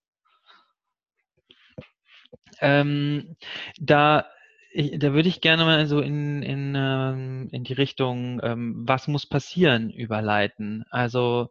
Ähm, 2.61 3.35
da 3.79 4.25
ich, 4.71 4.99
da 4.99 5.13
würde 5.13 5.29
ich 5.29 5.41
gerne 5.41 5.65
mal 5.65 5.85
so 5.87 5.99
in, 6.01 6.43
in, 6.43 6.73
ähm, 6.75 7.49
in 7.51 7.63
die 7.63 7.73
Richtung, 7.73 8.39
ähm, 8.43 8.83
was 8.87 9.07
muss 9.07 9.25
passieren, 9.25 9.89
überleiten. 9.89 10.85
Also, 10.89 11.49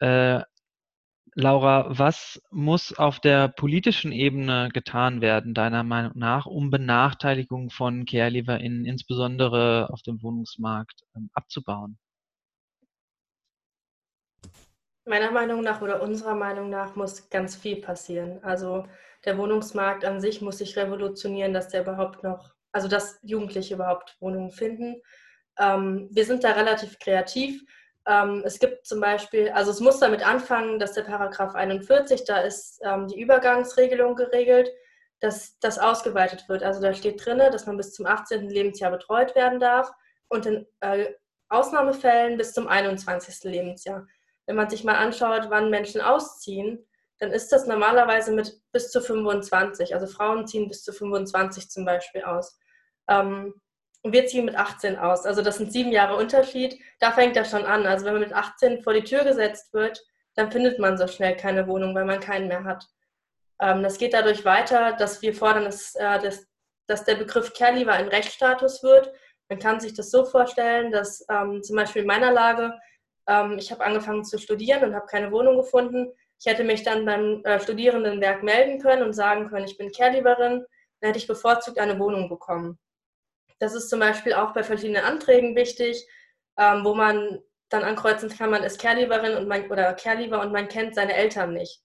äh, 0.00 0.42
Laura, 1.34 1.86
was 1.88 2.42
muss 2.50 2.96
auf 2.98 3.20
der 3.20 3.48
politischen 3.48 4.10
Ebene 4.10 4.70
getan 4.72 5.20
werden, 5.20 5.54
deiner 5.54 5.84
Meinung 5.84 6.12
nach, 6.16 6.46
um 6.46 6.70
Benachteiligung 6.70 7.70
von 7.70 8.04
CareLieferInnen, 8.06 8.84
insbesondere 8.84 9.88
auf 9.92 10.02
dem 10.02 10.20
Wohnungsmarkt, 10.22 11.02
ähm, 11.14 11.30
abzubauen? 11.34 11.98
Meiner 15.04 15.30
Meinung 15.30 15.62
nach 15.62 15.80
oder 15.80 16.02
unserer 16.02 16.34
Meinung 16.34 16.70
nach 16.70 16.96
muss 16.96 17.30
ganz 17.30 17.56
viel 17.56 17.76
passieren. 17.76 18.42
Also 18.42 18.86
der 19.24 19.38
Wohnungsmarkt 19.38 20.04
an 20.04 20.20
sich 20.20 20.40
muss 20.40 20.58
sich 20.58 20.76
revolutionieren, 20.76 21.52
dass 21.52 21.68
der 21.68 21.82
überhaupt 21.82 22.22
noch, 22.22 22.54
also 22.72 22.88
dass 22.88 23.18
Jugendliche 23.22 23.74
überhaupt 23.74 24.16
Wohnungen 24.20 24.50
finden. 24.50 25.02
Ähm, 25.58 26.08
wir 26.12 26.24
sind 26.24 26.44
da 26.44 26.52
relativ 26.52 26.98
kreativ. 26.98 27.62
Ähm, 28.06 28.42
es 28.44 28.58
gibt 28.58 28.86
zum 28.86 29.00
Beispiel, 29.00 29.50
also 29.50 29.70
es 29.70 29.80
muss 29.80 29.98
damit 29.98 30.26
anfangen, 30.26 30.78
dass 30.78 30.92
der 30.92 31.02
Paragraph 31.02 31.54
41, 31.54 32.24
da 32.24 32.40
ist 32.40 32.80
ähm, 32.84 33.08
die 33.08 33.20
Übergangsregelung 33.20 34.14
geregelt, 34.14 34.70
dass 35.20 35.58
das 35.58 35.78
ausgeweitet 35.78 36.48
wird. 36.48 36.62
Also 36.62 36.80
da 36.80 36.94
steht 36.94 37.24
drin, 37.24 37.38
dass 37.38 37.66
man 37.66 37.76
bis 37.76 37.92
zum 37.92 38.06
18. 38.06 38.48
Lebensjahr 38.48 38.92
betreut 38.92 39.34
werden 39.34 39.58
darf 39.58 39.90
und 40.28 40.46
in 40.46 40.66
äh, 40.80 41.12
Ausnahmefällen 41.48 42.36
bis 42.36 42.52
zum 42.52 42.68
21. 42.68 43.44
Lebensjahr. 43.44 44.06
Wenn 44.46 44.56
man 44.56 44.70
sich 44.70 44.84
mal 44.84 44.96
anschaut, 44.96 45.50
wann 45.50 45.70
Menschen 45.70 46.00
ausziehen, 46.00 46.86
dann 47.18 47.32
ist 47.32 47.50
das 47.50 47.66
normalerweise 47.66 48.32
mit 48.32 48.60
bis 48.72 48.90
zu 48.90 49.00
25. 49.00 49.94
Also 49.94 50.06
Frauen 50.06 50.46
ziehen 50.46 50.68
bis 50.68 50.84
zu 50.84 50.92
25 50.92 51.70
zum 51.70 51.84
Beispiel 51.84 52.22
aus. 52.22 52.58
Ähm, 53.08 53.54
und 54.02 54.12
wir 54.12 54.26
ziehen 54.26 54.44
mit 54.44 54.56
18 54.56 54.96
aus. 54.96 55.26
Also 55.26 55.42
das 55.42 55.56
sind 55.56 55.72
sieben 55.72 55.90
Jahre 55.90 56.16
Unterschied. 56.16 56.78
Da 57.00 57.10
fängt 57.12 57.36
das 57.36 57.50
schon 57.50 57.64
an. 57.64 57.86
Also 57.86 58.06
wenn 58.06 58.12
man 58.12 58.22
mit 58.22 58.32
18 58.32 58.82
vor 58.82 58.94
die 58.94 59.02
Tür 59.02 59.24
gesetzt 59.24 59.72
wird, 59.74 60.00
dann 60.34 60.52
findet 60.52 60.78
man 60.78 60.96
so 60.96 61.08
schnell 61.08 61.36
keine 61.36 61.66
Wohnung, 61.66 61.94
weil 61.94 62.04
man 62.04 62.20
keinen 62.20 62.46
mehr 62.46 62.64
hat. 62.64 62.86
Ähm, 63.60 63.82
das 63.82 63.98
geht 63.98 64.14
dadurch 64.14 64.44
weiter, 64.44 64.92
dass 64.92 65.20
wir 65.20 65.34
fordern, 65.34 65.64
dass, 65.64 65.96
äh, 65.96 66.20
dass, 66.20 66.46
dass 66.86 67.04
der 67.04 67.16
Begriff 67.16 67.52
Care-Leaver 67.54 67.92
ein 67.92 68.08
Rechtsstatus 68.08 68.84
wird. 68.84 69.12
Man 69.48 69.58
kann 69.58 69.80
sich 69.80 69.94
das 69.94 70.10
so 70.10 70.24
vorstellen, 70.24 70.92
dass 70.92 71.24
ähm, 71.28 71.62
zum 71.62 71.74
Beispiel 71.74 72.02
in 72.02 72.08
meiner 72.08 72.30
Lage, 72.30 72.78
ähm, 73.26 73.58
ich 73.58 73.72
habe 73.72 73.84
angefangen 73.84 74.24
zu 74.24 74.38
studieren 74.38 74.84
und 74.84 74.94
habe 74.94 75.06
keine 75.06 75.32
Wohnung 75.32 75.56
gefunden. 75.56 76.12
Ich 76.38 76.46
hätte 76.46 76.64
mich 76.64 76.82
dann 76.82 77.04
beim 77.04 77.42
äh, 77.44 77.58
Studierendenwerk 77.60 78.42
melden 78.42 78.80
können 78.80 79.02
und 79.02 79.12
sagen 79.12 79.48
können, 79.48 79.66
ich 79.66 79.76
bin 79.76 79.90
Care-Leaverin, 79.90 80.64
dann 81.00 81.08
hätte 81.08 81.18
ich 81.18 81.26
bevorzugt 81.26 81.78
eine 81.78 81.98
Wohnung 81.98 82.28
bekommen. 82.28 82.78
Das 83.58 83.74
ist 83.74 83.90
zum 83.90 84.00
Beispiel 84.00 84.34
auch 84.34 84.52
bei 84.52 84.62
verschiedenen 84.62 85.04
Anträgen 85.04 85.56
wichtig, 85.56 86.06
ähm, 86.58 86.84
wo 86.84 86.94
man 86.94 87.40
dann 87.68 87.84
ankreuzen 87.84 88.30
kann, 88.30 88.50
man 88.50 88.62
ist 88.62 88.80
Care-Leaverin 88.80 89.36
und 89.36 89.48
man, 89.48 89.70
oder 89.70 89.92
Care-Leaver 89.94 90.40
und 90.40 90.52
man 90.52 90.68
kennt 90.68 90.94
seine 90.94 91.14
Eltern 91.14 91.52
nicht. 91.52 91.82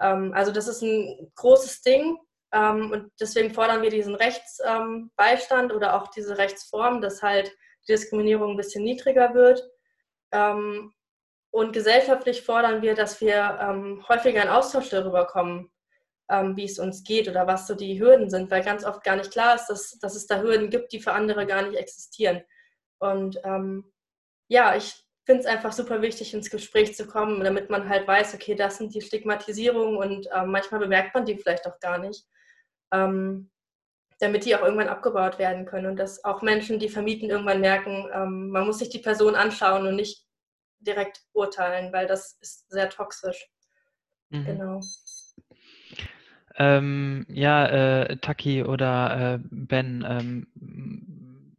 Ähm, 0.00 0.32
also 0.34 0.52
das 0.52 0.68
ist 0.68 0.82
ein 0.82 1.32
großes 1.36 1.82
Ding 1.82 2.18
ähm, 2.52 2.90
und 2.90 3.12
deswegen 3.20 3.54
fordern 3.54 3.82
wir 3.82 3.90
diesen 3.90 4.14
Rechtsbeistand 4.14 5.70
ähm, 5.70 5.76
oder 5.76 5.94
auch 5.94 6.08
diese 6.08 6.38
Rechtsform, 6.38 7.00
dass 7.00 7.22
halt 7.22 7.50
die 7.86 7.92
Diskriminierung 7.92 8.52
ein 8.52 8.56
bisschen 8.56 8.84
niedriger 8.84 9.32
wird. 9.34 9.62
Ähm, 10.32 10.92
und 11.52 11.74
gesellschaftlich 11.74 12.42
fordern 12.42 12.80
wir, 12.80 12.94
dass 12.94 13.20
wir 13.20 13.58
ähm, 13.60 14.02
häufiger 14.08 14.42
in 14.42 14.48
Austausch 14.48 14.88
darüber 14.88 15.26
kommen, 15.26 15.70
ähm, 16.30 16.56
wie 16.56 16.64
es 16.64 16.78
uns 16.78 17.04
geht 17.04 17.28
oder 17.28 17.46
was 17.46 17.66
so 17.66 17.74
die 17.74 18.00
Hürden 18.00 18.30
sind, 18.30 18.50
weil 18.50 18.64
ganz 18.64 18.84
oft 18.86 19.04
gar 19.04 19.16
nicht 19.16 19.30
klar 19.30 19.54
ist, 19.54 19.66
dass, 19.66 19.98
dass 19.98 20.16
es 20.16 20.26
da 20.26 20.40
Hürden 20.40 20.70
gibt, 20.70 20.92
die 20.92 21.00
für 21.00 21.12
andere 21.12 21.46
gar 21.46 21.62
nicht 21.62 21.76
existieren. 21.76 22.42
Und 22.98 23.38
ähm, 23.44 23.92
ja, 24.48 24.74
ich 24.76 24.94
finde 25.26 25.42
es 25.42 25.46
einfach 25.46 25.72
super 25.72 26.00
wichtig, 26.00 26.32
ins 26.32 26.48
Gespräch 26.48 26.94
zu 26.96 27.06
kommen, 27.06 27.44
damit 27.44 27.68
man 27.68 27.86
halt 27.86 28.08
weiß, 28.08 28.34
okay, 28.34 28.54
das 28.54 28.78
sind 28.78 28.94
die 28.94 29.02
Stigmatisierungen 29.02 29.98
und 29.98 30.28
ähm, 30.34 30.50
manchmal 30.50 30.80
bemerkt 30.80 31.14
man 31.14 31.26
die 31.26 31.36
vielleicht 31.36 31.66
auch 31.66 31.78
gar 31.80 31.98
nicht, 31.98 32.24
ähm, 32.94 33.50
damit 34.20 34.46
die 34.46 34.56
auch 34.56 34.62
irgendwann 34.62 34.88
abgebaut 34.88 35.38
werden 35.38 35.66
können 35.66 35.86
und 35.86 35.96
dass 35.96 36.24
auch 36.24 36.40
Menschen, 36.40 36.78
die 36.78 36.88
vermieten, 36.88 37.28
irgendwann 37.28 37.60
merken, 37.60 38.08
ähm, 38.14 38.48
man 38.48 38.64
muss 38.64 38.78
sich 38.78 38.88
die 38.88 39.00
Person 39.00 39.34
anschauen 39.34 39.86
und 39.86 39.96
nicht 39.96 40.26
direkt 40.82 41.22
urteilen, 41.32 41.92
weil 41.92 42.06
das 42.06 42.38
ist 42.40 42.70
sehr 42.70 42.90
toxisch. 42.90 43.48
Mhm. 44.30 44.44
Genau. 44.44 44.80
Ähm, 46.56 47.26
ja, 47.28 47.66
äh, 47.66 48.16
Taki 48.18 48.62
oder 48.64 49.34
äh, 49.34 49.38
Ben, 49.50 50.04
ähm, 50.06 50.46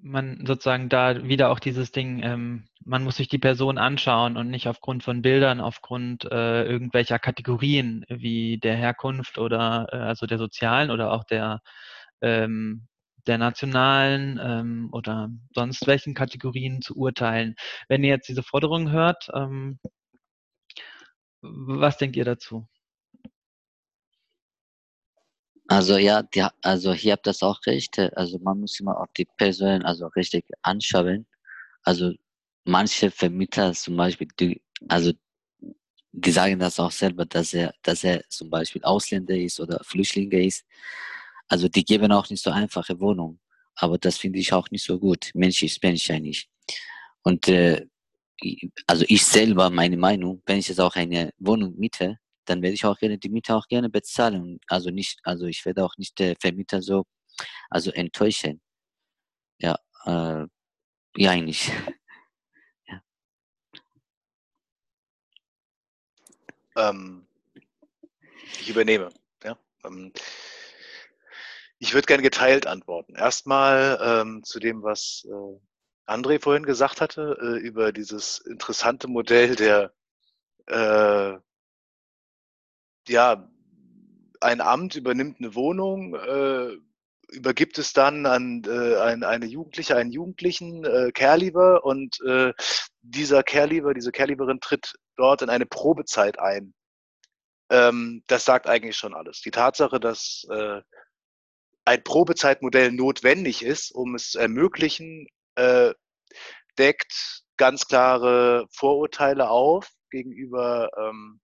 man 0.04 0.46
sozusagen 0.46 0.90
da 0.90 1.24
wieder 1.24 1.50
auch 1.50 1.60
dieses 1.60 1.92
Ding, 1.92 2.22
ähm, 2.24 2.66
man 2.84 3.04
muss 3.04 3.16
sich 3.16 3.30
die 3.30 3.40
Person 3.40 3.78
anschauen 3.78 4.38
und 4.38 4.50
nicht 4.50 4.68
aufgrund 4.68 5.04
von 5.04 5.22
Bildern, 5.22 5.62
aufgrund 5.62 6.26
äh, 6.26 6.66
irgendwelcher 6.66 7.20
Kategorien 7.20 8.06
wie 8.10 8.58
der 8.58 8.76
Herkunft 8.76 9.38
oder 9.38 9.88
äh, 9.92 9.96
also 9.96 10.26
der 10.26 10.38
sozialen 10.38 10.92
oder 10.92 11.12
auch 11.12 11.24
der 11.24 11.62
ähm, 12.22 12.88
der 13.28 13.38
nationalen 13.38 14.40
ähm, 14.42 14.90
oder 14.92 15.30
sonst 15.54 15.86
welchen 15.88 16.14
Kategorien 16.14 16.82
zu 16.82 16.96
urteilen. 16.96 17.56
Wenn 17.88 18.04
ihr 18.04 18.12
jetzt 18.12 18.28
diese 18.28 18.44
Forderung 18.44 18.92
hört, 18.92 19.30
ähm, 19.34 19.80
was 21.42 21.98
denkt 21.98 22.16
ihr 22.16 22.26
dazu? 22.26 22.68
Also 25.68 25.98
ja, 25.98 26.24
die, 26.24 26.46
also 26.62 26.94
hier 26.94 27.14
habt 27.14 27.28
das 27.28 27.42
auch 27.42 27.60
recht. 27.66 27.98
Also 28.16 28.38
man 28.40 28.60
muss 28.60 28.80
immer 28.80 29.00
auf 29.00 29.10
die 29.18 29.26
Person 29.26 29.84
also 29.84 30.08
richtig 30.08 30.46
anschauen. 30.62 31.26
Also 31.84 32.14
manche 32.66 33.12
Vermieter 33.12 33.74
zum 33.74 33.98
Beispiel, 33.98 34.28
die, 34.40 34.62
also 34.90 35.12
die 36.12 36.32
sagen 36.32 36.60
das 36.60 36.80
auch 36.80 36.92
selber, 36.92 37.26
dass 37.26 37.54
er, 37.54 37.74
dass 37.82 38.04
er 38.04 38.24
zum 38.30 38.50
Beispiel 38.50 38.84
Ausländer 38.84 39.36
ist 39.36 39.60
oder 39.60 39.80
Flüchtlinge 39.84 40.46
ist. 40.46 40.66
Also 41.54 41.68
die 41.68 41.86
geben 41.86 42.12
auch 42.12 42.28
nicht 42.32 42.44
so 42.44 42.50
einfache 42.50 43.00
Wohnungen. 43.00 43.40
Aber 43.76 44.00
das 44.00 44.18
finde 44.18 44.40
ich 44.40 44.52
auch 44.52 44.72
nicht 44.72 44.84
so 44.84 44.98
gut. 44.98 45.30
Mensch 45.36 45.62
ist 45.62 45.84
Mensch 45.84 46.10
eigentlich. 46.10 46.50
Und 47.22 47.48
äh, 47.48 47.86
also 48.88 49.06
ich 49.08 49.24
selber, 49.24 49.70
meine 49.70 49.96
Meinung, 49.96 50.42
wenn 50.48 50.58
ich 50.58 50.68
jetzt 50.70 50.82
auch 50.82 50.96
eine 50.96 51.32
Wohnung 51.38 51.76
miete, 51.78 52.18
dann 52.46 52.64
werde 52.64 52.74
ich 52.74 52.84
auch 52.84 52.98
gerne 52.98 53.20
die 53.20 53.30
Miete 53.30 53.56
auch 53.56 53.68
gerne 53.68 53.88
bezahlen. 53.88 54.60
Also 54.66 54.90
nicht, 54.90 55.20
also 55.22 55.46
ich 55.46 55.64
werde 55.64 55.86
auch 55.86 55.96
nicht 55.98 56.18
der 56.18 56.34
Vermieter 56.42 56.82
so, 56.82 57.06
also 57.70 57.92
enttäuschen. 57.92 58.60
Ja, 59.60 59.76
äh, 60.06 60.48
ja 61.18 61.30
eigentlich. 61.30 61.70
ja. 62.88 63.02
Ähm, 66.78 67.28
ich 68.60 68.70
übernehme. 68.70 69.10
Ja. 69.44 69.56
Ähm, 69.86 70.12
ich 71.84 71.94
würde 71.94 72.06
gerne 72.06 72.24
geteilt 72.24 72.66
antworten. 72.66 73.14
Erstmal 73.14 74.00
ähm, 74.02 74.42
zu 74.44 74.60
dem, 74.60 74.84
was 74.84 75.28
äh, 75.28 75.60
André 76.10 76.42
vorhin 76.42 76.64
gesagt 76.64 77.02
hatte, 77.02 77.38
äh, 77.42 77.60
über 77.60 77.92
dieses 77.92 78.38
interessante 78.40 79.10
Modell 79.10 79.58
der 79.58 79.92
äh, 80.68 81.38
ja, 83.10 83.50
ein 84.40 84.62
Amt 84.62 84.96
übernimmt 84.96 85.40
eine 85.40 85.56
Wohnung, 85.56 86.16
äh, 86.16 86.78
übergibt 87.36 87.78
es 87.78 87.92
dann 87.92 88.28
an 88.28 88.64
äh, 88.66 88.96
ein, 89.00 89.24
eine 89.26 89.46
Jugendliche, 89.46 89.98
einen 89.98 90.12
Jugendlichen, 90.12 90.86
äh, 90.86 91.12
Caregiver, 91.12 91.84
und 91.84 92.18
äh, 92.26 92.54
dieser 93.02 93.44
Caregiver, 93.44 93.94
diese 93.94 94.14
Caregiverin 94.14 94.62
tritt 94.62 94.96
dort 95.18 95.42
in 95.42 95.50
eine 95.50 95.66
Probezeit 95.66 96.40
ein. 96.40 96.74
Ähm, 97.70 98.24
das 98.28 98.46
sagt 98.46 98.68
eigentlich 98.68 98.96
schon 98.96 99.14
alles. 99.14 99.42
Die 99.42 99.52
Tatsache, 99.52 100.00
dass 100.00 100.48
äh, 100.50 100.82
ein 101.86 102.04
Probezeitmodell 102.04 102.92
notwendig 102.92 103.64
ist, 103.64 103.92
um 103.92 104.16
es 104.16 104.32
zu 104.32 104.40
ermöglichen, 104.40 105.28
äh, 105.56 105.94
deckt 106.78 107.44
ganz 107.58 107.88
klare 107.88 108.68
Vorurteile 108.72 109.50
auf 109.50 109.90
gegenüber 110.10 110.90
ähm, 110.98 111.42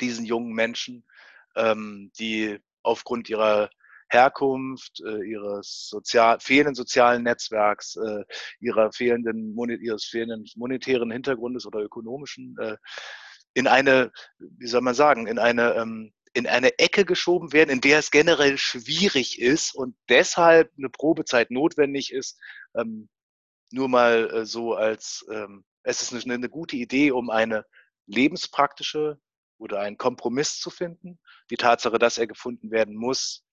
diesen 0.00 0.24
jungen 0.24 0.52
Menschen, 0.52 1.04
ähm, 1.56 2.10
die 2.18 2.58
aufgrund 2.82 3.28
ihrer 3.28 3.70
Herkunft, 4.10 5.00
äh, 5.04 5.22
ihres 5.24 5.88
sozial, 5.88 6.40
fehlenden 6.40 6.74
sozialen 6.74 7.22
Netzwerks, 7.22 7.96
äh, 7.96 8.24
ihrer 8.60 8.92
fehlenden, 8.92 9.56
ihres 9.80 10.04
fehlenden 10.04 10.46
monetären 10.56 11.10
Hintergrundes 11.10 11.66
oder 11.66 11.80
ökonomischen 11.80 12.56
in 13.54 13.66
eine, 13.66 14.12
wie 14.38 14.68
soll 14.68 14.82
man 14.82 14.94
sagen, 14.94 15.26
in 15.26 15.38
eine 15.38 15.74
ähm, 15.74 16.12
in 16.38 16.46
eine 16.46 16.78
Ecke 16.78 17.04
geschoben 17.04 17.52
werden, 17.52 17.70
in 17.70 17.80
der 17.80 17.98
es 17.98 18.10
generell 18.10 18.58
schwierig 18.58 19.40
ist 19.40 19.74
und 19.74 19.96
deshalb 20.08 20.70
eine 20.78 20.88
Probezeit 20.88 21.50
notwendig 21.50 22.12
ist. 22.12 22.38
Ähm, 22.76 23.08
nur 23.70 23.88
mal 23.88 24.30
äh, 24.30 24.46
so 24.46 24.74
als, 24.74 25.26
ähm, 25.30 25.64
es 25.82 26.00
ist 26.00 26.24
eine, 26.24 26.34
eine 26.34 26.48
gute 26.48 26.76
Idee, 26.76 27.10
um 27.10 27.28
eine 27.28 27.64
lebenspraktische 28.06 29.18
oder 29.58 29.80
einen 29.80 29.98
Kompromiss 29.98 30.60
zu 30.60 30.70
finden. 30.70 31.18
Die 31.50 31.56
Tatsache, 31.56 31.98
dass 31.98 32.18
er 32.18 32.28
gefunden 32.28 32.70
werden 32.70 32.94
muss 32.94 33.44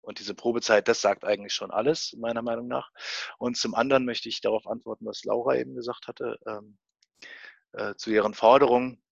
und 0.00 0.20
diese 0.20 0.34
Probezeit, 0.34 0.86
das 0.86 1.00
sagt 1.00 1.24
eigentlich 1.24 1.52
schon 1.52 1.72
alles, 1.72 2.14
meiner 2.18 2.42
Meinung 2.42 2.68
nach. 2.68 2.90
Und 3.38 3.56
zum 3.56 3.74
anderen 3.74 4.04
möchte 4.04 4.28
ich 4.28 4.40
darauf 4.40 4.68
antworten, 4.68 5.04
was 5.04 5.24
Laura 5.24 5.56
eben 5.56 5.74
gesagt 5.74 6.06
hatte, 6.06 6.38
ähm, 6.46 6.78
äh, 7.72 7.94
zu 7.96 8.10
ihren 8.10 8.34
Forderungen. 8.34 9.02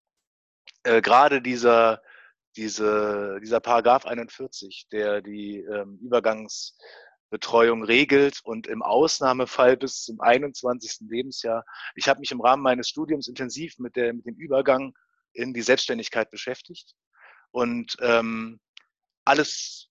Äh, 0.84 1.02
gerade 1.02 1.42
dieser, 1.42 2.00
diese, 2.58 3.38
dieser 3.40 3.60
Paragraph 3.60 4.04
41, 4.04 4.88
der 4.90 5.22
die 5.22 5.58
ähm, 5.58 5.98
Übergangsbetreuung 6.02 7.84
regelt 7.84 8.40
und 8.42 8.66
im 8.66 8.82
Ausnahmefall 8.82 9.76
bis 9.76 10.02
zum 10.02 10.20
21. 10.20 11.08
Lebensjahr. 11.08 11.64
Ich 11.94 12.08
habe 12.08 12.18
mich 12.18 12.32
im 12.32 12.40
Rahmen 12.40 12.64
meines 12.64 12.88
Studiums 12.88 13.28
intensiv 13.28 13.78
mit, 13.78 13.94
der, 13.94 14.12
mit 14.12 14.26
dem 14.26 14.34
Übergang 14.34 14.92
in 15.32 15.54
die 15.54 15.62
Selbstständigkeit 15.62 16.32
beschäftigt 16.32 16.94
und 17.52 17.96
ähm, 18.00 18.58
alles, 19.24 19.88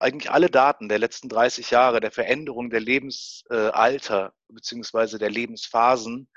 eigentlich 0.00 0.32
alle 0.32 0.50
Daten 0.50 0.88
der 0.88 0.98
letzten 0.98 1.28
30 1.28 1.70
Jahre 1.70 2.00
der 2.00 2.10
Veränderung 2.10 2.70
der 2.70 2.80
Lebensalter 2.80 4.26
äh, 4.48 4.52
beziehungsweise 4.52 5.18
der 5.18 5.30
Lebensphasen 5.30 6.28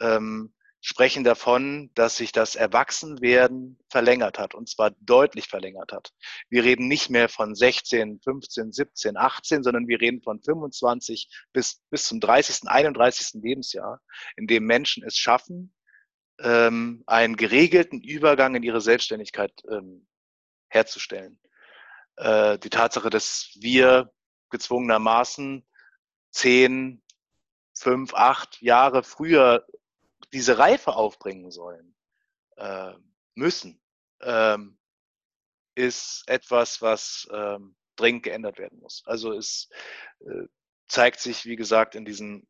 ähm, 0.00 0.54
sprechen 0.80 1.24
davon, 1.24 1.90
dass 1.94 2.16
sich 2.16 2.32
das 2.32 2.54
Erwachsenwerden 2.54 3.78
verlängert 3.90 4.38
hat 4.38 4.54
und 4.54 4.68
zwar 4.68 4.92
deutlich 5.00 5.48
verlängert 5.48 5.92
hat. 5.92 6.12
Wir 6.48 6.64
reden 6.64 6.86
nicht 6.86 7.10
mehr 7.10 7.28
von 7.28 7.54
16, 7.54 8.20
15, 8.22 8.72
17, 8.72 9.16
18, 9.16 9.62
sondern 9.62 9.88
wir 9.88 10.00
reden 10.00 10.22
von 10.22 10.40
25 10.40 11.28
bis, 11.52 11.82
bis 11.90 12.04
zum 12.04 12.20
30., 12.20 12.68
31. 12.68 13.42
Lebensjahr, 13.42 14.00
in 14.36 14.46
dem 14.46 14.64
Menschen 14.64 15.02
es 15.04 15.16
schaffen, 15.16 15.74
ähm, 16.40 17.02
einen 17.06 17.36
geregelten 17.36 18.00
Übergang 18.00 18.54
in 18.54 18.62
ihre 18.62 18.80
Selbstständigkeit 18.80 19.52
ähm, 19.70 20.06
herzustellen. 20.68 21.40
Äh, 22.16 22.58
die 22.58 22.70
Tatsache, 22.70 23.10
dass 23.10 23.50
wir 23.60 24.12
gezwungenermaßen 24.50 25.66
zehn, 26.30 27.02
fünf, 27.74 28.14
acht 28.14 28.60
Jahre 28.62 29.02
früher 29.02 29.66
diese 30.32 30.58
Reife 30.58 30.94
aufbringen 30.94 31.50
sollen, 31.50 31.94
äh, 32.56 32.92
müssen, 33.34 33.80
ähm, 34.22 34.78
ist 35.74 36.24
etwas, 36.26 36.82
was 36.82 37.28
ähm, 37.32 37.76
dringend 37.96 38.24
geändert 38.24 38.58
werden 38.58 38.80
muss. 38.80 39.02
Also 39.06 39.32
es 39.32 39.68
äh, 40.20 40.46
zeigt 40.88 41.20
sich, 41.20 41.44
wie 41.44 41.56
gesagt, 41.56 41.94
in 41.94 42.04
diesen 42.04 42.48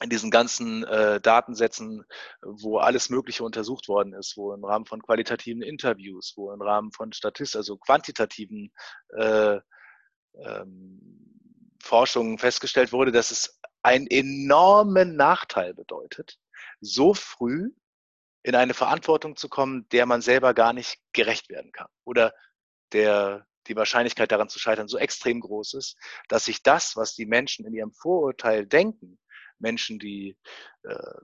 in 0.00 0.10
diesen 0.10 0.30
ganzen 0.30 0.84
äh, 0.84 1.20
Datensätzen, 1.20 2.04
wo 2.42 2.78
alles 2.78 3.10
Mögliche 3.10 3.42
untersucht 3.42 3.88
worden 3.88 4.12
ist, 4.12 4.36
wo 4.36 4.52
im 4.52 4.64
Rahmen 4.64 4.86
von 4.86 5.02
qualitativen 5.02 5.62
Interviews, 5.62 6.34
wo 6.36 6.52
im 6.52 6.62
Rahmen 6.62 6.92
von 6.92 7.12
Statist, 7.12 7.56
also 7.56 7.76
quantitativen 7.76 8.72
äh, 9.16 9.58
ähm, 10.44 11.74
Forschungen 11.82 12.38
festgestellt 12.38 12.92
wurde, 12.92 13.12
dass 13.12 13.30
es 13.30 13.60
einen 13.82 14.06
enormen 14.06 15.16
Nachteil 15.16 15.74
bedeutet, 15.74 16.38
so 16.80 17.14
früh 17.14 17.70
in 18.42 18.54
eine 18.54 18.74
Verantwortung 18.74 19.36
zu 19.36 19.48
kommen, 19.48 19.88
der 19.90 20.06
man 20.06 20.22
selber 20.22 20.54
gar 20.54 20.72
nicht 20.72 20.98
gerecht 21.12 21.48
werden 21.48 21.72
kann 21.72 21.88
oder 22.04 22.32
der 22.92 23.46
die 23.66 23.76
Wahrscheinlichkeit 23.76 24.32
daran 24.32 24.48
zu 24.48 24.58
scheitern 24.58 24.88
so 24.88 24.98
extrem 24.98 25.40
groß 25.40 25.74
ist, 25.74 25.96
dass 26.28 26.46
sich 26.46 26.62
das, 26.62 26.96
was 26.96 27.14
die 27.14 27.26
Menschen 27.26 27.66
in 27.66 27.74
ihrem 27.74 27.92
Vorurteil 27.92 28.66
denken, 28.66 29.18
Menschen, 29.58 29.98
die 29.98 30.36
äh, 30.84 31.18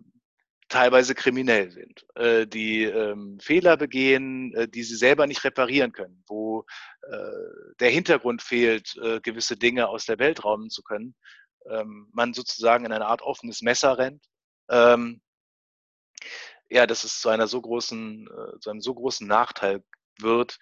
teilweise 0.68 1.14
kriminell 1.14 1.70
sind, 1.70 2.04
äh, 2.16 2.46
die 2.46 2.84
ähm, 2.84 3.38
Fehler 3.40 3.76
begehen, 3.76 4.52
äh, 4.54 4.68
die 4.68 4.82
sie 4.82 4.96
selber 4.96 5.26
nicht 5.26 5.44
reparieren 5.44 5.92
können, 5.92 6.22
wo 6.26 6.64
äh, 7.02 7.74
der 7.80 7.90
Hintergrund 7.90 8.42
fehlt, 8.42 8.96
äh, 9.02 9.20
gewisse 9.20 9.56
Dinge 9.56 9.88
aus 9.88 10.04
der 10.04 10.18
Welt 10.18 10.44
rauben 10.44 10.70
zu 10.70 10.82
können, 10.82 11.14
ähm, 11.70 12.08
man 12.12 12.34
sozusagen 12.34 12.84
in 12.84 12.92
eine 12.92 13.06
Art 13.06 13.22
offenes 13.22 13.62
Messer 13.62 13.98
rennt. 13.98 14.24
Ähm, 14.68 15.20
ja, 16.70 16.86
dass 16.86 17.04
es 17.04 17.20
zu 17.20 17.28
einer 17.28 17.46
so 17.46 17.60
großen, 17.60 18.26
äh, 18.26 18.58
zu 18.60 18.70
einem 18.70 18.80
so 18.80 18.94
großen 18.94 19.26
Nachteil 19.26 19.82
wird. 20.18 20.58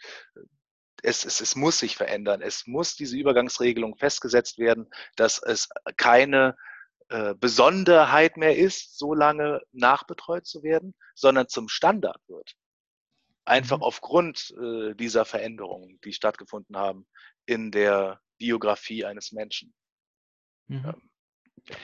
Es, 1.03 1.25
es, 1.25 1.41
es 1.41 1.57
muss 1.57 1.79
sich 1.79 1.97
verändern. 1.97 2.43
Es 2.43 2.67
muss 2.67 2.97
diese 2.97 3.17
Übergangsregelung 3.17 3.97
festgesetzt 3.97 4.59
werden, 4.59 4.89
dass 5.17 5.43
es 5.43 5.69
keine 5.97 6.57
äh, 7.09 7.35
Besonderheit 7.35 8.37
mehr 8.37 8.57
ist, 8.57 8.99
so 8.99 9.15
lange 9.15 9.61
nachbetreut 9.73 10.47
zu 10.47 10.63
werden, 10.63 10.95
sondern 11.15 11.49
zum 11.49 11.69
Standard 11.69 12.21
wird. 12.29 12.55
Einfach 13.45 13.79
mhm. 13.79 13.83
aufgrund 13.83 14.55
äh, 14.63 14.95
dieser 14.95 15.25
Veränderungen, 15.25 16.01
die 16.05 16.13
stattgefunden 16.13 16.77
haben 16.77 17.07
in 17.45 17.71
der 17.71 18.21
Biografie 18.39 19.05
eines 19.05 19.33
Menschen. 19.33 19.75
Mhm. 20.69 20.85
Ähm, 20.87 21.11
ja. 21.69 21.77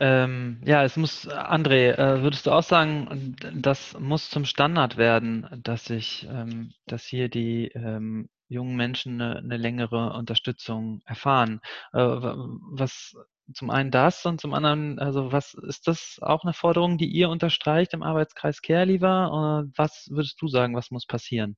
Ähm, 0.00 0.60
ja, 0.64 0.82
es 0.82 0.96
muss, 0.96 1.28
André, 1.28 1.92
äh, 1.92 2.22
würdest 2.22 2.46
du 2.46 2.50
auch 2.50 2.64
sagen, 2.64 3.36
das 3.54 3.96
muss 3.98 4.28
zum 4.28 4.44
Standard 4.44 4.96
werden, 4.96 5.46
dass 5.62 5.88
ich, 5.90 6.26
ähm, 6.28 6.72
dass 6.86 7.04
hier 7.04 7.28
die 7.28 7.68
ähm, 7.68 8.28
jungen 8.48 8.76
Menschen 8.76 9.20
eine, 9.20 9.38
eine, 9.38 9.56
längere 9.56 10.12
Unterstützung 10.14 11.00
erfahren? 11.06 11.60
Äh, 11.92 11.98
was 12.00 13.14
zum 13.52 13.70
einen 13.70 13.90
das 13.92 14.26
und 14.26 14.40
zum 14.40 14.54
anderen, 14.54 14.98
also 14.98 15.30
was 15.30 15.54
ist 15.54 15.86
das 15.86 16.18
auch 16.22 16.44
eine 16.44 16.54
Forderung, 16.54 16.98
die 16.98 17.06
ihr 17.06 17.28
unterstreicht 17.28 17.92
im 17.94 18.02
Arbeitskreis 18.02 18.62
Care-Lieber? 18.62 19.66
Was 19.76 20.08
würdest 20.10 20.40
du 20.40 20.48
sagen, 20.48 20.74
was 20.74 20.90
muss 20.90 21.06
passieren? 21.06 21.56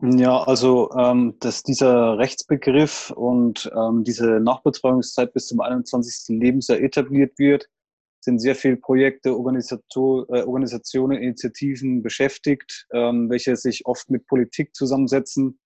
Ja, 0.00 0.42
also 0.44 0.90
ähm, 0.96 1.34
dass 1.40 1.62
dieser 1.64 2.18
Rechtsbegriff 2.18 3.10
und 3.10 3.70
ähm, 3.76 4.04
diese 4.04 4.38
Nachbetreuungszeit 4.40 5.32
bis 5.32 5.46
zum 5.46 5.60
21. 5.60 6.38
Lebensjahr 6.38 6.78
etabliert 6.78 7.38
wird, 7.38 7.68
sind 8.20 8.38
sehr 8.38 8.54
viele 8.54 8.76
Projekte, 8.76 9.36
Organisation, 9.36 10.24
äh, 10.28 10.42
Organisationen, 10.42 11.20
Initiativen 11.20 12.02
beschäftigt, 12.02 12.86
ähm, 12.92 13.28
welche 13.28 13.56
sich 13.56 13.86
oft 13.86 14.08
mit 14.10 14.26
Politik 14.26 14.74
zusammensetzen 14.74 15.58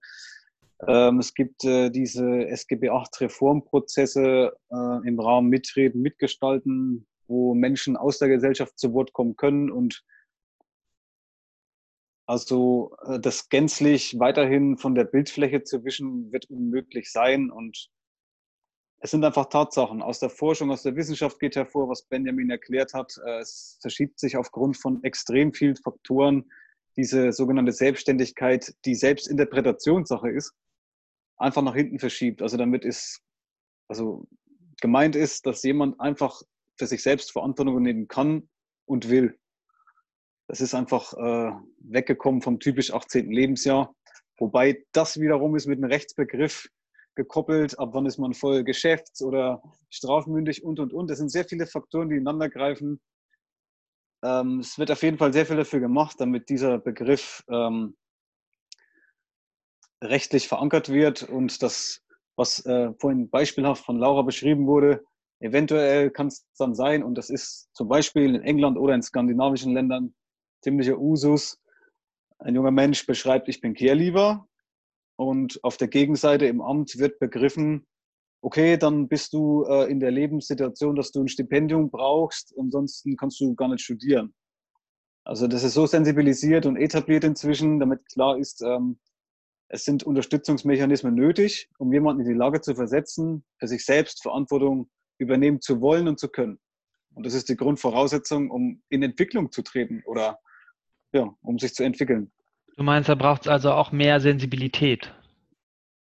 ähm, 0.88 1.18
es 1.18 1.34
gibt 1.34 1.64
äh, 1.64 1.90
diese 1.90 2.48
SGB 2.48 2.90
8 2.90 3.20
Reformprozesse 3.20 4.52
äh, 4.70 5.08
im 5.08 5.20
Raum 5.20 5.48
mitreden, 5.48 6.02
mitgestalten, 6.02 7.06
wo 7.28 7.54
Menschen 7.54 7.96
aus 7.96 8.18
der 8.18 8.28
Gesellschaft 8.28 8.78
zu 8.78 8.92
Wort 8.92 9.12
kommen 9.12 9.36
können 9.36 9.70
und 9.70 10.02
also 12.32 12.96
äh, 13.06 13.20
das 13.20 13.50
gänzlich 13.50 14.18
weiterhin 14.18 14.78
von 14.78 14.94
der 14.94 15.04
Bildfläche 15.04 15.64
zu 15.64 15.84
wischen, 15.84 16.32
wird 16.32 16.48
unmöglich 16.48 17.12
sein. 17.12 17.50
Und 17.50 17.90
es 19.00 19.10
sind 19.10 19.22
einfach 19.22 19.50
Tatsachen. 19.50 20.00
Aus 20.00 20.18
der 20.18 20.30
Forschung, 20.30 20.70
aus 20.70 20.82
der 20.82 20.96
Wissenschaft 20.96 21.38
geht 21.40 21.56
hervor, 21.56 21.90
was 21.90 22.04
Benjamin 22.04 22.48
erklärt 22.48 22.94
hat. 22.94 23.12
Äh, 23.26 23.40
es 23.40 23.76
verschiebt 23.82 24.18
sich 24.18 24.38
aufgrund 24.38 24.78
von 24.78 25.04
extrem 25.04 25.52
vielen 25.52 25.76
Faktoren 25.76 26.50
diese 26.96 27.32
sogenannte 27.32 27.72
Selbstständigkeit, 27.72 28.74
die 28.84 28.94
Selbstinterpretationssache 28.94 30.30
ist 30.30 30.54
einfach 31.36 31.62
nach 31.62 31.74
hinten 31.74 31.98
verschiebt. 31.98 32.40
Also 32.40 32.56
damit 32.56 32.84
ist, 32.84 33.20
also 33.88 34.26
gemeint 34.80 35.16
ist, 35.16 35.44
dass 35.44 35.62
jemand 35.62 36.00
einfach 36.00 36.42
für 36.78 36.86
sich 36.86 37.02
selbst 37.02 37.32
Verantwortung 37.32 37.74
übernehmen 37.74 38.08
kann 38.08 38.48
und 38.86 39.10
will. 39.10 39.38
Das 40.52 40.60
ist 40.60 40.74
einfach 40.74 41.14
äh, 41.14 41.50
weggekommen 41.78 42.42
vom 42.42 42.60
typisch 42.60 42.92
18. 42.92 43.32
Lebensjahr. 43.32 43.96
Wobei 44.36 44.84
das 44.92 45.18
wiederum 45.18 45.56
ist 45.56 45.66
mit 45.66 45.78
einem 45.78 45.90
Rechtsbegriff 45.90 46.68
gekoppelt, 47.14 47.78
ab 47.78 47.92
wann 47.94 48.04
ist 48.04 48.18
man 48.18 48.34
voll 48.34 48.62
geschäfts- 48.62 49.22
oder 49.22 49.62
strafmündig 49.88 50.62
und, 50.62 50.78
und, 50.78 50.92
und. 50.92 51.08
Das 51.08 51.16
sind 51.16 51.30
sehr 51.30 51.46
viele 51.46 51.66
Faktoren, 51.66 52.10
die 52.10 52.16
ineinander 52.16 52.50
greifen. 52.50 53.00
Ähm, 54.22 54.58
es 54.58 54.76
wird 54.76 54.90
auf 54.90 55.02
jeden 55.02 55.16
Fall 55.16 55.32
sehr 55.32 55.46
viel 55.46 55.56
dafür 55.56 55.80
gemacht, 55.80 56.16
damit 56.20 56.50
dieser 56.50 56.78
Begriff 56.78 57.42
ähm, 57.48 57.96
rechtlich 60.04 60.48
verankert 60.48 60.90
wird 60.90 61.22
und 61.22 61.62
das, 61.62 62.02
was 62.36 62.62
äh, 62.66 62.92
vorhin 62.98 63.30
beispielhaft 63.30 63.86
von 63.86 63.96
Laura 63.96 64.20
beschrieben 64.20 64.66
wurde, 64.66 65.02
eventuell 65.40 66.10
kann 66.10 66.26
es 66.26 66.46
dann 66.58 66.74
sein, 66.74 67.02
und 67.02 67.16
das 67.16 67.30
ist 67.30 67.70
zum 67.72 67.88
Beispiel 67.88 68.34
in 68.34 68.42
England 68.42 68.76
oder 68.76 68.94
in 68.94 69.02
skandinavischen 69.02 69.72
Ländern 69.72 70.14
ziemlicher 70.62 70.98
Usus, 70.98 71.60
ein 72.38 72.54
junger 72.54 72.70
Mensch 72.70 73.06
beschreibt, 73.06 73.48
ich 73.48 73.60
bin 73.60 73.74
Kehrlieber 73.74 74.46
und 75.16 75.62
auf 75.62 75.76
der 75.76 75.88
Gegenseite 75.88 76.46
im 76.46 76.60
Amt 76.60 76.98
wird 76.98 77.18
begriffen, 77.18 77.86
okay, 78.42 78.76
dann 78.76 79.08
bist 79.08 79.32
du 79.32 79.64
äh, 79.64 79.90
in 79.90 80.00
der 80.00 80.10
Lebenssituation, 80.10 80.96
dass 80.96 81.12
du 81.12 81.22
ein 81.22 81.28
Stipendium 81.28 81.90
brauchst, 81.90 82.54
ansonsten 82.58 83.16
kannst 83.16 83.40
du 83.40 83.54
gar 83.54 83.68
nicht 83.68 83.84
studieren. 83.84 84.34
Also 85.24 85.46
das 85.46 85.62
ist 85.62 85.74
so 85.74 85.86
sensibilisiert 85.86 86.66
und 86.66 86.76
etabliert 86.76 87.22
inzwischen, 87.22 87.78
damit 87.78 88.04
klar 88.06 88.38
ist, 88.38 88.60
ähm, 88.62 88.98
es 89.68 89.84
sind 89.84 90.02
Unterstützungsmechanismen 90.02 91.14
nötig, 91.14 91.70
um 91.78 91.92
jemanden 91.92 92.22
in 92.22 92.28
die 92.28 92.38
Lage 92.38 92.60
zu 92.60 92.74
versetzen, 92.74 93.44
für 93.58 93.68
sich 93.68 93.84
selbst 93.84 94.22
Verantwortung 94.22 94.90
übernehmen 95.18 95.60
zu 95.60 95.80
wollen 95.80 96.08
und 96.08 96.18
zu 96.18 96.28
können. 96.28 96.58
Und 97.14 97.24
das 97.24 97.34
ist 97.34 97.48
die 97.48 97.56
Grundvoraussetzung, 97.56 98.50
um 98.50 98.82
in 98.88 99.02
Entwicklung 99.02 99.52
zu 99.52 99.62
treten 99.62 100.02
oder 100.04 100.40
ja, 101.12 101.34
um 101.42 101.58
sich 101.58 101.74
zu 101.74 101.84
entwickeln. 101.84 102.30
Du 102.76 102.82
meinst, 102.82 103.08
da 103.08 103.14
braucht 103.14 103.42
es 103.42 103.48
also 103.48 103.72
auch 103.72 103.92
mehr 103.92 104.20
Sensibilität? 104.20 105.14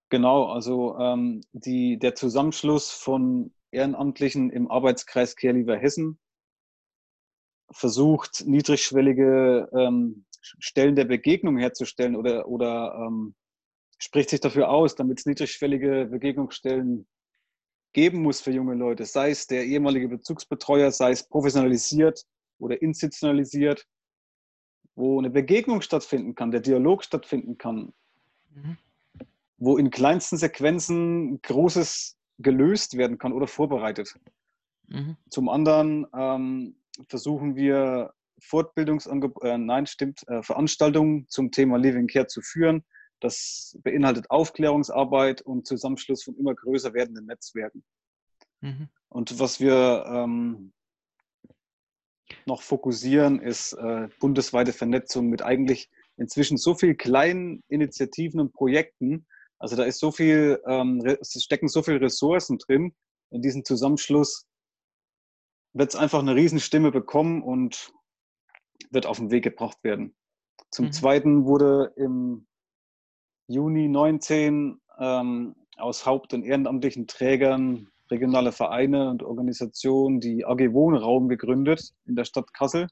Genau, 0.08 0.46
also 0.46 0.96
ähm, 0.98 1.40
die, 1.52 1.98
der 1.98 2.14
Zusammenschluss 2.14 2.90
von 2.90 3.52
Ehrenamtlichen 3.70 4.50
im 4.50 4.70
Arbeitskreis 4.70 5.36
Kehrlieber 5.36 5.76
Hessen 5.76 6.18
versucht, 7.70 8.44
niedrigschwellige 8.46 9.68
ähm, 9.76 10.24
Stellen 10.40 10.94
der 10.94 11.04
Begegnung 11.06 11.58
herzustellen 11.58 12.14
oder, 12.14 12.46
oder 12.48 12.94
ähm, 13.06 13.34
spricht 13.98 14.30
sich 14.30 14.40
dafür 14.40 14.70
aus, 14.70 14.94
damit 14.94 15.18
es 15.18 15.26
niedrigschwellige 15.26 16.06
Begegnungsstellen 16.10 17.06
geben 17.92 18.22
muss 18.22 18.40
für 18.40 18.52
junge 18.52 18.74
Leute, 18.74 19.04
sei 19.04 19.30
es 19.30 19.46
der 19.46 19.64
ehemalige 19.64 20.08
Bezugsbetreuer, 20.08 20.90
sei 20.92 21.12
es 21.12 21.26
professionalisiert 21.28 22.22
oder 22.58 22.80
institutionalisiert, 22.80 23.86
wo 24.96 25.18
eine 25.18 25.30
Begegnung 25.30 25.82
stattfinden 25.82 26.34
kann, 26.34 26.50
der 26.50 26.60
Dialog 26.60 27.04
stattfinden 27.04 27.58
kann, 27.58 27.92
mhm. 28.54 28.76
wo 29.58 29.76
in 29.76 29.90
kleinsten 29.90 30.38
Sequenzen 30.38 31.40
Großes 31.42 32.16
gelöst 32.38 32.96
werden 32.96 33.18
kann 33.18 33.32
oder 33.32 33.46
vorbereitet. 33.46 34.18
Mhm. 34.88 35.16
Zum 35.30 35.48
anderen 35.48 36.06
ähm, 36.14 36.76
versuchen 37.08 37.56
wir 37.56 38.12
Fortbildungsangebote, 38.40 39.48
äh, 39.48 39.58
nein, 39.58 39.86
stimmt, 39.86 40.26
äh, 40.28 40.42
Veranstaltungen 40.42 41.26
zum 41.28 41.50
Thema 41.50 41.78
Living 41.78 42.06
Care 42.06 42.26
zu 42.26 42.40
führen, 42.40 42.84
das 43.20 43.78
beinhaltet 43.82 44.30
Aufklärungsarbeit 44.30 45.42
und 45.42 45.66
Zusammenschluss 45.66 46.22
von 46.22 46.36
immer 46.36 46.54
größer 46.54 46.92
werdenden 46.94 47.26
Netzwerken. 47.26 47.84
Mhm. 48.60 48.88
Und 49.08 49.38
was 49.38 49.60
wir 49.60 50.04
ähm, 50.06 50.72
noch 52.46 52.62
fokussieren, 52.62 53.40
ist 53.40 53.72
äh, 53.74 54.08
bundesweite 54.20 54.72
Vernetzung 54.72 55.28
mit 55.28 55.42
eigentlich 55.42 55.90
inzwischen 56.16 56.56
so 56.56 56.74
vielen 56.74 56.96
kleinen 56.96 57.62
Initiativen 57.68 58.40
und 58.40 58.52
Projekten. 58.52 59.26
Also 59.58 59.76
da 59.76 59.84
ist 59.84 59.98
so 59.98 60.10
viel, 60.10 60.60
ähm, 60.66 61.04
es 61.20 61.42
stecken 61.42 61.68
so 61.68 61.82
viele 61.82 62.00
Ressourcen 62.00 62.58
drin. 62.58 62.94
In 63.30 63.42
diesem 63.42 63.64
Zusammenschluss 63.64 64.46
wird 65.72 65.90
es 65.90 65.96
einfach 65.96 66.20
eine 66.20 66.34
Riesenstimme 66.34 66.90
bekommen 66.90 67.42
und 67.42 67.92
wird 68.90 69.06
auf 69.06 69.18
den 69.18 69.30
Weg 69.30 69.44
gebracht 69.44 69.78
werden. 69.82 70.14
Zum 70.70 70.86
mhm. 70.86 70.92
Zweiten 70.92 71.44
wurde 71.44 71.92
im 71.96 72.46
Juni 73.48 73.88
19 73.88 74.80
ähm, 74.98 75.54
aus 75.76 76.06
haupt- 76.06 76.34
und 76.34 76.44
ehrenamtlichen 76.44 77.06
Trägern, 77.06 77.88
regionale 78.10 78.52
Vereine 78.52 79.10
und 79.10 79.22
Organisationen 79.22 80.20
die 80.20 80.44
AG 80.44 80.72
Wohnraum 80.72 81.28
gegründet 81.28 81.92
in 82.04 82.16
der 82.16 82.24
Stadt 82.24 82.52
Kassel. 82.54 82.88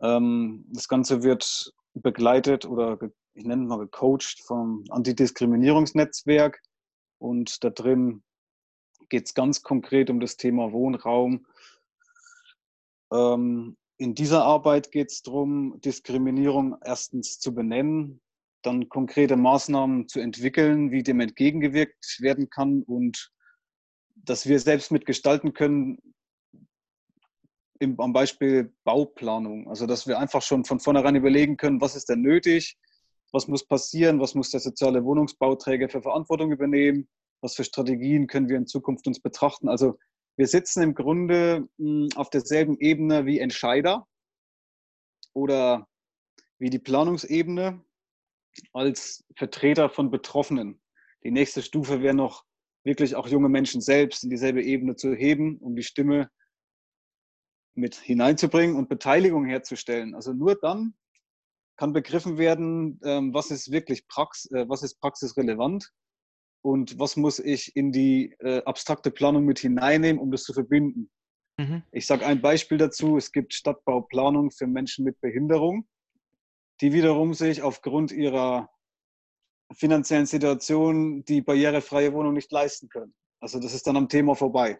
Ähm, 0.00 0.64
das 0.72 0.88
Ganze 0.88 1.22
wird 1.22 1.72
begleitet 1.94 2.66
oder 2.66 2.98
ich 3.34 3.44
nenne 3.44 3.62
es 3.62 3.68
mal 3.68 3.78
gecoacht 3.78 4.42
vom 4.46 4.84
Antidiskriminierungsnetzwerk 4.90 6.60
und 7.18 7.62
da 7.64 7.70
drin 7.70 8.22
geht 9.08 9.26
es 9.26 9.34
ganz 9.34 9.62
konkret 9.62 10.10
um 10.10 10.20
das 10.20 10.36
Thema 10.36 10.72
Wohnraum. 10.72 11.46
Ähm, 13.12 13.76
in 13.98 14.14
dieser 14.14 14.44
Arbeit 14.44 14.90
geht 14.90 15.10
es 15.10 15.22
darum, 15.22 15.80
Diskriminierung 15.80 16.76
erstens 16.84 17.38
zu 17.38 17.54
benennen, 17.54 18.20
dann 18.62 18.88
konkrete 18.88 19.36
Maßnahmen 19.36 20.08
zu 20.08 20.20
entwickeln, 20.20 20.90
wie 20.90 21.02
dem 21.02 21.20
entgegengewirkt 21.20 22.18
werden 22.20 22.50
kann 22.50 22.82
und 22.82 23.30
dass 24.28 24.46
wir 24.46 24.60
selbst 24.60 24.92
mitgestalten 24.92 25.52
können, 25.52 25.98
im, 27.78 27.98
am 28.00 28.12
Beispiel 28.12 28.74
Bauplanung. 28.84 29.68
Also 29.68 29.86
dass 29.86 30.06
wir 30.06 30.18
einfach 30.18 30.42
schon 30.42 30.64
von 30.64 30.80
vornherein 30.80 31.16
überlegen 31.16 31.56
können, 31.56 31.80
was 31.80 31.96
ist 31.96 32.08
denn 32.08 32.22
nötig, 32.22 32.76
was 33.32 33.48
muss 33.48 33.66
passieren, 33.66 34.20
was 34.20 34.34
muss 34.34 34.50
der 34.50 34.60
soziale 34.60 35.04
Wohnungsbauträger 35.04 35.88
für 35.88 36.02
Verantwortung 36.02 36.52
übernehmen, 36.52 37.08
was 37.40 37.54
für 37.54 37.64
Strategien 37.64 38.26
können 38.26 38.48
wir 38.48 38.56
in 38.56 38.66
Zukunft 38.66 39.06
uns 39.06 39.20
betrachten. 39.20 39.68
Also 39.68 39.98
wir 40.36 40.46
sitzen 40.46 40.82
im 40.82 40.94
Grunde 40.94 41.68
hm, 41.78 42.08
auf 42.16 42.30
derselben 42.30 42.78
Ebene 42.78 43.26
wie 43.26 43.40
Entscheider 43.40 44.06
oder 45.32 45.86
wie 46.58 46.70
die 46.70 46.78
Planungsebene 46.78 47.82
als 48.72 49.24
Vertreter 49.36 49.90
von 49.90 50.10
Betroffenen. 50.10 50.80
Die 51.22 51.30
nächste 51.30 51.62
Stufe 51.62 52.00
wäre 52.00 52.14
noch 52.14 52.44
wirklich 52.86 53.16
auch 53.16 53.28
junge 53.28 53.48
Menschen 53.48 53.80
selbst 53.80 54.24
in 54.24 54.30
dieselbe 54.30 54.62
Ebene 54.62 54.94
zu 54.94 55.12
heben, 55.12 55.58
um 55.58 55.74
die 55.74 55.82
Stimme 55.82 56.30
mit 57.74 57.96
hineinzubringen 57.96 58.76
und 58.76 58.88
Beteiligung 58.88 59.44
herzustellen. 59.44 60.14
Also 60.14 60.32
nur 60.32 60.54
dann 60.54 60.94
kann 61.76 61.92
begriffen 61.92 62.38
werden, 62.38 62.98
ähm, 63.04 63.34
was 63.34 63.50
ist 63.50 63.70
wirklich 63.70 64.06
Prax, 64.06 64.46
äh, 64.52 64.66
was 64.68 64.82
ist 64.82 64.98
praxisrelevant 65.00 65.90
und 66.62 66.98
was 66.98 67.16
muss 67.16 67.38
ich 67.38 67.74
in 67.76 67.92
die 67.92 68.34
äh, 68.38 68.62
abstrakte 68.64 69.10
Planung 69.10 69.44
mit 69.44 69.58
hineinnehmen, 69.58 70.22
um 70.22 70.30
das 70.30 70.44
zu 70.44 70.54
verbinden. 70.54 71.10
Mhm. 71.58 71.82
Ich 71.90 72.06
sage 72.06 72.24
ein 72.24 72.40
Beispiel 72.40 72.78
dazu. 72.78 73.16
Es 73.16 73.32
gibt 73.32 73.52
Stadtbauplanung 73.52 74.52
für 74.52 74.66
Menschen 74.66 75.04
mit 75.04 75.20
Behinderung, 75.20 75.86
die 76.80 76.92
wiederum 76.92 77.34
sich 77.34 77.62
aufgrund 77.62 78.12
ihrer 78.12 78.70
finanziellen 79.74 80.26
Situation 80.26 81.24
die 81.24 81.42
barrierefreie 81.42 82.12
Wohnung 82.12 82.34
nicht 82.34 82.52
leisten 82.52 82.88
können. 82.88 83.14
Also 83.40 83.60
das 83.60 83.74
ist 83.74 83.86
dann 83.86 83.96
am 83.96 84.08
Thema 84.08 84.34
vorbei. 84.34 84.78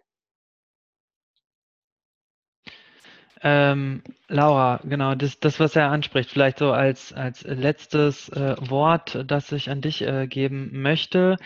Ähm, 3.41 4.01
Laura, 4.27 4.81
genau, 4.83 5.13
das, 5.13 5.39
das, 5.39 5.59
was 5.59 5.75
er 5.75 5.91
anspricht, 5.91 6.31
vielleicht 6.31 6.57
so 6.57 6.71
als, 6.71 7.13
als 7.13 7.43
letztes 7.43 8.29
äh, 8.29 8.55
Wort, 8.59 9.23
das 9.27 9.51
ich 9.51 9.69
an 9.69 9.81
dich 9.81 10.01
äh, 10.01 10.27
geben 10.27 10.81
möchte. 10.81 11.37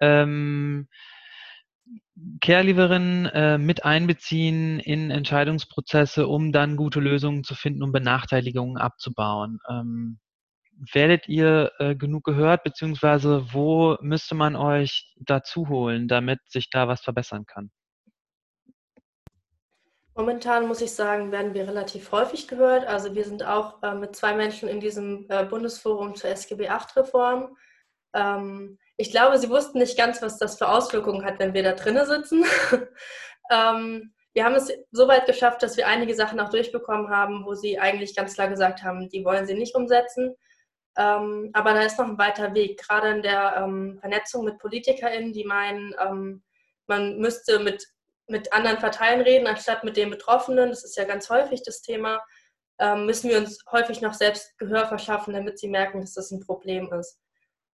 Ähm, 0.00 0.86
Care-Lieberinnen 2.40 3.26
äh, 3.26 3.58
mit 3.58 3.84
einbeziehen 3.84 4.78
in 4.78 5.10
Entscheidungsprozesse, 5.10 6.28
um 6.28 6.52
dann 6.52 6.76
gute 6.76 7.00
Lösungen 7.00 7.42
zu 7.42 7.54
finden, 7.54 7.82
um 7.82 7.92
Benachteiligungen 7.92 8.76
abzubauen. 8.76 9.58
Ähm, 9.68 10.18
werdet 10.92 11.28
ihr 11.28 11.72
äh, 11.78 11.94
genug 11.94 12.24
gehört, 12.24 12.64
beziehungsweise 12.64 13.52
wo 13.52 13.96
müsste 14.00 14.34
man 14.34 14.56
euch 14.56 15.14
dazu 15.18 15.68
holen, 15.68 16.08
damit 16.08 16.40
sich 16.48 16.70
da 16.70 16.88
was 16.88 17.02
verbessern 17.02 17.46
kann? 17.46 17.70
Momentan 20.14 20.66
muss 20.66 20.80
ich 20.80 20.92
sagen, 20.92 21.32
werden 21.32 21.54
wir 21.54 21.68
relativ 21.68 22.12
häufig 22.12 22.48
gehört. 22.48 22.86
Also 22.86 23.14
wir 23.14 23.24
sind 23.24 23.42
auch 23.42 23.82
äh, 23.82 23.94
mit 23.94 24.16
zwei 24.16 24.34
Menschen 24.34 24.68
in 24.68 24.80
diesem 24.80 25.26
äh, 25.28 25.44
Bundesforum 25.44 26.14
zur 26.14 26.30
SGB 26.30 26.68
VIII-Reform. 26.68 27.56
Ähm, 28.14 28.78
ich 28.96 29.10
glaube, 29.10 29.38
sie 29.38 29.48
wussten 29.48 29.78
nicht 29.78 29.96
ganz, 29.96 30.20
was 30.20 30.38
das 30.38 30.58
für 30.58 30.68
Auswirkungen 30.68 31.24
hat, 31.24 31.38
wenn 31.38 31.54
wir 31.54 31.62
da 31.62 31.72
drinnen 31.72 32.06
sitzen. 32.06 32.44
ähm, 33.50 34.12
wir 34.34 34.44
haben 34.44 34.54
es 34.54 34.72
so 34.92 35.08
weit 35.08 35.26
geschafft, 35.26 35.62
dass 35.62 35.76
wir 35.76 35.86
einige 35.86 36.14
Sachen 36.14 36.38
auch 36.38 36.50
durchbekommen 36.50 37.08
haben, 37.08 37.44
wo 37.44 37.54
sie 37.54 37.78
eigentlich 37.78 38.14
ganz 38.14 38.34
klar 38.34 38.48
gesagt 38.48 38.82
haben, 38.82 39.08
die 39.08 39.24
wollen 39.24 39.46
sie 39.46 39.54
nicht 39.54 39.74
umsetzen. 39.74 40.34
Ähm, 40.96 41.50
aber 41.52 41.74
da 41.74 41.82
ist 41.82 41.98
noch 41.98 42.06
ein 42.06 42.18
weiter 42.18 42.54
Weg, 42.54 42.80
gerade 42.80 43.10
in 43.10 43.22
der 43.22 43.56
ähm, 43.56 43.98
Vernetzung 44.00 44.44
mit 44.44 44.58
PolitikerInnen, 44.58 45.32
die 45.32 45.44
meinen, 45.44 45.94
ähm, 46.00 46.42
man 46.86 47.18
müsste 47.18 47.60
mit 47.60 47.86
mit 48.30 48.52
anderen 48.52 48.78
Parteien 48.78 49.20
reden, 49.20 49.46
anstatt 49.46 49.84
mit 49.84 49.96
den 49.96 50.10
Betroffenen, 50.10 50.70
das 50.70 50.84
ist 50.84 50.96
ja 50.96 51.04
ganz 51.04 51.28
häufig 51.28 51.62
das 51.62 51.82
Thema, 51.82 52.22
ähm, 52.78 53.04
müssen 53.04 53.28
wir 53.28 53.38
uns 53.38 53.62
häufig 53.70 54.00
noch 54.00 54.14
selbst 54.14 54.56
Gehör 54.58 54.86
verschaffen, 54.86 55.34
damit 55.34 55.58
sie 55.58 55.68
merken, 55.68 56.00
dass 56.00 56.14
das 56.14 56.30
ein 56.30 56.40
Problem 56.40 56.90
ist. 56.92 57.18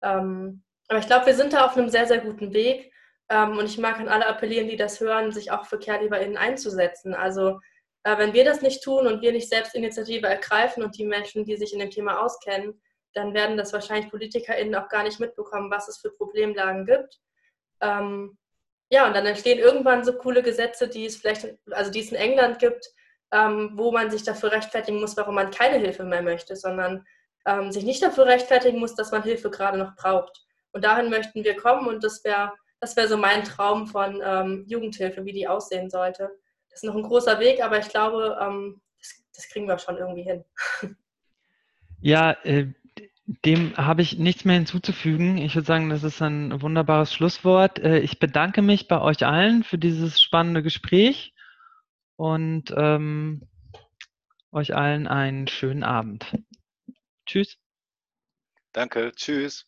Ähm, 0.03 0.65
aber 0.89 0.99
ich 0.99 1.07
glaube, 1.07 1.27
wir 1.27 1.35
sind 1.35 1.53
da 1.53 1.67
auf 1.67 1.77
einem 1.77 1.89
sehr, 1.89 2.07
sehr 2.07 2.19
guten 2.19 2.53
Weg. 2.53 2.93
Ähm, 3.29 3.59
und 3.59 3.67
ich 3.67 3.79
mag 3.79 4.01
an 4.01 4.09
alle 4.09 4.27
appellieren, 4.27 4.69
die 4.69 4.77
das 4.77 5.01
hören, 5.01 5.33
sich 5.33 5.51
auch 5.51 5.67
für 5.67 5.79
CaregiverInnen 5.79 6.37
einzusetzen. 6.37 7.15
Also 7.15 7.61
äh, 8.03 8.19
wenn 8.19 8.33
wir 8.33 8.45
das 8.45 8.63
nicht 8.63 8.83
tun 8.83 9.07
und 9.07 9.23
wir 9.23 9.33
nicht 9.33 9.49
selbst 9.49 9.75
Initiative 9.75 10.27
ergreifen 10.27 10.83
und 10.83 10.97
die 10.97 11.05
Menschen, 11.05 11.45
die 11.45 11.57
sich 11.57 11.73
in 11.73 11.81
dem 11.81 11.91
Thema 11.91 12.21
auskennen, 12.21 12.81
dann 13.17 13.35
werden 13.35 13.57
das 13.57 13.73
wahrscheinlich 13.73 14.11
PolitikerInnen 14.11 14.75
auch 14.75 14.89
gar 14.89 15.03
nicht 15.03 15.19
mitbekommen, 15.19 15.71
was 15.71 15.89
es 15.89 15.99
für 15.99 16.11
Problemlagen 16.11 16.85
gibt. 16.85 17.19
Ähm, 17.81 18.37
ja, 18.91 19.07
und 19.07 19.17
dann 19.17 19.27
entstehen 19.27 19.59
irgendwann 19.59 20.05
so 20.05 20.13
coole 20.13 20.43
Gesetze, 20.43 20.89
die 20.89 21.07
es 21.07 21.17
vielleicht, 21.17 21.49
also 21.71 21.91
die 21.91 22.01
es 22.01 22.13
in 22.13 22.19
England 22.19 22.59
gibt, 22.59 22.87
ähm, 23.33 23.71
wo 23.75 23.91
man 23.91 24.11
sich 24.11 24.23
dafür 24.23 24.53
rechtfertigen 24.53 25.01
muss, 25.01 25.17
warum 25.17 25.35
man 25.35 25.51
keine 25.51 25.79
Hilfe 25.79 26.05
mehr 26.05 26.23
möchte, 26.23 26.57
sondern 26.57 27.05
ähm, 27.47 27.73
sich 27.73 27.85
nicht 27.85 28.03
dafür 28.03 28.27
rechtfertigen 28.27 28.79
muss, 28.79 28.95
dass 28.95 29.11
man 29.11 29.23
Hilfe 29.23 29.51
gerade 29.51 29.79
noch 29.79 29.97
braucht. 29.97 30.45
Und 30.73 30.85
dahin 30.85 31.11
möchten 31.11 31.43
wir 31.43 31.57
kommen 31.57 31.89
und 31.89 32.05
das 32.05 32.23
wäre 32.23 32.53
das 32.81 32.97
wär 32.97 33.09
so 33.09 33.17
mein 33.17 33.43
Traum 33.43 33.87
von 33.87 34.23
ähm, 34.23 34.65
Jugendhilfe, 34.69 35.25
wie 35.25 35.33
die 35.33 35.49
aussehen 35.49 35.89
sollte. 35.89 36.31
Das 36.69 36.83
ist 36.83 36.85
noch 36.85 36.95
ein 36.95 37.03
großer 37.03 37.41
Weg, 37.41 37.65
aber 37.65 37.79
ich 37.79 37.89
glaube, 37.89 38.39
ähm, 38.41 38.83
das, 38.99 39.25
das, 39.35 39.49
kriegen 39.49 39.67
wir 39.67 39.79
schon 39.79 39.97
irgendwie 39.97 40.23
hin. 40.23 40.45
Ja, 42.03 42.33
äh, 42.45 42.67
dem 43.27 43.77
habe 43.77 44.03
ich 44.03 44.19
nichts 44.19 44.45
mehr 44.45 44.57
hinzuzufügen. 44.57 45.37
Ich 45.37 45.55
würde 45.55 45.67
sagen, 45.67 45.89
das 45.89 46.05
ist 46.05 46.23
ein 46.23 46.63
wunderbares 46.63 47.13
Schlusswort. 47.13 47.79
Äh, 47.81 47.99
ich 47.99 48.19
bedanke 48.19 48.63
mich 48.63 48.87
bei 48.87 49.01
euch 49.01 49.27
allen 49.27 49.65
für 49.65 49.79
dieses 49.79 50.21
spannende 50.21 50.63
Gespräch 50.63 51.35
und 52.17 52.73
ähm, 52.77 53.49
euch 54.53 54.75
allen 54.75 55.09
einen 55.09 55.49
schönen 55.49 55.83
Abend. 55.83 56.27
Tschüss. 57.27 57.59
Danke, 58.73 59.13
tschüss. 59.15 59.67